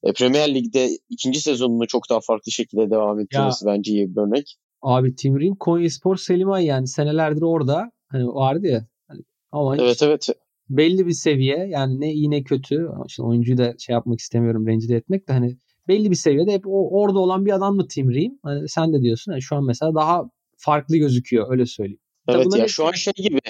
e, 0.02 0.12
Premier 0.12 0.54
Lig'de 0.54 0.88
ikinci 1.08 1.40
sezonunu 1.40 1.86
çok 1.86 2.10
daha 2.10 2.20
farklı 2.20 2.52
şekilde 2.52 2.90
devam 2.90 3.20
ettirmesi 3.20 3.66
ya, 3.66 3.72
bence 3.72 3.92
iyi 3.92 4.16
bir 4.16 4.20
örnek. 4.20 4.56
Abi 4.82 5.14
Tim 5.14 5.40
Ream 5.40 5.54
Konya 5.54 5.90
Spor 5.90 6.16
Selimay 6.16 6.64
yani 6.64 6.88
senelerdir 6.88 7.42
orada 7.42 7.90
hani 8.08 8.26
vardı 8.26 8.66
ya. 8.66 8.86
Hani, 9.08 9.20
ama 9.52 9.76
evet 9.76 10.02
evet. 10.02 10.28
Belli 10.68 11.06
bir 11.06 11.12
seviye 11.12 11.68
yani 11.70 12.00
ne 12.00 12.12
iyi 12.12 12.30
ne 12.30 12.42
kötü. 12.42 12.88
Şimdi 13.08 13.28
oyuncuyu 13.28 13.58
da 13.58 13.74
şey 13.78 13.92
yapmak 13.92 14.18
istemiyorum 14.18 14.66
rencide 14.66 14.96
etmek 14.96 15.28
de 15.28 15.32
hani 15.32 15.56
belli 15.88 16.10
bir 16.10 16.16
seviyede 16.16 16.52
hep 16.52 16.66
o, 16.66 17.00
orada 17.00 17.18
olan 17.18 17.46
bir 17.46 17.52
adam 17.52 17.76
mı 17.76 17.88
Tim 17.88 18.14
Ream? 18.14 18.32
Hani 18.42 18.68
sen 18.68 18.92
de 18.92 19.02
diyorsun 19.02 19.32
yani 19.32 19.42
şu 19.42 19.56
an 19.56 19.64
mesela 19.66 19.94
daha 19.94 20.30
farklı 20.58 20.96
gözüküyor 20.96 21.50
öyle 21.50 21.66
söyleyeyim. 21.66 22.00
Evet 22.28 22.46
Tabii 22.50 22.60
ya 22.60 22.68
şu 22.68 22.86
an 22.86 22.92
şey 22.92 23.12
gibi 23.12 23.40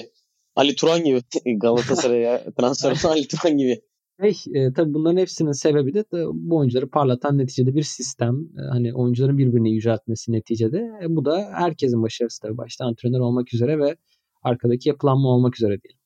Ali 0.55 0.75
Turan 0.75 1.03
gibi 1.03 1.21
Galatasaray'a 1.59 2.43
transfer 2.57 3.09
Ali 3.09 3.27
Turan 3.27 3.57
gibi. 3.57 3.81
Hey, 4.19 4.35
e, 4.53 4.73
tabii 4.73 4.93
bunların 4.93 5.17
hepsinin 5.17 5.51
sebebi 5.51 5.93
de, 5.93 5.99
de 5.99 6.25
bu 6.33 6.57
oyuncuları 6.57 6.89
parlatan 6.89 7.37
neticede 7.37 7.75
bir 7.75 7.83
sistem. 7.83 8.35
E, 8.35 8.61
hani 8.71 8.95
oyuncuların 8.95 9.37
birbirini 9.37 9.73
yüceltmesi 9.73 10.31
neticede. 10.31 10.77
E, 11.03 11.15
bu 11.15 11.25
da 11.25 11.49
herkesin 11.53 12.03
başarısı 12.03 12.41
tabii. 12.41 12.57
Başta 12.57 12.85
antrenör 12.85 13.19
olmak 13.19 13.53
üzere 13.53 13.79
ve 13.79 13.95
arkadaki 14.43 14.89
yapılanma 14.89 15.29
olmak 15.29 15.55
üzere 15.55 15.81
diyelim. 15.81 15.99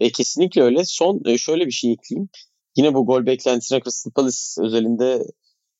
E, 0.00 0.12
kesinlikle 0.12 0.62
öyle. 0.62 0.84
Son 0.84 1.22
e, 1.26 1.38
şöyle 1.38 1.66
bir 1.66 1.70
şey 1.70 1.92
ekleyeyim. 1.92 2.28
Yine 2.76 2.94
bu 2.94 3.06
gol 3.06 3.26
beklentisine 3.26 3.80
Crystal 3.80 4.10
Palace 4.10 4.38
özelinde 4.60 5.22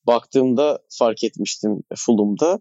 baktığımda 0.07 0.79
fark 0.99 1.25
etmiştim 1.25 1.83
Fulham'da. 1.97 2.61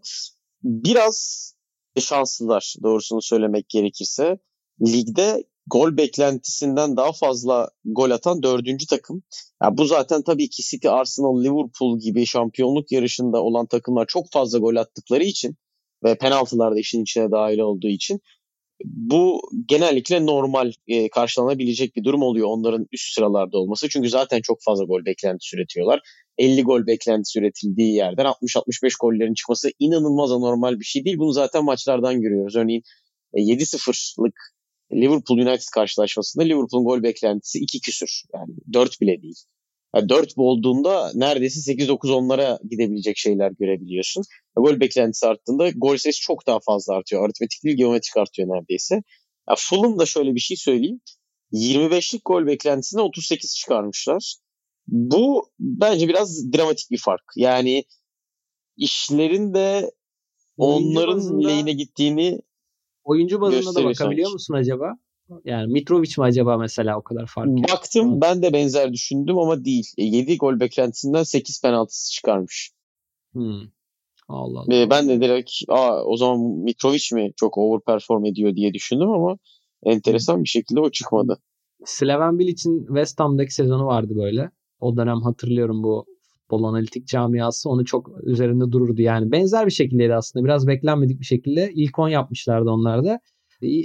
Biraz 0.62 1.51
şanslılar 2.00 2.74
doğrusunu 2.82 3.22
söylemek 3.22 3.68
gerekirse. 3.68 4.38
Ligde 4.86 5.44
gol 5.66 5.96
beklentisinden 5.96 6.96
daha 6.96 7.12
fazla 7.12 7.70
gol 7.84 8.10
atan 8.10 8.42
dördüncü 8.42 8.86
takım. 8.86 9.22
Yani 9.62 9.78
bu 9.78 9.84
zaten 9.84 10.22
tabii 10.22 10.48
ki 10.48 10.62
City, 10.62 10.88
Arsenal, 10.88 11.44
Liverpool 11.44 11.98
gibi 11.98 12.26
şampiyonluk 12.26 12.92
yarışında 12.92 13.42
olan 13.42 13.66
takımlar 13.66 14.06
çok 14.06 14.32
fazla 14.32 14.58
gol 14.58 14.76
attıkları 14.76 15.24
için 15.24 15.56
ve 16.04 16.18
penaltılar 16.18 16.74
da 16.74 16.78
işin 16.78 17.02
içine 17.02 17.30
dahil 17.30 17.58
olduğu 17.58 17.88
için 17.88 18.20
bu 18.84 19.40
genellikle 19.68 20.26
normal 20.26 20.72
e, 20.86 21.10
karşılanabilecek 21.10 21.96
bir 21.96 22.04
durum 22.04 22.22
oluyor 22.22 22.48
onların 22.50 22.86
üst 22.92 23.14
sıralarda 23.14 23.58
olması. 23.58 23.88
Çünkü 23.88 24.08
zaten 24.08 24.40
çok 24.42 24.58
fazla 24.62 24.84
gol 24.84 25.04
beklentisi 25.04 25.56
üretiyorlar. 25.56 26.00
50 26.38 26.62
gol 26.62 26.86
beklentisi 26.86 27.38
üretildiği 27.38 27.94
yerden 27.94 28.24
60-65 28.24 28.92
gollerin 29.00 29.34
çıkması 29.34 29.70
inanılmaz 29.78 30.32
anormal 30.32 30.80
bir 30.80 30.84
şey 30.84 31.04
değil. 31.04 31.18
Bunu 31.18 31.32
zaten 31.32 31.64
maçlardan 31.64 32.20
görüyoruz. 32.20 32.56
Örneğin 32.56 32.82
7-0'lık 33.34 34.34
e, 34.90 34.96
Liverpool 34.96 35.38
United 35.38 35.68
karşılaşmasında 35.74 36.44
Liverpool'un 36.44 36.84
gol 36.84 37.02
beklentisi 37.02 37.58
2 37.58 37.80
küsür. 37.80 38.22
Yani 38.34 38.54
4 38.72 39.00
bile 39.00 39.22
değil. 39.22 39.36
Yani 39.96 40.08
4 40.08 40.32
olduğunda 40.36 41.12
neredeyse 41.14 41.72
8-9-10'lara 41.72 42.68
gidebilecek 42.70 43.18
şeyler 43.18 43.50
görebiliyorsun. 43.50 44.24
Gol 44.56 44.80
beklentisi 44.80 45.26
arttığında 45.26 45.70
gol 45.70 45.96
sayısı 45.96 46.20
çok 46.20 46.46
daha 46.46 46.58
fazla 46.60 46.94
artıyor. 46.94 47.24
Aritmetik 47.24 47.64
değil 47.64 47.76
geometrik 47.76 48.16
artıyor 48.16 48.48
neredeyse. 48.48 48.94
Ya 49.48 49.54
Fulham 49.58 49.98
da 49.98 50.06
şöyle 50.06 50.34
bir 50.34 50.40
şey 50.40 50.56
söyleyeyim. 50.56 51.00
25'lik 51.52 52.24
gol 52.24 52.46
beklentisine 52.46 53.00
38 53.00 53.54
çıkarmışlar. 53.56 54.34
Bu 54.86 55.50
bence 55.58 56.08
biraz 56.08 56.52
dramatik 56.52 56.90
bir 56.90 56.98
fark. 56.98 57.22
Yani 57.36 57.84
işlerin 58.76 59.54
de 59.54 59.90
onların 60.56 61.16
bazında, 61.16 61.48
lehine 61.48 61.72
gittiğini 61.72 62.40
oyuncu 63.04 63.40
bazında 63.40 63.74
da 63.74 63.84
bakabiliyor 63.84 64.26
sanki. 64.26 64.32
musun 64.32 64.54
acaba? 64.54 64.94
Yani 65.44 65.72
Mitrovic 65.72 66.10
mi 66.18 66.24
acaba 66.24 66.56
mesela 66.56 66.98
o 66.98 67.02
kadar 67.02 67.26
fark? 67.26 67.48
Baktım 67.48 68.20
ben 68.20 68.42
de 68.42 68.52
benzer 68.52 68.92
düşündüm 68.92 69.38
ama 69.38 69.64
değil. 69.64 69.86
7 69.96 70.32
e, 70.32 70.36
gol 70.36 70.60
beklentisinden 70.60 71.22
8 71.22 71.62
penaltısı 71.62 72.12
çıkarmış. 72.12 72.72
Hmm. 73.32 73.60
Allah 74.28 74.60
Allah. 74.60 74.74
E, 74.74 74.90
ben 74.90 75.08
de 75.08 75.20
direkt 75.20 75.50
Aa, 75.68 76.04
o 76.04 76.16
zaman 76.16 76.40
Mitrovic 76.40 77.04
mi 77.12 77.32
çok 77.36 77.58
overperform 77.58 78.24
ediyor 78.24 78.54
diye 78.54 78.74
düşündüm 78.74 79.10
ama 79.10 79.38
enteresan 79.82 80.36
hmm. 80.36 80.42
bir 80.42 80.48
şekilde 80.48 80.80
o 80.80 80.90
çıkmadı. 80.90 81.38
Slaven 81.84 82.38
Bilic'in 82.38 82.86
West 82.86 83.20
Ham'daki 83.20 83.54
sezonu 83.54 83.86
vardı 83.86 84.12
böyle. 84.16 84.50
O 84.82 84.96
dönem 84.96 85.20
hatırlıyorum 85.22 85.82
bu 85.82 86.06
futbol 86.30 86.64
analitik 86.64 87.06
camiası 87.06 87.70
onu 87.70 87.84
çok 87.84 88.10
üzerinde 88.22 88.72
dururdu. 88.72 89.02
Yani 89.02 89.32
benzer 89.32 89.66
bir 89.66 89.70
şekildeydi 89.70 90.14
aslında. 90.14 90.44
Biraz 90.44 90.66
beklenmedik 90.66 91.20
bir 91.20 91.24
şekilde 91.24 91.72
ilk 91.74 91.98
10 91.98 92.08
yapmışlardı 92.08 92.70
onlar 92.70 93.04
da. 93.04 93.20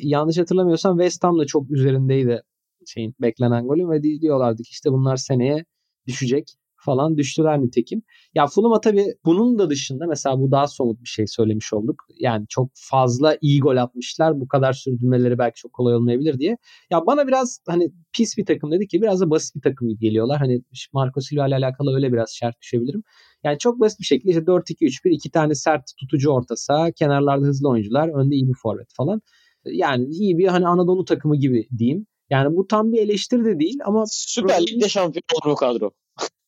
Yanlış 0.03 0.37
hatırlamıyorsam 0.37 0.97
West 0.97 1.23
Ham 1.23 1.39
da 1.39 1.45
çok 1.45 1.71
üzerindeydi 1.71 2.41
şeyin 2.87 3.15
beklenen 3.21 3.67
golü 3.67 3.89
ve 3.89 4.03
diyorlardı 4.03 4.63
ki 4.63 4.69
işte 4.71 4.91
bunlar 4.91 5.17
seneye 5.17 5.65
düşecek 6.07 6.55
falan 6.85 7.17
düştüler 7.17 7.61
nitekim. 7.61 8.01
Ya 8.35 8.47
Fulham'a 8.47 8.81
tabii 8.81 9.05
bunun 9.25 9.59
da 9.59 9.69
dışında 9.69 10.05
mesela 10.07 10.39
bu 10.39 10.51
daha 10.51 10.67
somut 10.67 11.01
bir 11.01 11.09
şey 11.09 11.27
söylemiş 11.27 11.73
olduk. 11.73 11.95
Yani 12.19 12.45
çok 12.49 12.69
fazla 12.73 13.37
iyi 13.41 13.59
gol 13.59 13.77
atmışlar. 13.77 14.39
Bu 14.39 14.47
kadar 14.47 14.73
sürdürmeleri 14.73 15.37
belki 15.37 15.55
çok 15.55 15.73
kolay 15.73 15.95
olmayabilir 15.95 16.39
diye. 16.39 16.57
Ya 16.91 17.05
bana 17.05 17.27
biraz 17.27 17.59
hani 17.67 17.91
pis 18.13 18.37
bir 18.37 18.45
takım 18.45 18.71
dedi 18.71 18.87
ki 18.87 19.01
biraz 19.01 19.21
da 19.21 19.29
basit 19.29 19.55
bir 19.55 19.61
takım 19.61 19.97
geliyorlar. 19.99 20.37
Hani 20.37 20.61
Marco 20.93 21.21
Silva 21.21 21.47
ile 21.47 21.55
alakalı 21.55 21.95
öyle 21.95 22.13
biraz 22.13 22.35
şart 22.35 22.61
düşebilirim. 22.61 23.03
Yani 23.43 23.57
çok 23.57 23.79
basit 23.79 23.99
bir 23.99 24.05
şekilde 24.05 24.29
işte 24.29 24.43
4-2-3-1 24.43 25.09
iki 25.09 25.31
tane 25.31 25.55
sert 25.55 25.83
tutucu 25.99 26.29
orta 26.29 26.55
saha, 26.55 26.91
kenarlarda 26.91 27.45
hızlı 27.45 27.69
oyuncular, 27.69 28.09
önde 28.09 28.35
iyi 28.35 28.47
bir 28.47 28.57
forvet 28.61 28.87
falan. 28.97 29.21
Yani 29.65 30.05
iyi 30.05 30.37
bir 30.37 30.47
hani 30.47 30.67
Anadolu 30.67 31.05
takımı 31.05 31.35
gibi 31.35 31.67
diyeyim. 31.77 32.05
Yani 32.29 32.55
bu 32.55 32.67
tam 32.67 32.91
bir 32.91 32.97
eleştiri 32.97 33.45
de 33.45 33.59
değil 33.59 33.77
ama 33.85 34.03
Süper 34.07 34.61
Lig'de 34.61 34.89
şampiyon 34.89 35.23
olur 35.43 35.53
o 35.53 35.55
kadro. 35.55 35.91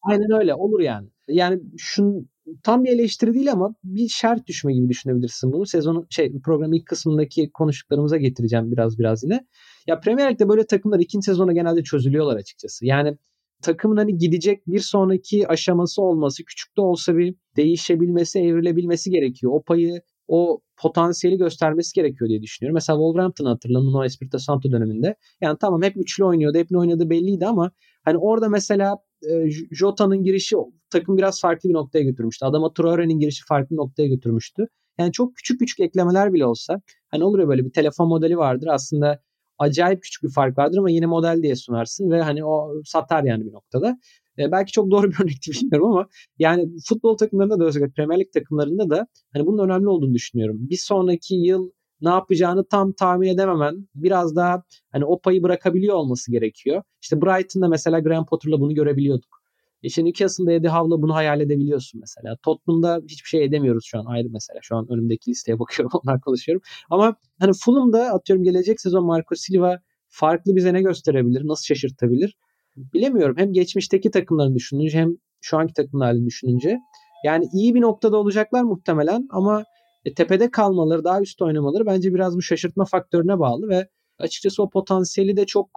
Aynen 0.02 0.32
öyle 0.40 0.54
olur 0.54 0.80
yani. 0.80 1.08
Yani 1.28 1.62
şun 1.78 2.30
tam 2.64 2.84
bir 2.84 2.90
eleştiri 2.90 3.34
değil 3.34 3.52
ama 3.52 3.76
bir 3.84 4.08
şart 4.08 4.48
düşme 4.48 4.74
gibi 4.74 4.90
düşünebilirsin 4.90 5.52
bunu. 5.54 5.66
Sezonun 5.66 6.08
şey 6.10 6.32
programın 6.46 6.74
ilk 6.74 6.86
kısmındaki 6.86 7.52
konuştuklarımıza 7.54 8.18
getireceğim 8.18 8.72
biraz 8.72 9.00
biraz 9.00 9.24
yine. 9.24 9.46
Ya 9.88 10.00
Premier 10.00 10.32
Lig'de 10.32 10.50
böyle 10.50 10.66
takımlar 10.66 11.00
ikinci 11.00 11.26
sezona 11.26 11.54
genelde 11.54 11.84
çözülüyorlar 11.84 12.36
açıkçası. 12.36 12.86
Yani 12.86 13.18
takımın 13.62 13.98
hani 13.98 14.18
gidecek 14.18 14.68
bir 14.68 14.80
sonraki 14.80 15.48
aşaması 15.48 16.02
olması, 16.02 16.44
küçük 16.46 16.78
de 16.78 16.82
olsa 16.82 17.18
bir 17.18 17.36
değişebilmesi, 17.56 18.40
evrilebilmesi 18.40 19.12
gerekiyor. 19.12 19.54
O 19.56 19.64
payı, 19.64 20.02
o 20.28 20.62
potansiyeli 20.82 21.38
göstermesi 21.38 21.96
gerekiyor 21.96 22.30
diye 22.30 22.42
düşünüyorum. 22.42 22.74
Mesela 22.74 22.98
Wolverhampton'ı 22.98 23.50
hatırlayın 23.50 23.86
Nuno 23.86 24.06
Espirito 24.06 24.38
Santo 24.38 24.72
döneminde. 24.72 25.16
Yani 25.42 25.58
tamam 25.62 25.82
hep 25.82 25.98
üçlü 25.98 26.24
oynuyordu, 26.24 26.58
hep 26.58 26.72
ne 26.72 26.78
oynadığı 26.78 27.10
belliydi 27.10 27.46
ama 27.46 27.72
hani 28.06 28.18
orada 28.18 28.50
mesela 28.50 28.98
e, 29.30 29.50
Jota'nın 29.72 30.24
girişi 30.24 30.56
takım 30.90 31.18
biraz 31.18 31.42
farklı 31.42 31.70
bir 31.70 31.74
noktaya 31.74 32.04
götürmüştü. 32.04 32.46
Adama 32.46 32.74
Traore'nin 32.74 33.20
girişi 33.20 33.46
farklı 33.48 33.70
bir 33.76 33.78
noktaya 33.78 34.08
götürmüştü. 34.08 34.68
Yani 35.00 35.12
çok 35.12 35.36
küçük 35.36 35.60
küçük 35.60 35.80
eklemeler 35.80 36.34
bile 36.34 36.46
olsa 36.46 36.82
hani 37.12 37.24
olur 37.24 37.40
ya 37.40 37.48
böyle 37.48 37.66
bir 37.66 37.72
telefon 37.72 38.08
modeli 38.08 38.38
vardır 38.38 38.68
aslında 38.72 39.20
acayip 39.60 40.04
küçük 40.04 40.24
bir 40.24 40.30
fark 40.30 40.58
vardır 40.58 40.78
ama 40.78 40.90
yine 40.90 41.06
model 41.06 41.42
diye 41.44 41.56
sunarsın 41.56 42.12
ve 42.12 42.22
hani 42.22 42.46
o 42.46 42.82
satar 42.86 43.24
yani 43.24 43.46
bir 43.46 43.52
noktada. 43.52 43.98
E, 44.40 44.52
belki 44.52 44.72
çok 44.72 44.92
doğru 44.92 45.12
bir 45.12 45.16
örnekti 45.24 45.52
bilmiyorum 45.52 45.92
ama 45.92 46.08
yani 46.40 46.70
futbol 46.90 47.18
takımlarında 47.18 47.60
da 47.60 47.66
özellikle 47.66 47.92
Premier 47.92 48.20
Lig 48.20 48.32
takımlarında 48.34 48.90
da 48.90 49.08
hani 49.34 49.46
bunun 49.46 49.64
önemli 49.66 49.88
olduğunu 49.88 50.14
düşünüyorum. 50.14 50.58
Bir 50.60 50.78
sonraki 50.78 51.36
yıl 51.36 51.72
ne 52.02 52.10
yapacağını 52.10 52.66
tam 52.66 52.94
tahmin 52.94 53.28
edememen 53.28 53.88
biraz 53.96 54.36
daha 54.36 54.64
hani 54.92 55.06
o 55.06 55.20
payı 55.22 55.44
bırakabiliyor 55.44 55.96
olması 55.96 56.32
gerekiyor. 56.32 56.84
İşte 57.02 57.22
Brighton'da 57.22 57.68
mesela 57.68 58.00
Graham 58.00 58.26
Potter'la 58.26 58.60
bunu 58.60 58.74
görebiliyorduk. 58.74 59.40
İşte 59.82 60.06
Newcastle'da 60.06 60.52
Eddie 60.52 60.70
Howe'la 60.70 61.02
bunu 61.02 61.16
hayal 61.16 61.42
edebiliyorsun 61.42 62.02
mesela. 62.02 62.38
Tottenham'da 62.44 63.02
hiçbir 63.08 63.30
şey 63.30 63.44
edemiyoruz 63.44 63.84
şu 63.86 64.00
an 64.00 64.06
ayrı 64.06 64.28
mesela. 64.32 64.60
Şu 64.64 64.76
an 64.76 64.88
önümdeki 64.90 65.32
listeye 65.32 65.60
bakıyorum 65.60 66.00
onlar 66.04 66.22
konuşuyorum. 66.22 66.62
Ama 66.90 67.16
hani 67.40 67.52
Fulham'da 67.64 68.06
atıyorum 68.06 68.44
gelecek 68.44 68.82
sezon 68.82 69.06
Marco 69.06 69.36
Silva 69.36 69.80
farklı 70.08 70.56
bize 70.56 70.74
ne 70.74 70.82
gösterebilir? 70.82 71.48
Nasıl 71.48 71.66
şaşırtabilir? 71.66 72.38
Bilemiyorum. 72.76 73.38
Hem 73.38 73.54
geçmişteki 73.54 74.12
takımlarını 74.12 74.56
düşününce 74.56 74.98
hem 74.98 75.16
şu 75.42 75.58
anki 75.58 75.74
takımlarını 75.74 76.26
düşününce. 76.26 76.80
Yani 77.26 77.46
iyi 77.54 77.76
bir 77.76 77.82
noktada 77.82 78.18
olacaklar 78.18 78.64
muhtemelen 78.64 79.28
ama 79.30 79.64
e, 80.06 80.14
tepede 80.14 80.52
kalmaları, 80.52 81.04
daha 81.04 81.22
üst 81.22 81.42
oynamaları 81.42 81.86
bence 81.86 82.14
biraz 82.14 82.36
bu 82.36 82.42
şaşırtma 82.42 82.86
faktörüne 82.86 83.40
bağlı 83.40 83.70
ve 83.70 83.90
açıkçası 84.18 84.64
o 84.64 84.70
potansiyeli 84.70 85.38
de 85.38 85.46
çok 85.46 85.70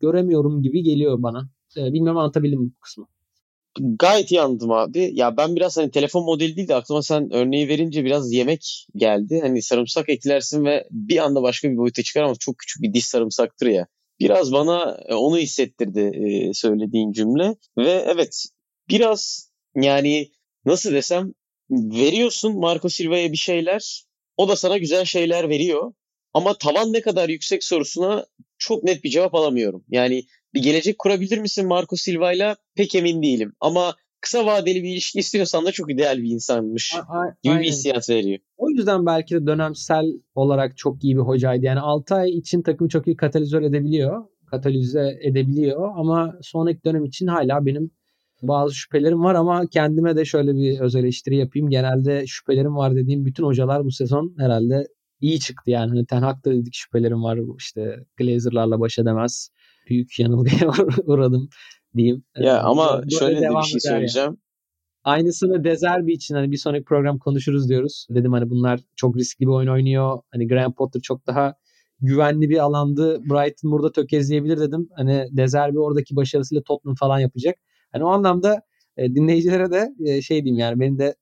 göremiyorum 0.00 0.62
gibi 0.62 0.82
geliyor 0.82 1.22
bana. 1.22 1.48
E, 1.76 1.92
bilmem 1.92 2.16
anlatabildim 2.16 2.60
bu 2.60 2.80
kısmı. 2.80 3.06
Gayet 3.80 4.30
iyi 4.30 4.40
anladım 4.40 4.70
abi. 4.70 5.10
Ya 5.14 5.36
ben 5.36 5.56
biraz 5.56 5.76
hani 5.76 5.90
telefon 5.90 6.24
modeli 6.24 6.56
değil 6.56 6.68
de 6.68 6.74
aklıma 6.74 7.02
sen 7.02 7.32
örneği 7.32 7.68
verince 7.68 8.04
biraz 8.04 8.32
yemek 8.32 8.86
geldi. 8.96 9.40
Hani 9.42 9.62
sarımsak 9.62 10.08
eklersin 10.08 10.64
ve 10.64 10.88
bir 10.90 11.18
anda 11.18 11.42
başka 11.42 11.70
bir 11.70 11.76
boyuta 11.76 12.02
çıkar 12.02 12.22
ama 12.22 12.34
çok 12.40 12.58
küçük 12.58 12.82
bir 12.82 12.94
diş 12.94 13.06
sarımsaktır 13.06 13.66
ya. 13.66 13.86
Biraz 14.20 14.52
bana 14.52 14.98
e, 15.08 15.14
onu 15.14 15.38
hissettirdi 15.38 16.00
e, 16.00 16.54
söylediğin 16.54 17.12
cümle. 17.12 17.56
Ve 17.78 18.04
evet 18.06 18.44
biraz 18.88 19.50
yani 19.76 20.30
nasıl 20.64 20.92
desem 20.92 21.32
veriyorsun 21.70 22.58
Marco 22.58 22.88
Silva'ya 22.88 23.32
bir 23.32 23.36
şeyler. 23.36 24.04
O 24.36 24.48
da 24.48 24.56
sana 24.56 24.78
güzel 24.78 25.04
şeyler 25.04 25.48
veriyor. 25.48 25.92
Ama 26.34 26.54
tavan 26.58 26.92
ne 26.92 27.00
kadar 27.00 27.28
yüksek 27.28 27.64
sorusuna 27.64 28.26
çok 28.58 28.84
net 28.84 29.04
bir 29.04 29.10
cevap 29.10 29.34
alamıyorum. 29.34 29.84
Yani 29.88 30.22
bir 30.54 30.62
gelecek 30.62 30.98
kurabilir 30.98 31.38
misin 31.38 31.66
Marco 31.66 31.96
Silva'yla? 31.96 32.56
Pek 32.74 32.94
emin 32.94 33.22
değilim. 33.22 33.52
Ama 33.60 33.94
kısa 34.20 34.46
vadeli 34.46 34.82
bir 34.82 34.88
ilişki 34.88 35.18
istiyorsan 35.18 35.66
da 35.66 35.72
çok 35.72 35.92
ideal 35.92 36.18
bir 36.18 36.30
insanmış 36.30 36.94
a- 36.94 36.98
a- 36.98 37.36
gibi 37.42 37.54
bir 37.60 37.64
hissiyat 37.64 38.10
veriyor. 38.10 38.38
O 38.56 38.70
yüzden 38.70 39.06
belki 39.06 39.34
de 39.34 39.46
dönemsel 39.46 40.04
olarak 40.34 40.76
çok 40.76 41.04
iyi 41.04 41.16
bir 41.16 41.22
hocaydı. 41.22 41.64
Yani 41.66 41.80
6 41.80 42.14
ay 42.14 42.30
için 42.30 42.62
takımı 42.62 42.88
çok 42.88 43.06
iyi 43.06 43.16
katalizör 43.16 43.62
edebiliyor. 43.62 44.24
Katalize 44.50 45.18
edebiliyor 45.22 45.92
ama 45.96 46.38
sonraki 46.42 46.84
dönem 46.84 47.04
için 47.04 47.26
hala 47.26 47.66
benim 47.66 47.90
bazı 48.42 48.74
şüphelerim 48.74 49.24
var 49.24 49.34
ama 49.34 49.66
kendime 49.66 50.16
de 50.16 50.24
şöyle 50.24 50.54
bir 50.54 50.80
öz 50.80 50.94
eleştiri 50.94 51.36
yapayım. 51.36 51.70
Genelde 51.70 52.26
şüphelerim 52.26 52.76
var 52.76 52.96
dediğim 52.96 53.24
bütün 53.24 53.44
hocalar 53.44 53.84
bu 53.84 53.90
sezon 53.90 54.34
herhalde 54.38 54.86
iyi 55.20 55.40
çıktı 55.40 55.70
yani. 55.70 55.88
Hani 55.88 56.06
Ten 56.06 56.22
Hag 56.22 56.44
da 56.44 56.50
dedik 56.50 56.74
şüphelerim 56.74 57.22
var. 57.22 57.38
İşte 57.58 57.96
Glazer'larla 58.16 58.80
baş 58.80 58.98
edemez. 58.98 59.50
Büyük 59.88 60.18
yanılgıya 60.18 60.72
uğradım 61.04 61.48
diyeyim. 61.96 62.24
Ya 62.36 62.56
ee, 62.56 62.60
ama 62.60 63.02
şöyle 63.18 63.40
de 63.40 63.48
bir 63.50 63.62
şey 63.62 63.80
söyleyeceğim. 63.80 64.28
Yani. 64.28 64.38
Aynısını 65.04 65.64
Dezerbi 65.64 66.12
için 66.12 66.34
hani 66.34 66.50
bir 66.50 66.56
sonraki 66.56 66.84
program 66.84 67.18
konuşuruz 67.18 67.68
diyoruz. 67.68 68.06
Dedim 68.10 68.32
hani 68.32 68.50
bunlar 68.50 68.80
çok 68.96 69.16
riskli 69.16 69.42
bir 69.42 69.52
oyun 69.52 69.68
oynuyor. 69.68 70.18
Hani 70.30 70.48
Graham 70.48 70.74
Potter 70.74 71.00
çok 71.00 71.26
daha 71.26 71.54
güvenli 72.00 72.48
bir 72.48 72.58
alandı. 72.58 73.20
Brighton 73.24 73.72
burada 73.72 73.92
tökezleyebilir 73.92 74.60
dedim. 74.60 74.88
Hani 74.96 75.28
Dezerbi 75.30 75.78
oradaki 75.78 76.16
başarısıyla 76.16 76.62
Tottenham 76.62 76.94
falan 76.94 77.18
yapacak. 77.18 77.56
Hani 77.92 78.04
o 78.04 78.08
anlamda 78.08 78.62
e, 78.96 79.14
dinleyicilere 79.14 79.70
de 79.70 79.94
e, 80.04 80.22
şey 80.22 80.44
diyeyim 80.44 80.58
yani 80.58 80.80
benim 80.80 80.98
de 80.98 81.14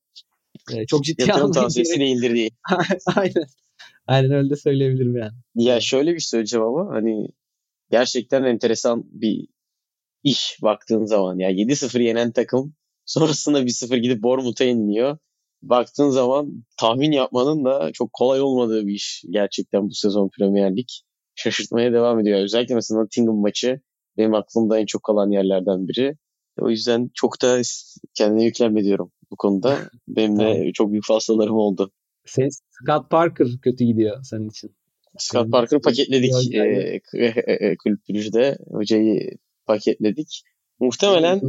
e, 0.73 0.87
çok 0.87 1.05
ciddi 1.05 1.23
Yatırım 1.23 1.53
tavsiyesi 1.53 2.01
değildir 2.01 2.35
diye. 2.35 2.49
Aynen. 3.17 3.45
Aynen 4.07 4.31
öyle 4.31 4.51
de 4.51 4.57
söyleyebilirim 4.57 5.17
yani. 5.17 5.33
Ya 5.55 5.81
şöyle 5.81 6.15
bir 6.15 6.21
şey 6.21 6.29
söyleyeceğim 6.29 6.67
ama 6.67 6.95
hani 6.95 7.29
gerçekten 7.91 8.45
enteresan 8.45 9.05
bir 9.07 9.49
iş 10.23 10.59
baktığın 10.63 11.05
zaman. 11.05 11.39
Ya 11.39 11.51
7-0 11.51 12.03
yenen 12.03 12.33
takım 12.33 12.75
sonrasında 13.05 13.63
1-0 13.63 13.97
gidip 13.97 14.23
Bournemouth'a 14.23 14.65
yeniliyor. 14.65 15.19
Baktığın 15.63 16.11
zaman 16.11 16.65
tahmin 16.79 17.13
yapmanın 17.13 17.65
da 17.65 17.91
çok 17.93 18.13
kolay 18.13 18.41
olmadığı 18.41 18.87
bir 18.87 18.95
iş 18.95 19.25
gerçekten 19.31 19.89
bu 19.89 19.95
sezon 19.95 20.31
Premier 20.39 20.77
Lig. 20.77 20.89
Şaşırtmaya 21.35 21.93
devam 21.93 22.21
ediyor. 22.21 22.41
Özellikle 22.41 22.75
mesela 22.75 23.01
Nottingham 23.01 23.37
maçı 23.37 23.81
benim 24.17 24.35
aklımda 24.35 24.79
en 24.79 24.87
çok 24.87 25.03
kalan 25.03 25.31
yerlerden 25.31 25.89
biri. 25.89 26.17
O 26.61 26.71
yüzden 26.71 27.11
çok 27.15 27.43
da 27.43 27.61
kendine 28.15 28.45
yüklenme 28.45 28.85
diyorum 28.85 29.13
bu 29.31 29.37
konuda. 29.37 29.79
Benim 30.09 30.39
de 30.39 30.73
çok 30.73 30.91
büyük 30.91 31.07
fasıllarım 31.07 31.57
oldu. 31.57 31.93
Sen 32.25 32.49
Scott 32.71 33.11
Parker 33.11 33.49
kötü 33.63 33.85
gidiyor 33.85 34.23
senin 34.23 34.49
için. 34.49 34.75
Scott 35.19 35.53
Parker'ı 35.53 35.81
paketledik 35.81 36.55
e, 36.55 37.01
e, 37.15 37.27
e, 37.27 37.77
kulüp 37.77 38.09
Brüj'de. 38.09 38.59
Hocayı 38.71 39.39
paketledik. 39.67 40.43
Muhtemelen 40.81 41.41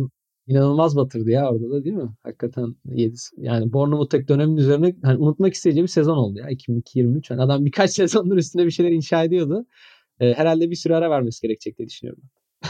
inanılmaz 0.48 0.96
batırdı 0.96 1.32
ya 1.32 1.52
orada 1.52 1.72
da 1.72 1.84
değil 1.84 1.96
mi? 1.96 2.10
Hakikaten 2.24 2.76
yedi, 2.86 3.16
yani 3.38 3.74
Bournemouth 3.74 4.28
dönemin 4.28 4.58
üzerine 4.58 4.96
hani 5.04 5.18
unutmak 5.18 5.54
isteyeceği 5.54 5.84
bir 5.84 5.88
sezon 5.88 6.18
oldu 6.18 6.40
ya 6.40 6.50
2023. 6.50 7.30
Yani 7.30 7.42
adam 7.42 7.66
birkaç 7.66 7.92
sezondur 7.96 8.38
üstünde 8.38 8.66
bir 8.66 8.72
şeyler 8.72 8.92
inşa 8.92 9.24
ediyordu. 9.24 9.66
Ee, 10.20 10.34
herhalde 10.34 10.70
bir 10.70 10.76
süre 10.76 10.96
ara 10.96 11.10
vermesi 11.10 11.42
gerekecek 11.42 11.78
diye 11.78 11.88
düşünüyorum. 11.88 12.24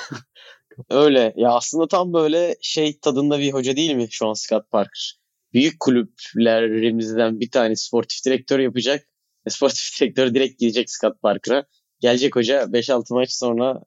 Öyle. 0.89 1.33
Ya 1.35 1.49
aslında 1.49 1.87
tam 1.87 2.13
böyle 2.13 2.55
şey 2.61 2.99
tadında 2.99 3.39
bir 3.39 3.53
hoca 3.53 3.75
değil 3.75 3.95
mi 3.95 4.07
şu 4.11 4.27
an 4.27 4.33
Scott 4.33 4.71
Parker? 4.71 5.19
Büyük 5.53 5.79
kulüplerimizden 5.79 7.39
bir 7.39 7.51
tane 7.51 7.75
sportif 7.75 8.25
direktör 8.25 8.59
yapacak. 8.59 9.07
E, 9.45 9.49
sportif 9.49 9.91
direktör 10.01 10.33
direkt 10.33 10.59
gidecek 10.59 10.89
Scott 10.89 11.21
Parker'a. 11.21 11.65
Gelecek 11.99 12.35
hoca 12.35 12.63
5-6 12.63 13.13
maç 13.13 13.31
sonra 13.31 13.83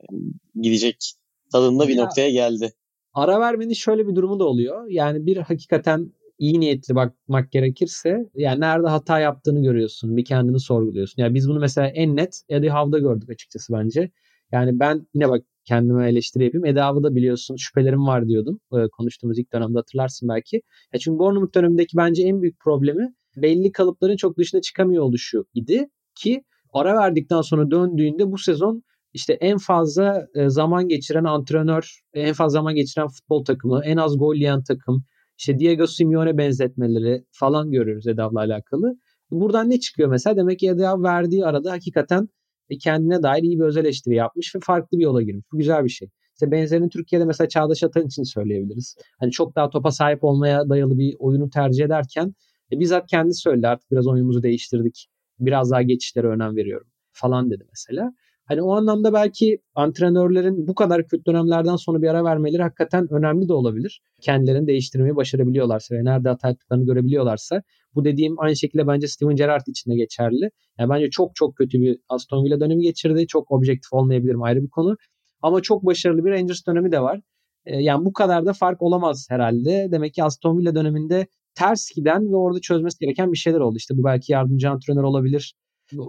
gidecek 0.60 1.12
tadında 1.52 1.88
bir 1.88 1.94
ya, 1.94 2.04
noktaya 2.04 2.30
geldi. 2.30 2.72
Ara 3.14 3.40
vermenin 3.40 3.74
şöyle 3.74 4.08
bir 4.08 4.14
durumu 4.14 4.40
da 4.40 4.44
oluyor. 4.44 4.86
Yani 4.88 5.26
bir 5.26 5.36
hakikaten 5.36 6.12
iyi 6.38 6.60
niyetli 6.60 6.94
bakmak 6.94 7.52
gerekirse 7.52 8.30
yani 8.34 8.60
nerede 8.60 8.88
hata 8.88 9.20
yaptığını 9.20 9.62
görüyorsun. 9.62 10.16
Bir 10.16 10.24
kendini 10.24 10.60
sorguluyorsun. 10.60 11.22
Yani 11.22 11.34
biz 11.34 11.48
bunu 11.48 11.60
mesela 11.60 11.88
en 11.88 12.16
net 12.16 12.42
Eddie 12.48 12.70
Howe'da 12.70 12.98
gördük 12.98 13.30
açıkçası 13.30 13.72
bence. 13.72 14.10
Yani 14.52 14.80
ben 14.80 15.06
yine 15.14 15.28
bak 15.28 15.44
kendime 15.64 16.10
eleştiri 16.10 16.44
yapayım. 16.44 16.66
Edavı 16.66 17.02
da 17.02 17.14
biliyorsun 17.14 17.56
şüphelerim 17.56 18.06
var 18.06 18.28
diyordum. 18.28 18.60
Ee, 18.72 18.76
konuştuğumuz 18.92 19.38
ilk 19.38 19.52
dönemde 19.52 19.78
hatırlarsın 19.78 20.28
belki. 20.28 20.56
Ya 20.92 21.00
çünkü 21.00 21.18
Bournemouth 21.18 21.54
dönemindeki 21.54 21.96
bence 21.96 22.22
en 22.22 22.42
büyük 22.42 22.60
problemi 22.60 23.14
belli 23.36 23.72
kalıpların 23.72 24.16
çok 24.16 24.38
dışına 24.38 24.60
çıkamıyor 24.60 25.02
oluşu 25.02 25.44
idi 25.54 25.88
ki 26.14 26.42
ara 26.72 26.94
verdikten 26.94 27.40
sonra 27.40 27.70
döndüğünde 27.70 28.32
bu 28.32 28.38
sezon 28.38 28.82
işte 29.12 29.32
en 29.32 29.58
fazla 29.58 30.26
e, 30.34 30.48
zaman 30.48 30.88
geçiren 30.88 31.24
antrenör, 31.24 32.00
en 32.14 32.32
fazla 32.32 32.52
zaman 32.52 32.74
geçiren 32.74 33.08
futbol 33.08 33.44
takımı, 33.44 33.80
en 33.84 33.96
az 33.96 34.18
gol 34.18 34.34
yiyen 34.34 34.62
takım, 34.62 35.04
işte 35.38 35.58
Diego 35.58 35.86
Simeone 35.86 36.38
benzetmeleri 36.38 37.24
falan 37.32 37.70
görüyoruz 37.70 38.06
Edav'la 38.06 38.40
alakalı. 38.40 38.94
Buradan 39.30 39.70
ne 39.70 39.80
çıkıyor 39.80 40.08
mesela? 40.08 40.36
Demek 40.36 40.58
ki 40.58 40.68
Edav 40.68 41.02
verdiği 41.02 41.46
arada 41.46 41.72
hakikaten 41.72 42.28
ve 42.70 42.78
kendine 42.78 43.22
dair 43.22 43.42
iyi 43.42 43.58
bir 43.58 43.64
öz 43.64 43.76
eleştiri 43.76 44.14
yapmış 44.14 44.54
ve 44.54 44.58
farklı 44.62 44.98
bir 44.98 45.02
yola 45.02 45.22
girmiş. 45.22 45.46
Bu 45.52 45.58
güzel 45.58 45.84
bir 45.84 45.88
şey. 45.88 46.08
İşte 46.34 46.50
benzerini 46.50 46.88
Türkiye'de 46.88 47.24
mesela 47.24 47.48
Çağdaş 47.48 47.82
Atan 47.82 48.06
için 48.06 48.22
söyleyebiliriz. 48.22 48.96
Hani 49.20 49.30
çok 49.30 49.56
daha 49.56 49.70
topa 49.70 49.90
sahip 49.90 50.24
olmaya 50.24 50.68
dayalı 50.68 50.98
bir 50.98 51.16
oyunu 51.18 51.50
tercih 51.50 51.84
ederken 51.84 52.34
e, 52.72 52.80
bizzat 52.80 53.06
kendi 53.06 53.34
söyledi 53.34 53.68
artık 53.68 53.90
biraz 53.90 54.06
oyunumuzu 54.06 54.42
değiştirdik. 54.42 55.06
Biraz 55.40 55.70
daha 55.70 55.82
geçişlere 55.82 56.26
önem 56.26 56.56
veriyorum 56.56 56.86
falan 57.12 57.50
dedi 57.50 57.64
mesela. 57.70 58.12
Hani 58.46 58.62
o 58.62 58.72
anlamda 58.72 59.12
belki 59.12 59.58
antrenörlerin 59.74 60.66
bu 60.66 60.74
kadar 60.74 61.06
kötü 61.06 61.24
dönemlerden 61.26 61.76
sonra 61.76 62.02
bir 62.02 62.08
ara 62.08 62.24
vermeleri 62.24 62.62
hakikaten 62.62 63.12
önemli 63.12 63.48
de 63.48 63.52
olabilir. 63.52 64.02
Kendilerini 64.20 64.66
değiştirmeyi 64.66 65.16
başarabiliyorlarsa 65.16 65.94
ve 65.94 66.04
nerede 66.04 66.28
hata 66.28 66.48
yaptıklarını 66.48 66.86
görebiliyorlarsa. 66.86 67.62
Bu 67.94 68.04
dediğim 68.04 68.40
aynı 68.40 68.56
şekilde 68.56 68.86
bence 68.86 69.08
Steven 69.08 69.36
Gerrard 69.36 69.66
için 69.66 69.90
de 69.90 69.96
geçerli. 69.96 70.50
Yani 70.78 70.90
bence 70.90 71.10
çok 71.10 71.34
çok 71.34 71.56
kötü 71.56 71.80
bir 71.80 71.98
Aston 72.08 72.44
Villa 72.44 72.60
dönemi 72.60 72.82
geçirdi. 72.82 73.26
Çok 73.26 73.50
objektif 73.50 73.92
olmayabilirim 73.92 74.42
ayrı 74.42 74.62
bir 74.62 74.70
konu. 74.70 74.96
Ama 75.42 75.60
çok 75.60 75.86
başarılı 75.86 76.24
bir 76.24 76.30
Rangers 76.30 76.66
dönemi 76.66 76.92
de 76.92 77.00
var. 77.00 77.20
Ee, 77.66 77.82
yani 77.82 78.04
bu 78.04 78.12
kadar 78.12 78.46
da 78.46 78.52
fark 78.52 78.82
olamaz 78.82 79.26
herhalde. 79.30 79.88
Demek 79.92 80.14
ki 80.14 80.24
Aston 80.24 80.58
Villa 80.58 80.74
döneminde 80.74 81.26
ters 81.54 81.90
giden 81.96 82.32
ve 82.32 82.36
orada 82.36 82.60
çözmesi 82.60 82.98
gereken 82.98 83.32
bir 83.32 83.38
şeyler 83.38 83.60
oldu. 83.60 83.76
İşte 83.76 83.94
bu 83.98 84.04
belki 84.04 84.32
yardımcı 84.32 84.70
antrenör 84.70 85.02
olabilir 85.02 85.54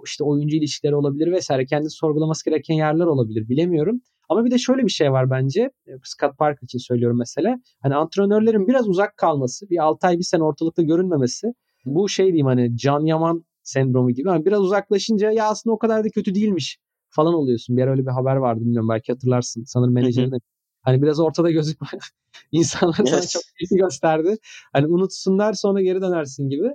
işte 0.05 0.23
oyuncu 0.23 0.57
ilişkileri 0.57 0.95
olabilir 0.95 1.31
vesaire. 1.31 1.65
Kendi 1.65 1.89
sorgulaması 1.89 2.45
gereken 2.45 2.75
yerler 2.75 3.05
olabilir 3.05 3.49
bilemiyorum. 3.49 4.01
Ama 4.29 4.45
bir 4.45 4.51
de 4.51 4.57
şöyle 4.57 4.83
bir 4.83 4.91
şey 4.91 5.11
var 5.11 5.29
bence. 5.29 5.61
E, 5.87 5.91
Scott 6.03 6.37
Park 6.37 6.63
için 6.63 6.79
söylüyorum 6.79 7.17
mesela. 7.17 7.59
Hani 7.81 7.95
antrenörlerin 7.95 8.67
biraz 8.67 8.89
uzak 8.89 9.17
kalması, 9.17 9.69
bir 9.69 9.83
6 9.83 10.07
ay 10.07 10.17
bir 10.17 10.23
sene 10.23 10.43
ortalıkta 10.43 10.81
görünmemesi 10.81 11.53
Bu 11.85 12.09
şey 12.09 12.25
diyeyim 12.25 12.45
hani 12.45 12.77
Can 12.77 13.05
Yaman 13.05 13.45
sendromu 13.63 14.11
gibi. 14.11 14.27
Yani 14.27 14.45
biraz 14.45 14.61
uzaklaşınca 14.61 15.31
ya 15.31 15.45
aslında 15.47 15.73
o 15.73 15.77
kadar 15.77 16.03
da 16.03 16.09
kötü 16.09 16.35
değilmiş 16.35 16.77
falan 17.09 17.33
oluyorsun. 17.33 17.77
Bir 17.77 17.81
ara 17.81 17.91
öyle 17.91 18.01
bir 18.01 18.11
haber 18.11 18.35
vardı 18.35 18.61
bilmiyorum 18.61 18.89
belki 18.89 19.11
hatırlarsın. 19.11 19.63
Sanırım 19.63 19.93
menajeri 19.93 20.31
de 20.31 20.35
hani 20.81 21.01
biraz 21.01 21.19
ortada 21.19 21.51
gözükme 21.51 21.87
insanlar 22.51 22.93
sana 22.93 23.21
çok 23.21 23.41
tepki 23.59 23.75
gösterdi. 23.75 24.37
Hani 24.73 24.87
unutsunlar 24.87 25.53
sonra 25.53 25.81
geri 25.81 26.01
dönersin 26.01 26.49
gibi. 26.49 26.69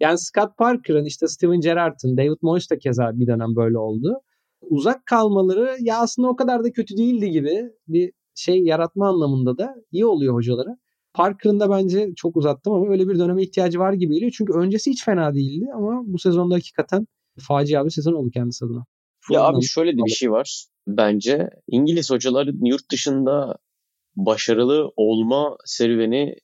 Yani 0.00 0.18
Scott 0.18 0.56
Parker'ın 0.58 1.04
işte 1.04 1.28
Steven 1.28 1.60
Gerrard'ın 1.60 2.16
David 2.16 2.38
Moyes 2.42 2.70
da 2.70 2.78
keza 2.78 3.10
bir 3.14 3.26
dönem 3.26 3.56
böyle 3.56 3.78
oldu. 3.78 4.20
Uzak 4.60 5.06
kalmaları 5.06 5.76
ya 5.80 5.98
aslında 5.98 6.28
o 6.28 6.36
kadar 6.36 6.64
da 6.64 6.72
kötü 6.72 6.96
değildi 6.96 7.30
gibi 7.30 7.70
bir 7.88 8.12
şey 8.34 8.62
yaratma 8.62 9.08
anlamında 9.08 9.58
da 9.58 9.74
iyi 9.92 10.06
oluyor 10.06 10.34
hocalara. 10.34 10.76
Parker'ın 11.14 11.60
da 11.60 11.70
bence 11.70 12.12
çok 12.16 12.36
uzattım 12.36 12.72
ama 12.72 12.88
öyle 12.88 13.08
bir 13.08 13.18
döneme 13.18 13.42
ihtiyacı 13.42 13.78
var 13.78 13.92
gibi 13.92 14.14
geliyor. 14.14 14.32
Çünkü 14.36 14.52
öncesi 14.52 14.90
hiç 14.90 15.04
fena 15.04 15.34
değildi 15.34 15.66
ama 15.74 16.02
bu 16.06 16.18
sezonda 16.18 16.54
hakikaten 16.54 17.06
facia 17.38 17.84
bir 17.84 17.90
sezon 17.90 18.12
oldu 18.12 18.30
kendisi 18.30 18.64
adına. 18.64 18.84
Ya 19.30 19.42
abi 19.42 19.62
şöyle 19.62 19.92
de 19.92 19.96
bir 20.06 20.10
şey 20.10 20.30
var 20.30 20.66
bence. 20.86 21.50
İngiliz 21.68 22.10
hocaların 22.10 22.64
yurt 22.64 22.90
dışında 22.90 23.56
başarılı 24.16 24.92
olma 24.96 25.56
serüveni 25.64 26.36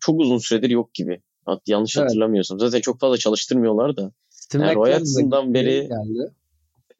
çok 0.00 0.20
uzun 0.20 0.38
süredir 0.38 0.70
yok 0.70 0.94
gibi. 0.94 1.22
Yanlış 1.66 1.96
evet. 1.96 2.08
hatırlamıyorsam. 2.08 2.60
Zaten 2.60 2.80
çok 2.80 3.00
fazla 3.00 3.16
çalıştırmıyorlar 3.16 3.96
da. 3.96 4.12
Steve 4.28 4.66
yani 4.66 4.74
Roy 4.74 4.92
Hodgson'dan 4.92 5.54
beri 5.54 5.88
geldi. 5.88 6.34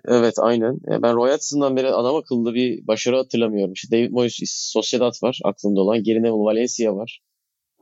Evet 0.09 0.35
aynen. 0.39 0.79
Ben 0.87 1.17
Roy 1.17 1.33
Hodgson'dan 1.33 1.77
beri 1.77 1.89
adam 1.89 2.17
akıllı 2.17 2.55
bir 2.55 2.87
başarı 2.87 3.17
hatırlamıyorum. 3.17 3.73
İşte 3.73 3.97
David 3.97 4.11
Moyes 4.11 4.37
Sociedad 4.47 5.23
var 5.23 5.41
aklımda 5.45 5.81
olan. 5.81 6.03
Geri 6.03 6.19
Neville 6.19 6.45
Valencia 6.45 6.97
var. 6.97 7.21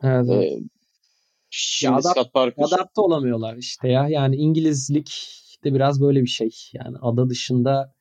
Evet. 0.03 0.31
Ee, 0.31 0.59
şimdi 1.51 1.95
ya 1.95 2.03
Scott 2.03 2.33
Parker. 2.33 2.65
Adapte 2.65 3.01
olamıyorlar 3.01 3.57
işte 3.57 3.89
ya. 3.89 4.09
Yani 4.09 4.37
İngilizlik 4.37 5.11
de 5.65 5.75
biraz 5.75 6.01
böyle 6.01 6.23
bir 6.23 6.27
şey. 6.27 6.51
Yani 6.73 6.97
ada 7.03 7.29
dışında 7.29 7.95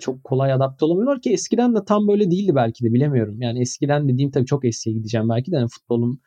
çok 0.00 0.24
kolay 0.24 0.52
adapte 0.52 0.84
olamıyorlar 0.84 1.20
ki 1.20 1.32
eskiden 1.32 1.74
de 1.74 1.84
tam 1.84 2.08
böyle 2.08 2.30
değildi 2.30 2.54
belki 2.54 2.84
de 2.84 2.92
bilemiyorum. 2.92 3.42
Yani 3.42 3.60
eskiden 3.60 4.08
dediğim 4.08 4.30
tabii 4.30 4.46
çok 4.46 4.64
eskiye 4.64 4.96
gideceğim 4.96 5.28
belki 5.28 5.52
de 5.52 5.56
yani 5.56 5.68
futbolun 5.68 6.20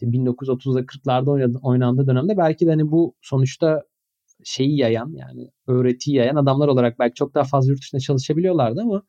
işte 0.00 0.18
1930'da 0.18 0.80
40'larda 0.80 1.60
oynandığı 1.62 2.06
dönemde 2.06 2.36
belki 2.36 2.66
de 2.66 2.70
hani 2.70 2.90
bu 2.90 3.14
sonuçta 3.20 3.82
şeyi 4.44 4.76
yayan 4.76 5.12
yani 5.16 5.50
öğretiyi 5.66 6.16
yayan 6.16 6.36
adamlar 6.36 6.68
olarak 6.68 6.98
belki 6.98 7.14
çok 7.14 7.34
daha 7.34 7.44
fazla 7.44 7.70
yurt 7.70 7.80
dışında 7.80 8.00
çalışabiliyorlardı 8.00 8.80
ama 8.80 9.02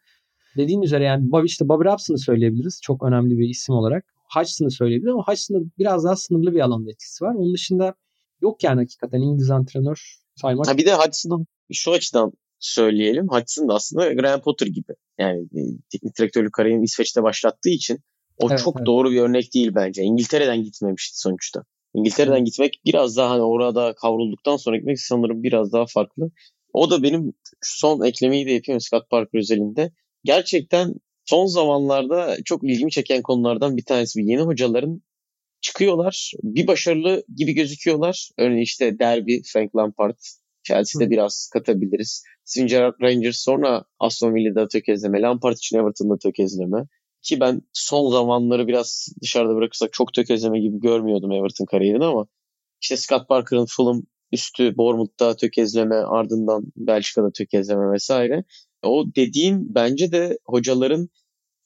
dediğin 0.57 0.81
üzere 0.81 1.03
yani 1.03 1.31
Bobby, 1.31 1.45
işte 1.45 1.67
Bobby 1.67 1.85
Robson'ı 1.85 2.17
söyleyebiliriz. 2.17 2.79
Çok 2.83 3.03
önemli 3.03 3.37
bir 3.37 3.49
isim 3.49 3.75
olarak. 3.75 4.05
Hodgson'ı 4.33 4.71
söyleyebiliriz 4.71 5.13
ama 5.13 5.23
Hodgson'da 5.27 5.59
biraz 5.77 6.03
daha 6.03 6.15
sınırlı 6.15 6.53
bir 6.53 6.59
alanda 6.59 6.91
etkisi 6.91 7.23
var. 7.23 7.35
Onun 7.35 7.53
dışında 7.53 7.95
yok 8.41 8.63
yani 8.63 8.79
hakikaten 8.79 9.21
İngiliz 9.21 9.51
antrenör 9.51 10.15
saymak. 10.35 10.67
Ha 10.67 10.77
bir 10.77 10.85
de 10.85 10.93
Hodgson'ın 10.93 11.47
şu 11.73 11.91
açıdan 11.91 12.31
söyleyelim. 12.59 13.27
Hudson 13.29 13.67
da 13.67 13.73
aslında 13.73 14.13
Graham 14.13 14.41
Potter 14.41 14.67
gibi. 14.67 14.93
Yani 15.19 15.39
e, 15.41 15.61
teknik 15.91 16.17
direktörlük 16.17 16.53
kariyerini 16.53 16.83
İsveç'te 16.83 17.23
başlattığı 17.23 17.69
için 17.69 17.99
o 18.37 18.49
evet, 18.49 18.59
çok 18.59 18.75
evet. 18.77 18.85
doğru 18.85 19.11
bir 19.11 19.21
örnek 19.21 19.53
değil 19.53 19.71
bence. 19.75 20.03
İngiltere'den 20.03 20.63
gitmemişti 20.63 21.19
sonuçta. 21.19 21.63
İngiltere'den 21.93 22.35
evet. 22.35 22.45
gitmek 22.45 22.81
biraz 22.85 23.17
daha 23.17 23.29
hani 23.29 23.41
orada 23.41 23.93
kavrulduktan 23.93 24.57
sonra 24.57 24.77
gitmek 24.77 24.99
sanırım 24.99 25.43
biraz 25.43 25.73
daha 25.73 25.85
farklı. 25.85 26.31
O 26.73 26.89
da 26.89 27.03
benim 27.03 27.33
son 27.61 28.05
eklemeyi 28.05 28.45
de 28.45 28.51
yapıyorum 28.51 28.81
Scott 28.81 29.09
Parker 29.09 29.39
özelinde. 29.39 29.91
Gerçekten 30.23 30.93
son 31.25 31.45
zamanlarda 31.45 32.37
çok 32.45 32.63
ilgimi 32.63 32.91
çeken 32.91 33.21
konulardan 33.21 33.77
bir 33.77 33.85
tanesi. 33.85 34.21
Yeni 34.21 34.41
hocaların 34.41 35.01
çıkıyorlar. 35.61 36.31
Bir 36.43 36.67
başarılı 36.67 37.23
gibi 37.35 37.53
gözüküyorlar. 37.53 38.29
Örneğin 38.37 38.61
işte 38.61 38.99
Derby, 38.99 39.37
Frank 39.53 39.75
Lampard, 39.75 40.17
Chelsea'de 40.63 41.05
Hı. 41.05 41.09
biraz 41.09 41.49
katabiliriz. 41.53 42.23
Steven 42.43 42.93
Rangers 43.01 43.37
sonra 43.37 43.83
Aston 43.99 44.35
Villa'da 44.35 44.67
tökezleme. 44.67 45.21
Lampard 45.21 45.57
için 45.57 45.77
Everton'da 45.77 46.17
tökezleme. 46.17 46.77
Ki 47.21 47.39
ben 47.39 47.61
son 47.73 48.11
zamanları 48.11 48.67
biraz 48.67 49.07
dışarıda 49.21 49.55
bırakırsak 49.55 49.93
çok 49.93 50.13
tökezleme 50.13 50.59
gibi 50.59 50.79
görmüyordum 50.79 51.31
Everton 51.31 51.65
kariyerini 51.65 52.05
ama 52.05 52.27
işte 52.81 52.97
Scott 52.97 53.27
Parker'ın 53.27 53.65
Fulham 53.69 54.03
üstü 54.31 54.77
Bournemouth'ta 54.77 55.35
tökezleme 55.35 55.95
ardından 55.95 56.63
Belçika'da 56.75 57.31
tökezleme 57.31 57.91
vesaire. 57.91 58.43
O 58.83 59.05
dediğin 59.15 59.75
bence 59.75 60.11
de 60.11 60.37
hocaların 60.45 61.09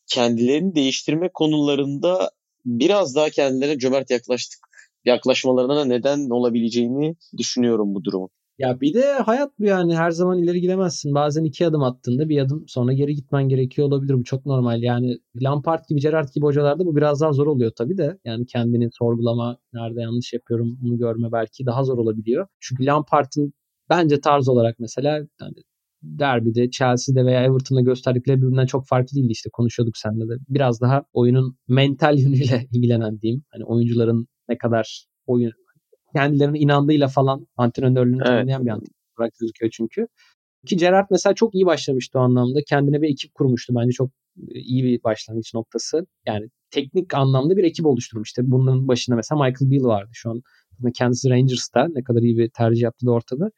kendilerini 0.08 0.76
değiştirme 0.76 1.30
konularında 1.34 2.32
biraz 2.66 3.16
daha 3.16 3.30
kendilerine 3.30 3.80
cömert 3.80 4.10
yaklaştık 4.10 4.60
yaklaşmalarına 5.06 5.86
neden 5.86 6.30
olabileceğini 6.30 7.16
düşünüyorum 7.38 7.96
bu 7.96 8.04
durumu. 8.04 8.30
Ya 8.60 8.82
bir 8.82 8.94
de 8.94 9.14
hayat 9.14 9.60
bu 9.60 9.66
yani 9.66 9.96
her 9.96 10.12
zaman 10.12 10.38
ileri 10.44 10.62
gidemezsin. 10.62 11.16
Bazen 11.16 11.44
iki 11.44 11.68
adım 11.68 11.84
attığında 11.84 12.30
bir 12.30 12.40
adım 12.42 12.64
sonra 12.68 12.94
geri 12.94 13.16
gitmen 13.16 13.50
gerekiyor 13.50 13.88
olabilir. 13.88 14.14
Bu 14.14 14.24
çok 14.24 14.46
normal. 14.46 14.84
Yani 14.84 15.18
Lampard 15.42 15.86
gibi 15.90 16.00
Gerrard 16.00 16.28
gibi 16.36 16.46
hocalarda 16.46 16.86
bu 16.86 16.96
biraz 16.96 17.22
daha 17.22 17.34
zor 17.34 17.48
oluyor 17.48 17.72
tabii 17.78 17.98
de. 17.98 18.20
Yani 18.26 18.46
kendini 18.46 18.90
sorgulama, 18.92 19.58
nerede 19.74 20.02
yanlış 20.02 20.34
yapıyorum 20.34 20.78
bunu 20.82 20.98
görme 20.98 21.32
belki 21.32 21.66
daha 21.66 21.84
zor 21.84 21.98
olabiliyor. 21.98 22.48
Çünkü 22.60 22.86
Lampard'ın 22.86 23.54
bence 23.90 24.20
tarz 24.22 24.48
olarak 24.50 24.76
mesela 24.80 25.12
yani 25.42 25.56
derbide, 26.04 26.70
Chelsea'de 26.70 27.26
veya 27.26 27.44
Everton'da 27.44 27.82
gösterdikleri 27.82 28.38
birbirinden 28.38 28.66
çok 28.66 28.88
farklı 28.88 29.16
değildi 29.18 29.32
işte 29.32 29.50
konuşuyorduk 29.54 29.98
seninle 29.98 30.30
de. 30.30 30.34
Biraz 30.50 30.82
daha 30.82 31.04
oyunun 31.14 31.58
mental 31.68 32.20
yönüyle 32.20 32.68
ilgilenen 32.74 33.22
diyeyim. 33.22 33.44
Hani 33.52 33.66
oyuncuların 33.66 34.28
ne 34.50 34.58
kadar 34.58 35.06
oyun 35.28 35.52
kendilerine 36.16 36.60
inandığıyla 36.60 37.08
falan 37.08 37.48
antrenörlüğünü 37.58 38.18
evet. 38.18 38.28
tanımlayan 38.28 38.66
bir 38.66 38.72
antrenör 38.72 39.20
olarak 39.20 39.34
gözüküyor 39.40 39.72
çünkü. 39.76 40.08
Ki 40.68 40.78
Gerrard 40.78 41.08
mesela 41.12 41.34
çok 41.34 41.56
iyi 41.56 41.66
başlamıştı 41.66 42.20
o 42.20 42.22
anlamda. 42.22 42.60
Kendine 42.68 43.02
bir 43.02 43.10
ekip 43.10 43.34
kurmuştu. 43.34 43.74
Bence 43.76 43.92
çok 43.92 44.10
e, 44.52 44.60
iyi 44.60 44.84
bir 44.84 45.04
başlangıç 45.04 45.54
noktası. 45.54 46.06
Yani 46.28 46.50
teknik 46.72 47.14
anlamda 47.14 47.58
bir 47.58 47.64
ekip 47.64 47.86
oluşturmuştu. 47.86 48.42
Bunun 48.46 48.88
başında 48.88 49.16
mesela 49.16 49.44
Michael 49.44 49.72
Beale 49.72 49.84
vardı. 49.84 50.10
Şu 50.14 50.30
an 50.30 50.42
kendisi 50.94 51.30
Rangers'ta 51.30 51.88
ne 51.96 52.04
kadar 52.04 52.22
iyi 52.22 52.38
bir 52.38 52.50
tercih 52.50 52.82
yaptı 52.82 53.06
da 53.06 53.12
ortada. 53.12 53.52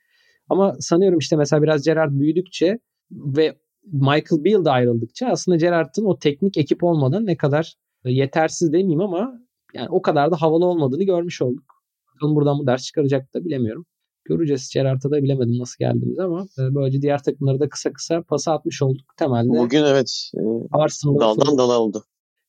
Ama 0.50 0.76
sanıyorum 0.80 1.20
işte 1.20 1.36
mesela 1.36 1.64
biraz 1.64 1.86
Gerrard 1.86 2.12
büyüdükçe 2.12 2.80
ve 3.12 3.58
Michael 3.84 4.44
Beale 4.46 4.66
de 4.66 4.70
ayrıldıkça 4.70 5.28
aslında 5.28 5.58
Gerrard'ın 5.58 6.06
o 6.06 6.20
teknik 6.20 6.58
ekip 6.58 6.84
olmadan 6.84 7.26
ne 7.26 7.38
kadar 7.38 7.74
e, 8.06 8.12
yetersiz 8.12 8.74
demeyeyim 8.74 9.02
ama 9.02 9.48
yani 9.74 9.90
o 9.90 10.02
kadar 10.02 10.32
da 10.32 10.42
havalı 10.42 10.66
olmadığını 10.66 11.04
görmüş 11.04 11.42
olduk. 11.42 11.77
Bakalım 12.18 12.36
buradan 12.36 12.60
bu 12.60 12.68
ders 12.68 12.84
çıkaracak 12.84 13.34
da 13.34 13.46
bilemiyorum. 13.46 13.86
Göreceğiz. 14.26 14.70
Gerard'a 14.74 15.12
da 15.12 15.24
bilemedim 15.24 15.60
nasıl 15.60 15.76
geldiğimizi 15.80 16.22
ama 16.22 16.42
e, 16.42 16.76
böylece 16.76 17.02
diğer 17.02 17.24
takımları 17.24 17.60
da 17.60 17.70
kısa 17.70 17.94
kısa 17.94 18.22
pas 18.22 18.48
atmış 18.48 18.82
olduk 18.82 19.06
temelde. 19.18 19.50
Bugün 19.50 19.84
evet 19.84 20.32
e, 20.36 20.42
Arsenal 20.72 21.20
daldan 21.20 21.58
dala 21.58 21.80
oldu. 21.80 22.04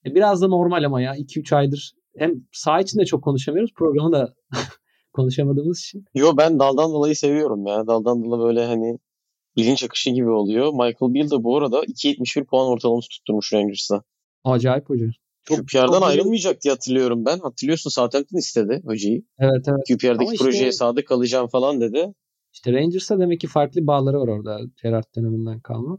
E, 0.06 0.14
biraz 0.14 0.42
da 0.42 0.48
normal 0.48 0.84
ama 0.84 1.02
ya 1.02 1.16
2-3 1.16 1.56
aydır 1.56 1.92
hem 2.16 2.34
saha 2.52 2.80
içinde 2.80 3.04
çok 3.04 3.24
konuşamıyoruz 3.24 3.72
programı 3.74 4.12
da 4.12 4.34
konuşamadığımız 5.12 5.78
için. 5.78 6.04
Yo 6.14 6.32
ben 6.36 6.58
daldan 6.58 6.92
dolayı 6.92 7.16
seviyorum 7.16 7.66
ya. 7.66 7.86
Daldan 7.86 8.24
dala 8.24 8.38
böyle 8.38 8.64
hani 8.64 8.98
bilinç 9.56 9.84
akışı 9.84 10.10
gibi 10.10 10.30
oluyor. 10.30 10.72
Michael 10.72 11.14
Beal 11.14 11.30
de 11.30 11.44
bu 11.44 11.56
arada 11.56 11.84
2.71 11.84 12.44
puan 12.44 12.68
ortalaması 12.68 13.08
tutturmuş 13.08 13.52
Rangers'a. 13.52 14.02
Acayip 14.44 14.90
hoca. 14.90 15.06
Çok, 15.48 15.58
QPR'dan 15.58 16.02
ayrılmayacak 16.02 16.62
diye 16.62 16.72
hatırlıyorum 16.72 17.24
ben. 17.24 17.38
Hatırlıyorsun 17.38 17.90
Southampton 17.90 18.38
istedi 18.38 18.80
hocayı. 18.84 19.22
Evet 19.38 19.68
evet. 19.68 19.80
QPR'daki 19.88 20.32
işte, 20.32 20.44
projeye 20.44 20.72
sadık 20.72 21.06
kalacağım 21.08 21.48
falan 21.48 21.80
dedi. 21.80 22.14
İşte 22.52 22.72
Rangers'ta 22.72 23.18
demek 23.18 23.40
ki 23.40 23.46
farklı 23.46 23.86
bağları 23.86 24.20
var 24.20 24.28
orada 24.28 24.60
Gerrard 24.82 25.16
döneminden 25.16 25.60
kalma. 25.60 25.98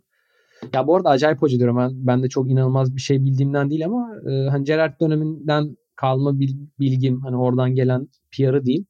Ya 0.74 0.88
bu 0.88 0.96
arada 0.96 1.10
acayip 1.10 1.42
hoca 1.42 1.58
diyorum. 1.58 1.78
Ben, 1.78 1.90
ben 1.94 2.24
de 2.24 2.30
çok 2.30 2.52
inanılmaz 2.52 2.96
bir 2.96 3.02
şey 3.02 3.26
bildiğimden 3.26 3.70
değil 3.70 3.86
ama 3.86 4.10
e, 4.30 4.50
hani 4.50 4.64
Gerrard 4.64 5.00
döneminden 5.02 5.76
kalma 5.96 6.40
bil, 6.40 6.54
bilgim 6.80 7.22
hani 7.22 7.38
oradan 7.38 7.76
gelen 7.76 8.08
PR'ı 8.38 8.66
diyeyim 8.66 8.86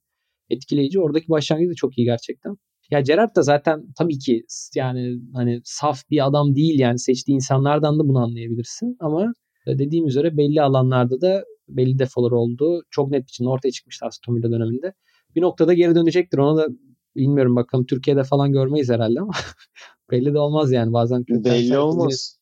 etkileyici. 0.50 1.00
Oradaki 1.00 1.30
başlangıç 1.30 1.70
da 1.70 1.76
çok 1.76 1.98
iyi 1.98 2.06
gerçekten. 2.06 2.56
Ya 2.92 3.00
Gerrard 3.00 3.36
da 3.36 3.42
zaten 3.42 3.84
tabii 3.98 4.20
ki 4.20 4.44
yani 4.76 5.20
hani 5.34 5.62
saf 5.64 6.02
bir 6.10 6.28
adam 6.28 6.56
değil 6.56 6.80
yani 6.80 7.00
seçtiği 7.00 7.36
insanlardan 7.36 8.00
da 8.00 8.08
bunu 8.08 8.20
anlayabilirsin 8.20 8.98
ama 9.00 9.34
dediğim 9.78 10.08
üzere 10.08 10.38
belli 10.38 10.62
alanlarda 10.62 11.22
da 11.22 11.46
belli 11.70 12.00
defolar 12.00 12.32
oldu. 12.32 12.84
Çok 12.90 13.12
net 13.12 13.28
biçimde 13.28 13.50
ortaya 13.50 13.72
çıkmıştı 13.72 14.06
Aston 14.06 14.36
Villa 14.36 14.52
döneminde. 14.52 14.94
Bir 15.36 15.42
noktada 15.42 15.74
geri 15.74 15.96
dönecektir. 15.96 16.38
Ona 16.38 16.58
da 16.58 16.68
bilmiyorum 17.16 17.56
bakalım 17.56 17.86
Türkiye'de 17.86 18.24
falan 18.24 18.52
görmeyiz 18.52 18.90
herhalde 18.90 19.20
ama 19.20 19.32
belli 20.12 20.34
de 20.34 20.40
olmaz 20.40 20.72
yani 20.72 20.94
bazen. 20.94 21.26
Belli 21.30 21.78
olmaz. 21.78 22.40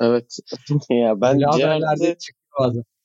evet. 0.00 0.36
ya 0.90 1.20
ben 1.20 1.38
Gerard'ı 1.38 2.16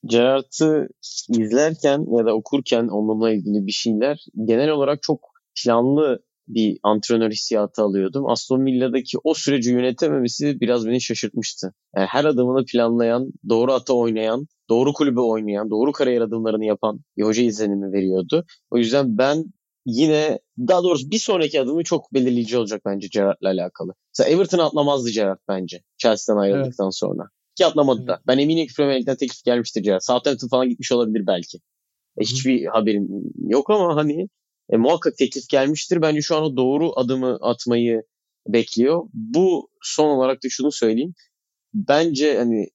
Gerard'ı 0.04 0.88
izlerken 1.28 2.16
ya 2.18 2.26
da 2.26 2.34
okurken 2.34 2.88
onunla 2.88 3.30
ilgili 3.32 3.66
bir 3.66 3.72
şeyler 3.72 4.24
genel 4.44 4.70
olarak 4.70 5.02
çok 5.02 5.20
planlı 5.64 6.22
bir 6.48 6.78
antrenör 6.82 7.30
hissiyatı 7.30 7.82
alıyordum. 7.82 8.30
Aston 8.30 8.66
Villa'daki 8.66 9.18
o 9.24 9.34
süreci 9.34 9.70
yönetememesi 9.70 10.60
biraz 10.60 10.86
beni 10.86 11.00
şaşırtmıştı. 11.00 11.74
Yani 11.96 12.06
her 12.06 12.24
adımını 12.24 12.64
planlayan, 12.64 13.32
doğru 13.48 13.72
ata 13.72 13.94
oynayan, 13.94 14.46
doğru 14.68 14.92
kulübe 14.92 15.20
oynayan, 15.20 15.70
doğru 15.70 15.92
kariyer 15.92 16.20
adımlarını 16.20 16.64
yapan 16.64 17.00
bir 17.16 17.22
hoca 17.22 17.42
izlenimi 17.42 17.92
veriyordu. 17.92 18.44
O 18.70 18.78
yüzden 18.78 19.18
ben 19.18 19.44
yine 19.86 20.38
daha 20.58 20.82
doğrusu 20.82 21.10
bir 21.10 21.18
sonraki 21.18 21.60
adımı 21.60 21.84
çok 21.84 22.14
belirleyici 22.14 22.58
olacak 22.58 22.82
bence 22.86 23.08
Gerrard'la 23.12 23.48
alakalı. 23.48 23.94
Mesela 24.18 24.36
Everton 24.36 24.58
atlamazdı 24.58 25.10
Gerrard 25.10 25.38
bence 25.48 25.82
Chelsea'den 25.98 26.40
ayrıldıktan 26.40 26.86
evet. 26.86 26.94
sonra. 26.94 27.22
Ki 27.56 27.66
atlamadı 27.66 27.98
evet. 27.98 28.08
da. 28.08 28.20
Ben 28.26 28.38
eminim 28.38 28.66
ki 28.66 28.74
Premier 28.74 28.94
League'den 28.94 29.16
teklif 29.16 29.44
gelmiştir 29.44 29.82
Gerrard. 29.82 30.00
Southampton 30.00 30.48
falan 30.48 30.68
gitmiş 30.68 30.92
olabilir 30.92 31.26
belki. 31.26 31.58
E, 32.18 32.20
hiçbir 32.20 32.66
haberim 32.66 33.08
yok 33.48 33.70
ama 33.70 33.96
hani 33.96 34.28
e, 34.70 34.76
muhakkak 34.76 35.16
teklif 35.16 35.48
gelmiştir. 35.48 36.02
Bence 36.02 36.20
şu 36.20 36.36
an 36.36 36.56
doğru 36.56 36.92
adımı 36.98 37.38
atmayı 37.40 38.02
bekliyor. 38.48 39.02
Bu 39.12 39.70
son 39.82 40.08
olarak 40.08 40.36
da 40.44 40.48
şunu 40.50 40.72
söyleyeyim. 40.72 41.14
Bence 41.74 42.38
hani 42.38 42.68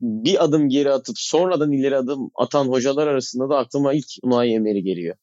bir 0.00 0.44
adım 0.44 0.68
geri 0.68 0.92
atıp 0.92 1.18
sonradan 1.18 1.72
ileri 1.72 1.96
adım 1.96 2.30
atan 2.34 2.68
hocalar 2.68 3.06
arasında 3.06 3.48
da 3.48 3.58
aklıma 3.58 3.94
ilk 3.94 4.06
Unai 4.22 4.52
Emery 4.52 4.80
geliyor. 4.80 5.16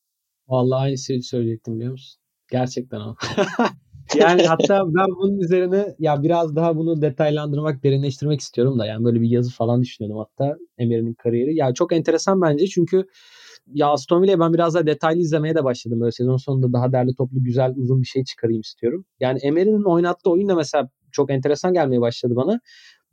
Vallahi 0.47 0.83
aynı 0.83 0.97
şeyi 0.97 1.23
söyleyecektim 1.23 1.75
biliyor 1.75 1.91
musun? 1.91 2.21
Gerçekten 2.51 2.99
o. 2.99 3.15
yani 4.15 4.43
hatta 4.43 4.83
ben 4.85 5.07
bunun 5.07 5.39
üzerine 5.39 5.95
ya 5.99 6.23
biraz 6.23 6.55
daha 6.55 6.75
bunu 6.77 7.01
detaylandırmak, 7.01 7.83
derinleştirmek 7.83 8.39
istiyorum 8.39 8.79
da 8.79 8.85
yani 8.85 9.05
böyle 9.05 9.21
bir 9.21 9.29
yazı 9.29 9.51
falan 9.51 9.81
düşünüyordum 9.81 10.19
hatta 10.19 10.57
Emery'nin 10.77 11.13
kariyeri. 11.13 11.55
Ya 11.55 11.73
çok 11.73 11.93
enteresan 11.93 12.41
bence 12.41 12.67
çünkü 12.67 13.05
ya 13.67 13.87
Aston 13.87 14.21
Villa'yı 14.21 14.39
ben 14.39 14.53
biraz 14.53 14.75
daha 14.75 14.85
detaylı 14.85 15.19
izlemeye 15.19 15.55
de 15.55 15.63
başladım. 15.63 15.99
Böyle 16.01 16.11
sezon 16.11 16.37
sonunda 16.37 16.73
daha 16.73 16.91
derli 16.91 17.15
toplu 17.15 17.43
güzel 17.43 17.73
uzun 17.75 18.01
bir 18.01 18.07
şey 18.07 18.23
çıkarayım 18.23 18.61
istiyorum. 18.61 19.05
Yani 19.19 19.39
Emery'nin 19.39 19.83
oynattığı 19.83 20.29
oyun 20.29 20.49
da 20.49 20.55
mesela 20.55 20.89
çok 21.11 21.31
enteresan 21.31 21.73
gelmeye 21.73 22.01
başladı 22.01 22.35
bana. 22.35 22.59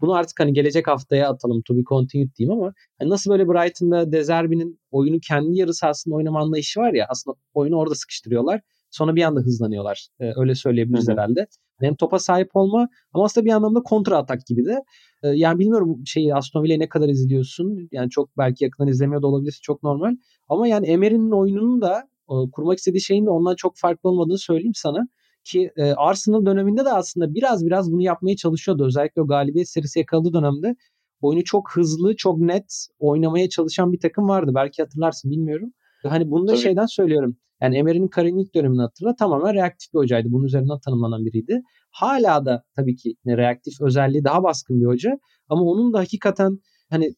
Bunu 0.00 0.14
artık 0.14 0.40
hani 0.40 0.52
gelecek 0.52 0.88
haftaya 0.88 1.30
atalım 1.30 1.62
to 1.62 1.76
be 1.76 1.82
continued 1.88 2.34
diyeyim 2.38 2.58
ama 2.60 2.72
hani 2.98 3.10
nasıl 3.10 3.30
böyle 3.30 3.48
Brighton'da 3.48 4.12
Dezerbi'nin 4.12 4.80
oyunu 4.90 5.18
kendi 5.28 5.58
yarı 5.58 5.74
sahasında 5.74 6.14
oynama 6.14 6.40
anlayışı 6.40 6.80
var 6.80 6.92
ya 6.92 7.06
aslında 7.08 7.36
oyunu 7.54 7.76
orada 7.76 7.94
sıkıştırıyorlar. 7.94 8.60
Sonra 8.90 9.16
bir 9.16 9.22
anda 9.22 9.40
hızlanıyorlar. 9.40 10.08
Ee, 10.20 10.32
öyle 10.36 10.54
söyleyebiliriz 10.54 11.08
Hı-hı. 11.08 11.12
herhalde. 11.12 11.46
Hem 11.80 11.94
topa 11.94 12.18
sahip 12.18 12.50
olma 12.54 12.88
ama 13.12 13.24
aslında 13.24 13.44
bir 13.44 13.50
anlamda 13.50 13.82
kontra 13.82 14.16
atak 14.16 14.46
gibi 14.46 14.64
de. 14.64 14.82
Ee, 15.22 15.28
yani 15.28 15.58
bilmiyorum 15.58 16.02
şeyi 16.06 16.34
Aston 16.34 16.62
Villa'yı 16.62 16.80
ne 16.80 16.88
kadar 16.88 17.08
izliyorsun. 17.08 17.88
Yani 17.92 18.10
çok 18.10 18.38
belki 18.38 18.64
yakından 18.64 18.88
izlemiyor 18.88 19.22
da 19.22 19.26
olabilirsin. 19.26 19.60
Çok 19.62 19.82
normal. 19.82 20.16
Ama 20.48 20.68
yani 20.68 20.86
Emery'nin 20.86 21.30
oyununun 21.30 21.80
da 21.80 22.08
kurmak 22.52 22.78
istediği 22.78 23.00
şeyin 23.00 23.26
de 23.26 23.30
ondan 23.30 23.54
çok 23.54 23.76
farklı 23.76 24.08
olmadığını 24.10 24.38
söyleyeyim 24.38 24.74
sana. 24.74 25.08
Ki 25.44 25.70
e, 25.76 25.92
Arsenal 25.92 26.46
döneminde 26.46 26.84
de 26.84 26.92
aslında 26.92 27.34
biraz 27.34 27.66
biraz 27.66 27.92
bunu 27.92 28.02
yapmaya 28.02 28.36
çalışıyordu. 28.36 28.86
Özellikle 28.86 29.22
o 29.22 29.26
galibiyet 29.26 29.68
serisi 29.68 29.98
yakaladığı 29.98 30.32
dönemde 30.32 30.76
oyunu 31.20 31.44
çok 31.44 31.76
hızlı, 31.76 32.16
çok 32.16 32.38
net 32.38 32.86
oynamaya 32.98 33.48
çalışan 33.48 33.92
bir 33.92 34.00
takım 34.00 34.28
vardı. 34.28 34.52
Belki 34.54 34.82
hatırlarsın 34.82 35.30
bilmiyorum. 35.30 35.72
Hani 36.02 36.30
bunu 36.30 36.46
da 36.46 36.52
Tabii. 36.52 36.62
şeyden 36.62 36.86
söylüyorum. 36.86 37.36
Yani 37.62 37.76
Emery'nin 37.76 38.08
kariyerinin 38.08 38.42
ilk 38.44 38.54
dönemini 38.54 38.80
hatırla. 38.80 39.16
Tamamen 39.16 39.54
reaktif 39.54 39.92
bir 39.94 39.98
hocaydı. 39.98 40.28
Bunun 40.30 40.44
üzerinden 40.44 40.78
tanımlanan 40.84 41.24
biriydi. 41.24 41.62
Hala 41.90 42.46
da 42.46 42.64
tabii 42.76 42.96
ki 42.96 43.14
reaktif 43.26 43.80
özelliği 43.80 44.24
daha 44.24 44.42
baskın 44.42 44.80
bir 44.80 44.86
hoca. 44.86 45.18
Ama 45.48 45.62
onun 45.62 45.92
da 45.92 45.98
hakikaten 45.98 46.58
hani 46.90 47.14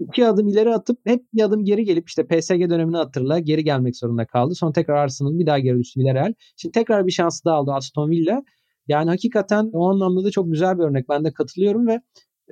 iki 0.00 0.26
adım 0.26 0.48
ileri 0.48 0.74
atıp 0.74 0.98
hep 1.04 1.24
bir 1.34 1.42
adım 1.42 1.64
geri 1.64 1.84
gelip 1.84 2.08
işte 2.08 2.26
PSG 2.26 2.70
dönemini 2.70 2.96
hatırla 2.96 3.38
geri 3.38 3.64
gelmek 3.64 3.96
zorunda 3.96 4.26
kaldı. 4.26 4.54
Sonra 4.54 4.72
tekrar 4.72 4.94
Arsenal 4.94 5.38
bir 5.38 5.46
daha 5.46 5.58
geri 5.58 5.78
düştü 5.78 6.00
Villarreal. 6.00 6.34
Şimdi 6.56 6.72
tekrar 6.72 7.06
bir 7.06 7.12
şans 7.12 7.44
daha 7.44 7.56
aldı 7.56 7.72
Aston 7.72 8.10
Villa. 8.10 8.42
Yani 8.88 9.10
hakikaten 9.10 9.70
o 9.72 9.90
anlamda 9.90 10.24
da 10.24 10.30
çok 10.30 10.52
güzel 10.52 10.78
bir 10.78 10.82
örnek. 10.82 11.08
Ben 11.08 11.24
de 11.24 11.32
katılıyorum 11.32 11.86
ve 11.86 12.00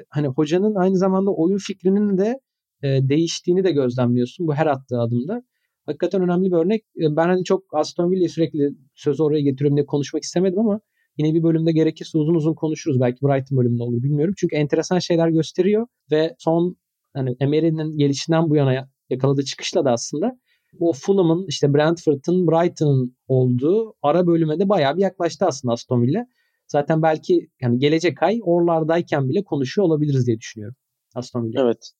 hani 0.08 0.26
hocanın 0.26 0.74
aynı 0.74 0.96
zamanda 0.96 1.30
oyun 1.30 1.58
fikrinin 1.58 2.18
de 2.18 2.40
e, 2.82 3.08
değiştiğini 3.08 3.64
de 3.64 3.72
gözlemliyorsun 3.72 4.46
bu 4.46 4.54
her 4.54 4.66
attığı 4.66 5.00
adımda. 5.00 5.42
Hakikaten 5.86 6.22
önemli 6.22 6.50
bir 6.50 6.56
örnek. 6.56 6.82
E, 6.82 7.16
ben 7.16 7.28
hani 7.28 7.44
çok 7.44 7.64
Aston 7.72 8.10
Villa'yı 8.10 8.28
sürekli 8.30 8.70
sözü 8.94 9.22
oraya 9.22 9.40
getiriyorum 9.40 9.76
diye 9.76 9.86
konuşmak 9.86 10.22
istemedim 10.22 10.58
ama 10.58 10.80
yine 11.18 11.34
bir 11.34 11.42
bölümde 11.42 11.72
gerekirse 11.72 12.18
uzun 12.18 12.34
uzun 12.34 12.54
konuşuruz. 12.54 13.00
Belki 13.00 13.22
Brighton 13.22 13.58
bölümünde 13.58 13.82
olur 13.82 14.02
bilmiyorum. 14.02 14.34
Çünkü 14.38 14.56
enteresan 14.56 14.98
şeyler 14.98 15.28
gösteriyor 15.28 15.86
ve 16.10 16.34
son 16.38 16.76
hani 17.14 17.36
Emery'nin 17.40 17.98
gelişinden 17.98 18.50
bu 18.50 18.56
yana 18.56 18.88
yakaladığı 19.10 19.44
çıkışla 19.44 19.84
da 19.84 19.92
aslında 19.92 20.38
o 20.80 20.92
Fulham'ın 20.92 21.46
işte 21.48 21.74
Brentford'ın 21.74 22.46
Brighton'ın 22.46 23.16
olduğu 23.28 23.94
ara 24.02 24.26
bölüme 24.26 24.58
de 24.58 24.68
bayağı 24.68 24.96
bir 24.96 25.02
yaklaştı 25.02 25.46
aslında 25.46 25.72
Aston 25.72 26.02
Villa. 26.02 26.26
Zaten 26.66 27.02
belki 27.02 27.50
yani 27.62 27.78
gelecek 27.78 28.22
ay 28.22 28.40
oralardayken 28.42 29.28
bile 29.28 29.44
konuşuyor 29.44 29.86
olabiliriz 29.86 30.26
diye 30.26 30.38
düşünüyorum 30.38 30.76
Aston 31.14 31.44
Villa. 31.44 31.62
Evet. 31.62 31.90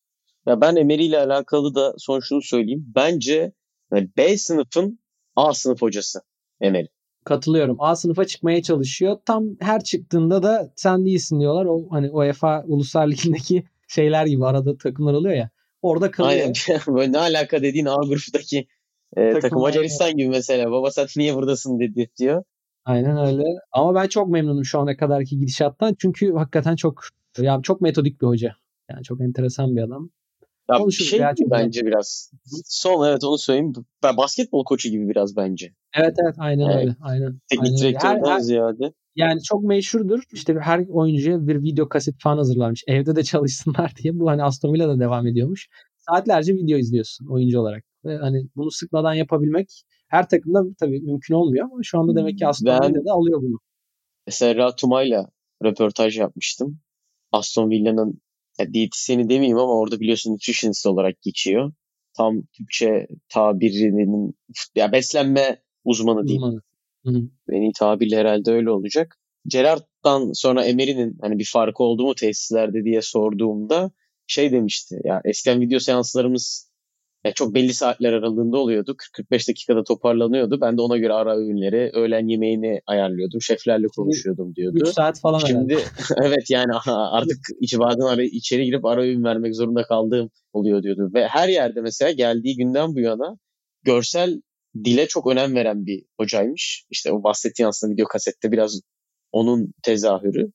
Ya 0.47 0.61
ben 0.61 0.77
Emery 0.77 1.07
ile 1.07 1.19
alakalı 1.19 1.75
da 1.75 1.95
son 1.99 2.21
şunu 2.21 2.43
söyleyeyim. 2.43 2.93
Bence 2.95 3.53
yani 3.93 4.11
B 4.17 4.39
sınıfın 4.39 4.99
A 5.37 5.55
sınıf 5.55 5.83
hocası 5.83 6.21
Emery. 6.61 6.87
Katılıyorum. 7.25 7.77
A 7.79 7.97
sınıfa 7.97 8.25
çıkmaya 8.25 8.63
çalışıyor. 8.63 9.19
Tam 9.27 9.45
her 9.61 9.85
çıktığında 9.85 10.43
da 10.43 10.73
sen 10.77 11.05
değilsin 11.05 11.41
diyorlar. 11.41 11.65
O 11.65 11.87
hani 11.91 12.11
UEFA 12.11 12.65
Uluslar 12.67 13.09
Ligi'ndeki 13.09 13.65
şeyler 13.89 14.27
gibi 14.27 14.47
arada 14.47 14.79
takımlar 14.79 15.15
oluyor 15.15 15.35
ya. 15.35 15.51
Orada 15.83 16.11
kalıyor. 16.11 16.41
Aynen. 16.41 16.81
Böyle 16.97 17.13
ne 17.13 17.19
alaka 17.19 17.63
dediğin 17.63 17.87
A 17.87 17.97
gruftaki 17.97 18.67
e, 19.17 19.27
takım, 19.27 19.41
takım 19.41 19.61
Macaristan 19.61 20.17
gibi 20.17 20.29
mesela. 20.29 20.71
Baba 20.71 20.91
sen 20.91 21.07
niye 21.17 21.35
buradasın 21.35 21.81
dedi 21.81 22.11
diyor. 22.19 22.45
Aynen 22.85 23.27
öyle. 23.27 23.43
Ama 23.73 23.95
ben 23.95 24.07
çok 24.09 24.29
memnunum 24.29 24.65
şu 24.65 24.79
ana 24.79 24.97
kadarki 24.97 25.39
gidişattan. 25.39 25.97
Çünkü 25.99 26.33
hakikaten 26.33 26.77
çok 26.77 27.05
ya 27.39 27.61
çok 27.63 27.81
metodik 27.81 28.23
bir 28.23 28.27
hoca. 28.27 28.55
Yani 28.91 29.03
çok 29.03 29.21
enteresan 29.21 29.77
bir 29.77 29.83
adam. 29.83 30.11
Ya 30.71 30.87
bir 30.87 30.93
şey 30.93 31.19
ya, 31.19 31.35
bence 31.51 31.87
biraz. 31.87 32.33
Son 32.65 33.09
evet 33.09 33.25
onu 33.25 33.39
söyleyeyim. 33.39 33.73
Ben 34.03 34.17
basketbol 34.17 34.65
koçu 34.65 34.89
gibi 34.89 35.09
biraz 35.09 35.37
bence. 35.37 35.73
Evet 35.95 36.15
evet 36.25 36.35
aynen 36.39 36.65
yani, 36.65 36.81
öyle. 36.81 36.97
Aynen. 37.01 37.39
Teknik 37.49 37.79
direktörden 37.79 38.39
ziyade. 38.39 38.93
Yani 39.19 39.43
çok 39.43 39.63
meşhurdur. 39.63 40.23
İşte 40.33 40.55
her 40.61 40.85
oyuncuya 40.89 41.47
bir 41.47 41.63
video 41.63 41.89
kaset 41.89 42.15
falan 42.23 42.37
hazırlanmış. 42.37 42.85
Evde 42.87 43.17
de 43.17 43.25
çalışsınlar 43.25 43.93
diye. 44.03 44.19
Bu 44.19 44.31
hani 44.31 44.43
Aston 44.43 44.75
Villa'da 44.75 45.01
devam 45.01 45.27
ediyormuş. 45.27 45.69
Saatlerce 45.97 46.55
video 46.55 46.79
izliyorsun 46.79 47.27
oyuncu 47.27 47.61
olarak. 47.61 47.85
Ve 48.05 48.17
hani 48.17 48.49
bunu 48.57 48.71
sıkmadan 48.71 49.15
yapabilmek 49.15 49.83
her 50.09 50.29
takımda 50.29 50.63
tabii 50.81 51.01
mümkün 51.01 51.35
olmuyor 51.35 51.65
ama 51.65 51.81
şu 51.83 51.99
anda 51.99 52.17
demek 52.17 52.39
ki 52.39 52.47
Aston 52.47 52.67
ben, 52.67 52.95
Villa'da 52.95 53.13
alıyor 53.13 53.43
bunu. 53.43 53.59
Mesela 54.27 54.55
Ratuma'yla 54.55 55.27
röportaj 55.65 56.19
yapmıştım. 56.19 56.81
Aston 57.33 57.71
Villa'nın 57.71 58.21
ya 58.61 58.73
diyetisyeni 58.73 59.29
demeyeyim 59.29 59.59
ama 59.59 59.79
orada 59.79 60.01
biliyorsun 60.01 60.33
nutritionist 60.33 60.87
olarak 60.87 61.23
geçiyor. 61.23 61.73
Tam 62.17 62.43
Türkçe 62.57 63.07
tabirinin 63.29 64.35
ya 64.75 64.93
beslenme 64.93 65.63
uzmanı 65.85 66.27
diyeyim. 66.27 66.61
Uzmanı. 67.05 67.31
Beni 67.49 67.73
tabirle 67.73 68.17
herhalde 68.17 68.51
öyle 68.53 68.71
olacak. 68.71 69.17
Gerard'dan 69.47 70.33
sonra 70.33 70.65
Emery'nin 70.65 71.19
hani 71.21 71.39
bir 71.39 71.51
farkı 71.53 71.83
oldu 71.83 72.07
mu 72.07 72.15
tesislerde 72.15 72.85
diye 72.85 73.03
sorduğumda 73.03 73.91
şey 74.27 74.53
demişti. 74.53 75.01
Ya 75.05 75.21
eskiden 75.25 75.61
video 75.61 75.79
seanslarımız 75.79 76.69
yani 77.25 77.35
çok 77.35 77.55
belli 77.55 77.75
saatler 77.75 78.13
aralığında 78.13 78.59
oluyordu. 78.59 78.97
40-45 79.31 79.49
dakikada 79.49 79.85
toparlanıyordu. 79.85 80.61
Ben 80.61 80.77
de 80.77 80.83
ona 80.83 80.97
göre 80.97 81.13
ara 81.13 81.37
öğünleri, 81.37 81.91
öğlen 81.95 82.29
yemeğini 82.29 82.81
ayarlıyordum. 82.87 83.43
Şeflerle 83.43 83.87
konuşuyordum 83.97 84.55
diyordu. 84.55 84.79
3 84.81 84.89
saat 84.89 85.21
falan 85.21 85.39
Şimdi 85.39 85.79
evet 86.23 86.51
yani 86.51 86.73
artık 86.87 87.39
içi 87.61 87.79
bazen 87.79 88.07
ara, 88.07 88.23
içeri 88.23 88.65
girip 88.65 88.85
ara 88.85 89.03
öğün 89.03 89.25
vermek 89.25 89.57
zorunda 89.57 89.83
kaldığım 89.83 90.31
oluyor 90.53 90.83
diyordu. 90.83 91.11
Ve 91.15 91.27
her 91.29 91.49
yerde 91.49 91.81
mesela 91.81 92.11
geldiği 92.13 92.57
günden 92.57 92.95
bu 92.95 93.01
yana 93.01 93.37
görsel 93.83 94.41
dile 94.85 95.09
çok 95.09 95.27
önem 95.27 95.55
veren 95.55 95.87
bir 95.87 96.05
hocaymış. 96.21 96.85
İşte 96.91 97.13
o 97.13 97.23
bahsettiğin 97.23 97.69
aslında 97.69 97.93
video 97.93 98.07
kasette 98.07 98.53
biraz 98.53 98.81
onun 99.33 99.73
tezahürü. 99.83 100.53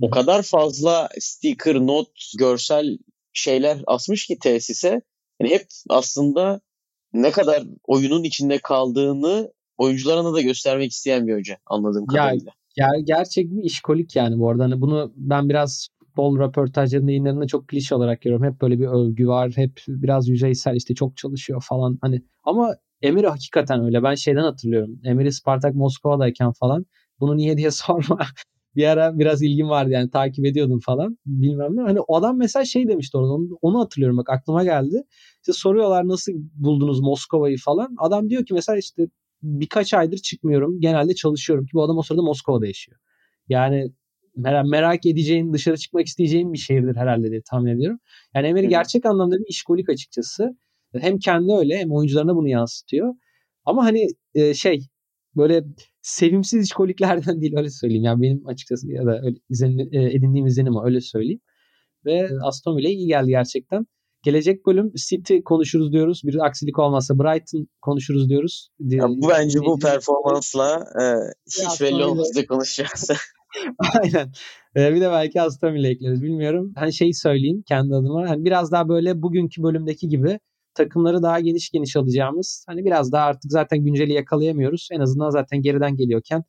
O 0.00 0.10
kadar 0.10 0.42
fazla 0.42 1.08
sticker, 1.18 1.74
not, 1.74 2.08
görsel 2.38 2.98
şeyler 3.32 3.82
asmış 3.86 4.26
ki 4.26 4.38
tesise. 4.38 5.02
Yani 5.40 5.52
hep 5.54 5.66
aslında 5.88 6.60
ne 7.12 7.30
kadar 7.30 7.62
oyunun 7.84 8.24
içinde 8.24 8.58
kaldığını 8.58 9.52
oyuncularına 9.76 10.34
da 10.34 10.40
göstermek 10.40 10.92
isteyen 10.92 11.26
bir 11.26 11.34
hoca 11.34 11.56
anladığım 11.66 12.06
kadarıyla. 12.06 12.52
Ya, 12.76 12.86
ya 12.86 13.00
gerçek 13.04 13.50
bir 13.50 13.62
işkolik 13.62 14.16
yani 14.16 14.38
bu 14.38 14.50
arada. 14.50 14.64
Hani 14.64 14.80
bunu 14.80 15.12
ben 15.16 15.48
biraz 15.48 15.88
futbol 15.98 16.38
röportajlarında 16.38 17.10
yayınlarında 17.10 17.46
çok 17.46 17.68
klişe 17.68 17.94
olarak 17.94 18.20
görüyorum. 18.20 18.46
Hep 18.46 18.60
böyle 18.60 18.78
bir 18.78 18.86
övgü 18.86 19.28
var. 19.28 19.52
Hep 19.54 19.80
biraz 19.88 20.28
yüzeysel 20.28 20.76
işte 20.76 20.94
çok 20.94 21.16
çalışıyor 21.16 21.64
falan. 21.68 21.98
Hani 22.00 22.22
ama 22.44 22.76
Emery 23.02 23.26
hakikaten 23.26 23.84
öyle. 23.84 24.02
Ben 24.02 24.14
şeyden 24.14 24.42
hatırlıyorum. 24.42 25.00
Emery 25.04 25.30
Spartak 25.30 25.74
Moskova'dayken 25.74 26.52
falan 26.52 26.86
bunu 27.20 27.36
niye 27.36 27.56
diye 27.56 27.70
sorma. 27.70 28.18
bir 28.76 28.84
ara 28.86 29.18
biraz 29.18 29.42
ilgim 29.42 29.68
vardı 29.68 29.90
yani 29.90 30.10
takip 30.10 30.46
ediyordum 30.46 30.80
falan. 30.80 31.18
Bilmem 31.26 31.76
ne. 31.76 31.82
Hani 31.82 32.00
o 32.00 32.16
adam 32.16 32.38
mesela 32.38 32.64
şey 32.64 32.88
demişti 32.88 33.16
orada. 33.16 33.32
Onu, 33.32 33.58
onu 33.62 33.80
hatırlıyorum 33.80 34.16
bak 34.16 34.30
aklıma 34.30 34.64
geldi. 34.64 35.02
İşte 35.36 35.52
soruyorlar 35.52 36.08
nasıl 36.08 36.32
buldunuz 36.54 37.00
Moskova'yı 37.00 37.56
falan. 37.64 37.94
Adam 37.98 38.30
diyor 38.30 38.44
ki 38.44 38.54
mesela 38.54 38.78
işte 38.78 39.02
birkaç 39.42 39.94
aydır 39.94 40.18
çıkmıyorum. 40.18 40.80
Genelde 40.80 41.14
çalışıyorum 41.14 41.66
ki 41.66 41.70
bu 41.74 41.82
adam 41.82 41.98
o 41.98 42.02
sırada 42.02 42.22
Moskova'da 42.22 42.66
yaşıyor. 42.66 42.98
Yani 43.48 43.92
merak, 44.36 44.66
merak 44.66 45.06
edeceğin, 45.06 45.52
dışarı 45.52 45.76
çıkmak 45.76 46.06
isteyeceğin 46.06 46.52
bir 46.52 46.58
şehirdir 46.58 46.96
herhalde 46.96 47.30
diye 47.30 47.42
tahmin 47.50 47.76
ediyorum. 47.76 47.98
Yani 48.34 48.46
Emery 48.46 48.66
gerçek 48.66 49.06
anlamda 49.06 49.36
bir 49.36 49.46
işkolik 49.48 49.88
açıkçası. 49.90 50.56
Hem 51.00 51.18
kendi 51.18 51.52
öyle 51.52 51.78
hem 51.78 51.92
oyuncularına 51.92 52.36
bunu 52.36 52.48
yansıtıyor. 52.48 53.14
Ama 53.64 53.84
hani 53.84 54.06
e, 54.34 54.54
şey 54.54 54.80
böyle 55.36 55.64
sevimsiz 56.02 56.64
işkoliklerden 56.64 57.40
değil 57.40 57.56
öyle 57.56 57.70
söyleyeyim. 57.70 58.04
Yani 58.04 58.22
benim 58.22 58.46
açıkçası 58.46 58.92
ya 58.92 59.06
da 59.06 59.20
öyle 59.22 59.36
izlenim, 59.50 59.88
e, 59.92 60.12
edindiğim 60.12 60.46
izlenim 60.46 60.74
öyle 60.84 61.00
söyleyeyim. 61.00 61.40
Ve 62.04 62.28
Aston 62.42 62.76
Villa 62.76 62.88
iyi 62.88 63.06
geldi 63.06 63.28
gerçekten. 63.28 63.86
Gelecek 64.22 64.66
bölüm 64.66 64.92
City 65.08 65.38
konuşuruz 65.44 65.92
diyoruz. 65.92 66.20
Bir 66.24 66.46
aksilik 66.46 66.78
olmazsa 66.78 67.18
Brighton 67.18 67.68
konuşuruz 67.82 68.28
diyoruz. 68.28 68.68
Ya 68.78 69.08
bu 69.08 69.28
bence 69.28 69.58
bu 69.60 69.78
performansla 69.78 70.84
e, 71.02 71.04
hiç 71.46 71.80
belli 71.80 72.04
olmaz 72.04 72.30
diye 72.34 72.46
konuşacağız. 72.46 73.10
Aynen. 74.02 74.32
Ee, 74.76 74.94
bir 74.94 75.00
de 75.00 75.10
belki 75.10 75.40
Aston 75.40 75.74
Villa 75.74 75.88
ekleriz 75.88 76.22
bilmiyorum. 76.22 76.72
Hani 76.76 76.92
şey 76.92 77.12
söyleyeyim 77.12 77.62
kendi 77.68 77.94
adıma. 77.94 78.28
Hani 78.28 78.44
biraz 78.44 78.72
daha 78.72 78.88
böyle 78.88 79.22
bugünkü 79.22 79.62
bölümdeki 79.62 80.08
gibi 80.08 80.40
takımları 80.76 81.22
daha 81.22 81.40
geniş 81.40 81.70
geniş 81.70 81.96
alacağımız 81.96 82.64
hani 82.68 82.84
biraz 82.84 83.12
daha 83.12 83.24
artık 83.24 83.52
zaten 83.52 83.84
günceli 83.84 84.12
yakalayamıyoruz. 84.12 84.88
En 84.92 85.00
azından 85.00 85.30
zaten 85.30 85.62
geriden 85.62 85.96
geliyorken 85.96 86.44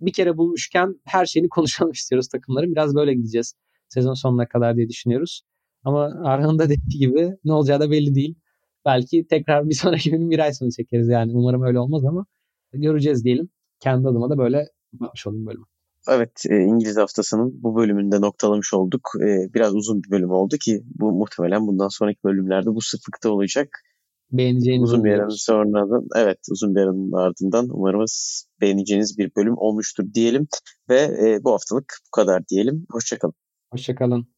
bir 0.00 0.12
kere 0.12 0.36
bulmuşken 0.36 1.00
her 1.04 1.26
şeyini 1.26 1.48
konuşalım 1.50 1.92
istiyoruz 1.92 2.28
takımların. 2.28 2.72
Biraz 2.72 2.94
böyle 2.94 3.14
gideceğiz 3.14 3.54
sezon 3.88 4.14
sonuna 4.14 4.48
kadar 4.48 4.76
diye 4.76 4.88
düşünüyoruz. 4.88 5.42
Ama 5.84 6.04
Arhan'ın 6.24 6.58
da 6.58 6.68
dediği 6.68 6.98
gibi 6.98 7.36
ne 7.44 7.52
olacağı 7.52 7.80
da 7.80 7.90
belli 7.90 8.14
değil. 8.14 8.34
Belki 8.84 9.26
tekrar 9.26 9.68
bir 9.68 9.74
sonraki 9.82 10.12
bölüm 10.12 10.30
bir 10.30 10.38
ay 10.38 10.52
sonu 10.52 10.70
çekeriz 10.70 11.08
yani. 11.08 11.32
Umarım 11.34 11.62
öyle 11.62 11.78
olmaz 11.78 12.04
ama 12.04 12.26
göreceğiz 12.72 13.24
diyelim. 13.24 13.48
Kendi 13.80 14.08
adıma 14.08 14.30
da 14.30 14.38
böyle 14.38 14.68
bakmış 14.92 15.26
olayım 15.26 15.46
bölümü. 15.46 15.64
Evet 16.08 16.42
e, 16.50 16.56
İngiliz 16.60 16.96
haftasının 16.96 17.62
bu 17.62 17.76
bölümünde 17.76 18.20
noktalamış 18.20 18.74
olduk. 18.74 19.10
E, 19.20 19.54
biraz 19.54 19.74
uzun 19.74 20.02
bir 20.02 20.10
bölüm 20.10 20.30
oldu 20.30 20.56
ki 20.56 20.82
bu 20.84 21.12
muhtemelen 21.12 21.66
bundan 21.66 21.88
sonraki 21.88 22.18
bölümlerde 22.24 22.66
bu 22.66 22.80
sıklıkta 22.80 23.30
olacak. 23.30 23.68
Beğeneceğiniz 24.32 24.88
uzun 24.88 25.04
bir 25.04 25.12
aranın 25.12 25.28
sonradan 25.28 26.06
evet 26.16 26.38
uzun 26.50 26.74
bir 26.74 26.80
aranın 26.80 27.12
ardından 27.12 27.68
umarımız 27.70 28.46
beğeneceğiniz 28.60 29.18
bir 29.18 29.30
bölüm 29.36 29.54
olmuştur 29.56 30.04
diyelim 30.14 30.48
ve 30.90 31.00
e, 31.00 31.44
bu 31.44 31.52
haftalık 31.52 31.98
bu 32.06 32.10
kadar 32.10 32.48
diyelim. 32.48 32.86
Hoşçakalın. 32.90 33.34
Hoşçakalın. 33.72 34.28